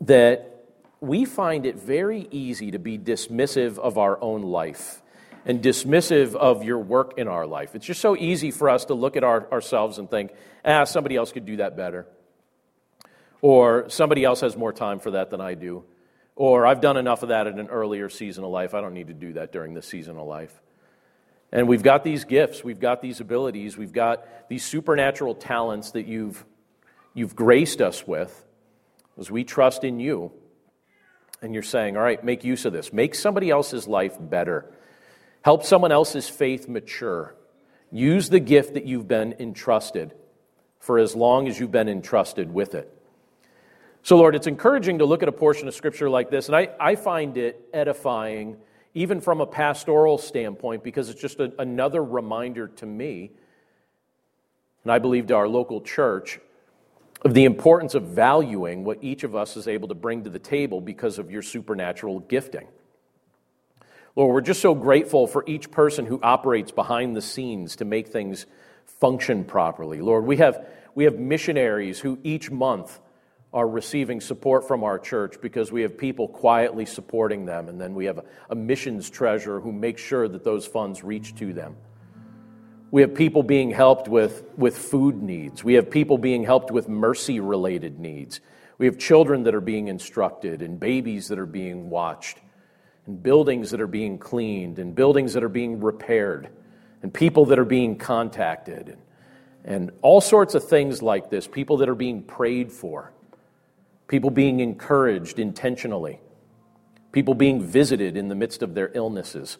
that 0.00 0.66
we 1.00 1.24
find 1.24 1.66
it 1.66 1.76
very 1.76 2.26
easy 2.32 2.72
to 2.72 2.80
be 2.80 2.98
dismissive 2.98 3.78
of 3.78 3.96
our 3.96 4.20
own 4.20 4.42
life 4.42 5.02
and 5.46 5.62
dismissive 5.62 6.34
of 6.34 6.64
your 6.64 6.80
work 6.80 7.14
in 7.16 7.28
our 7.28 7.46
life. 7.46 7.76
It's 7.76 7.86
just 7.86 8.00
so 8.00 8.16
easy 8.16 8.50
for 8.50 8.68
us 8.68 8.86
to 8.86 8.94
look 8.94 9.16
at 9.16 9.22
our, 9.22 9.48
ourselves 9.52 9.98
and 9.98 10.10
think, 10.10 10.32
ah, 10.64 10.82
somebody 10.82 11.14
else 11.14 11.30
could 11.30 11.46
do 11.46 11.58
that 11.58 11.76
better. 11.76 12.08
Or 13.40 13.88
somebody 13.88 14.24
else 14.24 14.40
has 14.40 14.56
more 14.56 14.72
time 14.72 14.98
for 14.98 15.12
that 15.12 15.30
than 15.30 15.40
I 15.40 15.54
do. 15.54 15.84
Or 16.34 16.66
I've 16.66 16.80
done 16.80 16.96
enough 16.96 17.22
of 17.22 17.28
that 17.28 17.46
in 17.46 17.60
an 17.60 17.68
earlier 17.68 18.08
season 18.08 18.42
of 18.42 18.50
life. 18.50 18.74
I 18.74 18.80
don't 18.80 18.94
need 18.94 19.06
to 19.06 19.14
do 19.14 19.34
that 19.34 19.52
during 19.52 19.74
this 19.74 19.86
season 19.86 20.16
of 20.16 20.26
life. 20.26 20.60
And 21.54 21.68
we've 21.68 21.84
got 21.84 22.02
these 22.02 22.24
gifts, 22.24 22.64
we've 22.64 22.80
got 22.80 23.00
these 23.00 23.20
abilities, 23.20 23.78
we've 23.78 23.92
got 23.92 24.48
these 24.48 24.64
supernatural 24.64 25.36
talents 25.36 25.92
that 25.92 26.06
you've, 26.06 26.44
you've 27.14 27.36
graced 27.36 27.80
us 27.80 28.06
with 28.06 28.44
as 29.16 29.30
we 29.30 29.44
trust 29.44 29.84
in 29.84 30.00
you 30.00 30.32
and 31.40 31.54
you're 31.54 31.62
saying, 31.62 31.96
all 31.96 32.02
right, 32.02 32.22
make 32.24 32.42
use 32.42 32.64
of 32.64 32.72
this. 32.72 32.92
Make 32.92 33.14
somebody 33.14 33.50
else's 33.50 33.86
life 33.86 34.16
better. 34.18 34.66
Help 35.42 35.62
someone 35.62 35.92
else's 35.92 36.28
faith 36.28 36.68
mature. 36.68 37.36
Use 37.92 38.30
the 38.30 38.40
gift 38.40 38.74
that 38.74 38.86
you've 38.86 39.06
been 39.06 39.34
entrusted 39.38 40.12
for 40.80 40.98
as 40.98 41.14
long 41.14 41.46
as 41.46 41.60
you've 41.60 41.70
been 41.70 41.88
entrusted 41.88 42.52
with 42.52 42.74
it. 42.74 42.90
So, 44.02 44.16
Lord, 44.16 44.34
it's 44.34 44.46
encouraging 44.46 44.98
to 44.98 45.06
look 45.06 45.22
at 45.22 45.28
a 45.28 45.32
portion 45.32 45.68
of 45.68 45.74
Scripture 45.74 46.10
like 46.10 46.30
this, 46.30 46.48
and 46.48 46.56
I, 46.56 46.70
I 46.80 46.96
find 46.96 47.38
it 47.38 47.68
edifying, 47.72 48.56
even 48.94 49.20
from 49.20 49.40
a 49.40 49.46
pastoral 49.46 50.18
standpoint, 50.18 50.82
because 50.82 51.10
it's 51.10 51.20
just 51.20 51.40
a, 51.40 51.52
another 51.58 52.02
reminder 52.02 52.68
to 52.68 52.86
me, 52.86 53.32
and 54.84 54.92
I 54.92 54.98
believe 54.98 55.26
to 55.26 55.34
our 55.34 55.48
local 55.48 55.80
church, 55.80 56.38
of 57.24 57.34
the 57.34 57.44
importance 57.44 57.94
of 57.94 58.04
valuing 58.04 58.84
what 58.84 58.98
each 59.02 59.24
of 59.24 59.34
us 59.34 59.56
is 59.56 59.66
able 59.66 59.88
to 59.88 59.94
bring 59.94 60.24
to 60.24 60.30
the 60.30 60.38
table 60.38 60.80
because 60.80 61.18
of 61.18 61.30
your 61.30 61.42
supernatural 61.42 62.20
gifting. 62.20 62.68
Lord, 64.14 64.32
we're 64.32 64.40
just 64.42 64.60
so 64.60 64.74
grateful 64.74 65.26
for 65.26 65.42
each 65.46 65.70
person 65.70 66.06
who 66.06 66.20
operates 66.22 66.70
behind 66.70 67.16
the 67.16 67.22
scenes 67.22 67.76
to 67.76 67.84
make 67.84 68.08
things 68.08 68.46
function 68.84 69.44
properly. 69.44 70.00
Lord, 70.00 70.24
we 70.24 70.36
have, 70.36 70.66
we 70.94 71.04
have 71.04 71.18
missionaries 71.18 71.98
who 71.98 72.18
each 72.22 72.50
month 72.50 73.00
are 73.54 73.68
receiving 73.68 74.20
support 74.20 74.66
from 74.66 74.82
our 74.82 74.98
church 74.98 75.40
because 75.40 75.70
we 75.70 75.82
have 75.82 75.96
people 75.96 76.26
quietly 76.26 76.84
supporting 76.84 77.46
them, 77.46 77.68
and 77.68 77.80
then 77.80 77.94
we 77.94 78.06
have 78.06 78.20
a, 78.50 78.54
missions 78.56 79.08
treasurer 79.08 79.60
who 79.60 79.70
makes 79.70 80.02
sure 80.02 80.26
that 80.26 80.42
those 80.42 80.66
funds 80.66 81.04
reach 81.04 81.36
to 81.36 81.52
them. 81.52 81.76
We 82.90 83.00
have 83.02 83.14
people 83.14 83.44
being 83.44 83.70
helped 83.70 84.08
with, 84.08 84.42
with 84.56 84.76
food 84.76 85.22
needs. 85.22 85.62
We 85.62 85.74
have 85.74 85.88
people 85.88 86.18
being 86.18 86.42
helped 86.42 86.72
with 86.72 86.88
mercy 86.88 87.38
related 87.38 88.00
needs. 88.00 88.40
We 88.78 88.86
have 88.86 88.98
children 88.98 89.44
that 89.44 89.54
are 89.54 89.60
being 89.60 89.86
instructed, 89.86 90.60
and 90.60 90.80
babies 90.80 91.28
that 91.28 91.38
are 91.38 91.46
being 91.46 91.90
watched, 91.90 92.38
and 93.06 93.22
buildings 93.22 93.70
that 93.70 93.80
are 93.80 93.86
being 93.86 94.18
cleaned, 94.18 94.80
and 94.80 94.96
buildings 94.96 95.32
that 95.34 95.44
are 95.44 95.48
being 95.48 95.80
repaired, 95.80 96.48
and 97.02 97.14
people 97.14 97.46
that 97.46 97.60
are 97.60 97.64
being 97.64 97.98
contacted, 97.98 98.88
and, 98.88 99.02
and 99.64 99.92
all 100.02 100.20
sorts 100.20 100.56
of 100.56 100.68
things 100.68 101.02
like 101.02 101.30
this. 101.30 101.46
People 101.46 101.76
that 101.76 101.88
are 101.88 101.94
being 101.94 102.22
prayed 102.22 102.72
for, 102.72 103.12
people 104.08 104.30
being 104.30 104.60
encouraged 104.60 105.38
intentionally, 105.38 106.20
people 107.12 107.34
being 107.34 107.62
visited 107.62 108.16
in 108.16 108.28
the 108.28 108.34
midst 108.34 108.62
of 108.62 108.74
their 108.74 108.90
illnesses. 108.94 109.58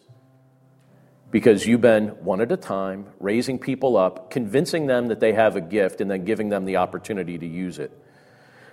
Because 1.31 1.65
you've 1.65 1.81
been 1.81 2.09
one 2.23 2.39
at 2.39 2.51
a 2.51 2.57
time, 2.57 3.07
raising 3.19 3.59
people 3.59 3.97
up, 3.97 4.29
convincing 4.29 4.85
them 4.85 5.07
that 5.07 5.19
they 5.19 5.33
have 5.33 5.55
a 5.55 5.61
gift, 5.61 5.99
and 5.99 6.09
then 6.09 6.23
giving 6.23 6.49
them 6.49 6.65
the 6.65 6.77
opportunity 6.77 7.37
to 7.37 7.45
use 7.45 7.79
it. 7.79 7.91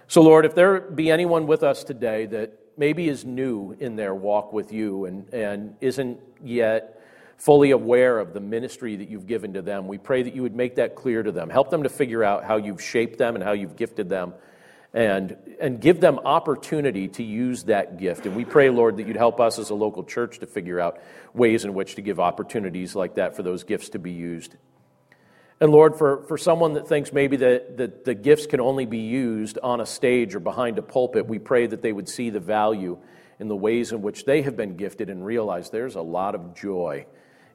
So, 0.07 0.21
Lord, 0.21 0.45
if 0.45 0.55
there 0.55 0.81
be 0.81 1.11
anyone 1.11 1.47
with 1.47 1.63
us 1.63 1.83
today 1.83 2.27
that 2.27 2.53
maybe 2.77 3.09
is 3.09 3.25
new 3.25 3.77
in 3.81 3.97
their 3.97 4.15
walk 4.15 4.53
with 4.53 4.73
you 4.73 5.07
and, 5.07 5.33
and 5.33 5.77
isn't 5.81 6.21
yet 6.43 7.01
fully 7.39 7.71
aware 7.71 8.19
of 8.19 8.35
the 8.35 8.41
ministry 8.41 8.97
that 8.97 9.09
you've 9.09 9.27
given 9.27 9.55
to 9.55 9.63
them, 9.63 9.89
we 9.89 9.99
pray 9.99 10.23
that 10.23 10.35
you 10.35 10.43
would 10.43 10.55
make 10.55 10.77
that 10.77 10.95
clear 10.95 11.23
to 11.23 11.33
them. 11.33 11.49
Help 11.49 11.71
them 11.71 11.83
to 11.83 11.89
figure 11.89 12.23
out 12.23 12.45
how 12.45 12.57
you've 12.57 12.83
shaped 12.83 13.19
them 13.19 13.35
and 13.35 13.43
how 13.43 13.53
you've 13.53 13.75
gifted 13.75 14.09
them 14.09 14.35
and, 14.95 15.37
and 15.61 15.81
give 15.81 16.01
them 16.01 16.19
opportunity 16.19 17.09
to 17.09 17.23
use 17.23 17.65
that 17.65 17.99
gift. 17.99 18.27
And 18.27 18.37
we 18.37 18.45
pray, 18.45 18.69
Lord, 18.69 18.99
that 18.99 19.07
you'd 19.07 19.17
help 19.17 19.41
us 19.41 19.59
as 19.59 19.71
a 19.71 19.75
local 19.75 20.05
church 20.05 20.41
to 20.41 20.47
figure 20.47 20.79
out 20.79 21.01
ways 21.33 21.65
in 21.65 21.73
which 21.73 21.95
to 21.95 22.03
give 22.03 22.21
opportunities 22.21 22.95
like 22.95 23.15
that 23.15 23.35
for 23.35 23.43
those 23.43 23.65
gifts 23.65 23.91
to 23.91 23.99
be 23.99 24.13
used. 24.13 24.55
And 25.61 25.71
Lord, 25.71 25.97
for, 25.97 26.25
for 26.25 26.37
someone 26.37 26.75
that 26.75 26.89
thinks 26.89 27.13
maybe 27.13 27.37
that, 27.37 27.77
that 27.79 28.05
the 28.05 28.15
gifts 28.15 28.47
can 28.47 28.61
only 28.61 28.85
be 28.85 28.99
used 28.99 29.59
on 29.63 29.81
a 29.81 29.87
stage 29.87 30.35
or 30.35 30.41
behind 30.41 30.77
a 30.79 30.83
pulpit, 30.83 31.27
we 31.27 31.39
pray 31.39 31.67
that 31.67 31.83
they 31.83 31.93
would 31.93 32.09
see 32.09 32.31
the 32.31 32.41
value 32.41 32.99
in 33.39 33.49
the 33.49 33.57
ways 33.57 33.93
in 33.93 34.03
which 34.03 34.25
they 34.25 34.43
have 34.43 34.57
been 34.57 34.77
gifted 34.77 35.09
and 35.09 35.25
realize 35.25 35.71
there's 35.71 35.95
a 35.95 36.03
lot 36.03 36.35
of 36.35 36.55
joy 36.55 37.07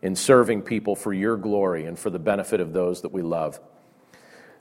in 0.02 0.16
serving 0.16 0.62
people 0.62 0.96
for 0.96 1.14
your 1.14 1.38
glory 1.38 1.86
and 1.86 2.00
for 2.00 2.10
the 2.10 2.20
benefit 2.20 2.62
of 2.62 2.74
those 2.74 3.02
that 3.02 3.12
we 3.12 3.22
love. 3.22 3.60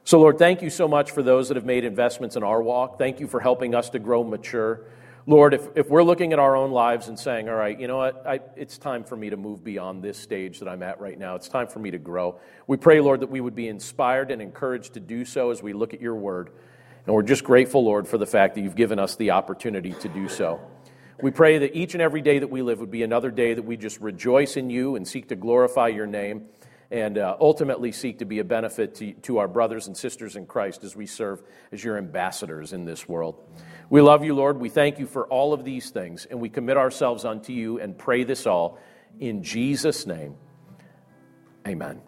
So, 0.07 0.21
Lord, 0.21 0.39
thank 0.39 0.63
you 0.63 0.71
so 0.71 0.87
much 0.87 1.11
for 1.11 1.21
those 1.21 1.49
that 1.49 1.57
have 1.57 1.65
made 1.65 1.85
investments 1.85 2.37
in 2.37 2.45
our 2.45 2.63
walk. 2.63 2.97
Thank 2.97 3.19
you 3.19 3.27
for 3.27 3.41
helping 3.41 3.75
us 3.75 3.91
to 3.91 3.99
grow 3.99 4.23
mature. 4.23 4.85
Lord, 5.27 5.53
if, 5.53 5.67
if 5.75 5.89
we're 5.89 6.05
looking 6.05 6.33
at 6.33 6.39
our 6.39 6.55
own 6.55 6.71
lives 6.71 7.09
and 7.09 7.19
saying, 7.19 7.49
all 7.49 7.57
right, 7.57 7.77
you 7.77 7.89
know 7.89 7.97
what, 7.97 8.25
I, 8.25 8.39
it's 8.55 8.79
time 8.79 9.03
for 9.03 9.17
me 9.17 9.31
to 9.31 9.37
move 9.37 9.65
beyond 9.65 10.05
this 10.05 10.17
stage 10.17 10.61
that 10.61 10.69
I'm 10.69 10.85
at 10.85 11.01
right 11.01 11.19
now, 11.19 11.35
it's 11.35 11.49
time 11.49 11.67
for 11.67 11.81
me 11.81 11.91
to 11.91 11.99
grow. 11.99 12.39
We 12.69 12.77
pray, 12.77 13.01
Lord, 13.01 13.19
that 13.19 13.31
we 13.31 13.41
would 13.41 13.57
be 13.57 13.67
inspired 13.67 14.31
and 14.31 14.41
encouraged 14.41 14.95
to 14.95 15.01
do 15.01 15.25
so 15.25 15.51
as 15.51 15.61
we 15.61 15.73
look 15.73 15.93
at 15.93 16.01
your 16.01 16.15
word. 16.15 16.51
And 17.05 17.13
we're 17.13 17.23
just 17.23 17.43
grateful, 17.43 17.85
Lord, 17.85 18.07
for 18.07 18.17
the 18.17 18.27
fact 18.27 18.55
that 18.55 18.61
you've 18.61 18.77
given 18.77 19.01
us 19.01 19.17
the 19.17 19.33
opportunity 19.33 19.91
to 19.91 20.09
do 20.09 20.29
so. 20.29 20.61
We 21.21 21.33
pray 21.33 21.59
that 21.59 21.75
each 21.75 21.95
and 21.95 22.01
every 22.01 22.21
day 22.21 22.39
that 22.39 22.49
we 22.49 22.63
live 22.63 22.79
would 22.79 22.93
be 22.93 23.03
another 23.03 23.33
day 23.33 23.55
that 23.55 23.65
we 23.65 23.77
just 23.77 24.01
rejoice 24.01 24.57
in 24.57 24.71
you 24.71 24.95
and 24.95 25.09
seek 25.09 25.31
to 25.31 25.35
glorify 25.35 25.89
your 25.89 26.07
name 26.07 26.47
and 26.91 27.19
uh, 27.19 27.37
ultimately 27.41 27.93
seek 27.93 28.19
to 28.19 28.25
be 28.25 28.39
a 28.39 28.45
benefit 28.45 28.95
to, 28.97 29.13
to 29.15 29.39
our 29.39 29.49
brothers 29.49 29.87
and 29.87 29.97
sisters 29.97 30.37
in 30.37 30.47
Christ 30.47 30.85
as 30.85 30.95
we 30.95 31.07
serve 31.07 31.43
as 31.73 31.83
your 31.83 31.99
ambassadors 31.99 32.73
in 32.73 32.85
this 32.85 33.09
world. 33.09 33.43
We 33.91 34.01
love 34.01 34.25
you, 34.25 34.35
Lord. 34.35 34.59
We 34.59 34.69
thank 34.69 34.99
you 34.99 35.07
for 35.07 35.27
all 35.27 35.53
of 35.53 35.65
these 35.65 35.91
things, 35.91 36.27
and 36.27 36.41
we 36.41 36.49
commit 36.49 36.77
ourselves 36.77 37.25
unto 37.25 37.53
you 37.53 37.81
and 37.81 37.97
pray 37.97 38.25
this 38.25 38.47
all 38.47 38.79
in 39.19 39.43
Jesus' 39.43 40.07
name. 40.07 40.37
Amen. 41.67 42.06